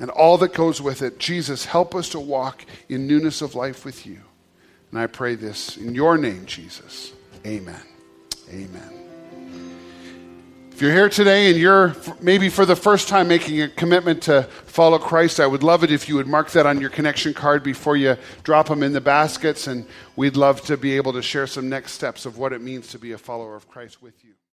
and 0.00 0.10
all 0.10 0.38
that 0.38 0.54
goes 0.54 0.80
with 0.80 1.02
it. 1.02 1.18
Jesus, 1.18 1.64
help 1.64 1.94
us 1.94 2.08
to 2.10 2.20
walk 2.20 2.64
in 2.88 3.06
newness 3.06 3.42
of 3.42 3.54
life 3.54 3.84
with 3.84 4.06
you. 4.06 4.20
And 4.90 4.98
I 4.98 5.06
pray 5.06 5.34
this 5.34 5.76
in 5.76 5.94
your 5.94 6.16
name, 6.18 6.46
Jesus. 6.46 7.12
Amen. 7.46 7.82
Amen. 8.50 9.04
If 10.74 10.82
you're 10.82 10.90
here 10.90 11.08
today 11.08 11.50
and 11.50 11.56
you're 11.56 11.94
maybe 12.20 12.48
for 12.48 12.66
the 12.66 12.74
first 12.74 13.06
time 13.06 13.28
making 13.28 13.62
a 13.62 13.68
commitment 13.68 14.24
to 14.24 14.42
follow 14.66 14.98
Christ, 14.98 15.38
I 15.38 15.46
would 15.46 15.62
love 15.62 15.84
it 15.84 15.92
if 15.92 16.08
you 16.08 16.16
would 16.16 16.26
mark 16.26 16.50
that 16.50 16.66
on 16.66 16.80
your 16.80 16.90
connection 16.90 17.32
card 17.32 17.62
before 17.62 17.96
you 17.96 18.16
drop 18.42 18.66
them 18.66 18.82
in 18.82 18.92
the 18.92 19.00
baskets. 19.00 19.68
And 19.68 19.86
we'd 20.16 20.36
love 20.36 20.62
to 20.62 20.76
be 20.76 20.96
able 20.96 21.12
to 21.12 21.22
share 21.22 21.46
some 21.46 21.68
next 21.68 21.92
steps 21.92 22.26
of 22.26 22.38
what 22.38 22.52
it 22.52 22.60
means 22.60 22.88
to 22.88 22.98
be 22.98 23.12
a 23.12 23.18
follower 23.18 23.54
of 23.54 23.68
Christ 23.68 24.02
with 24.02 24.24
you. 24.24 24.34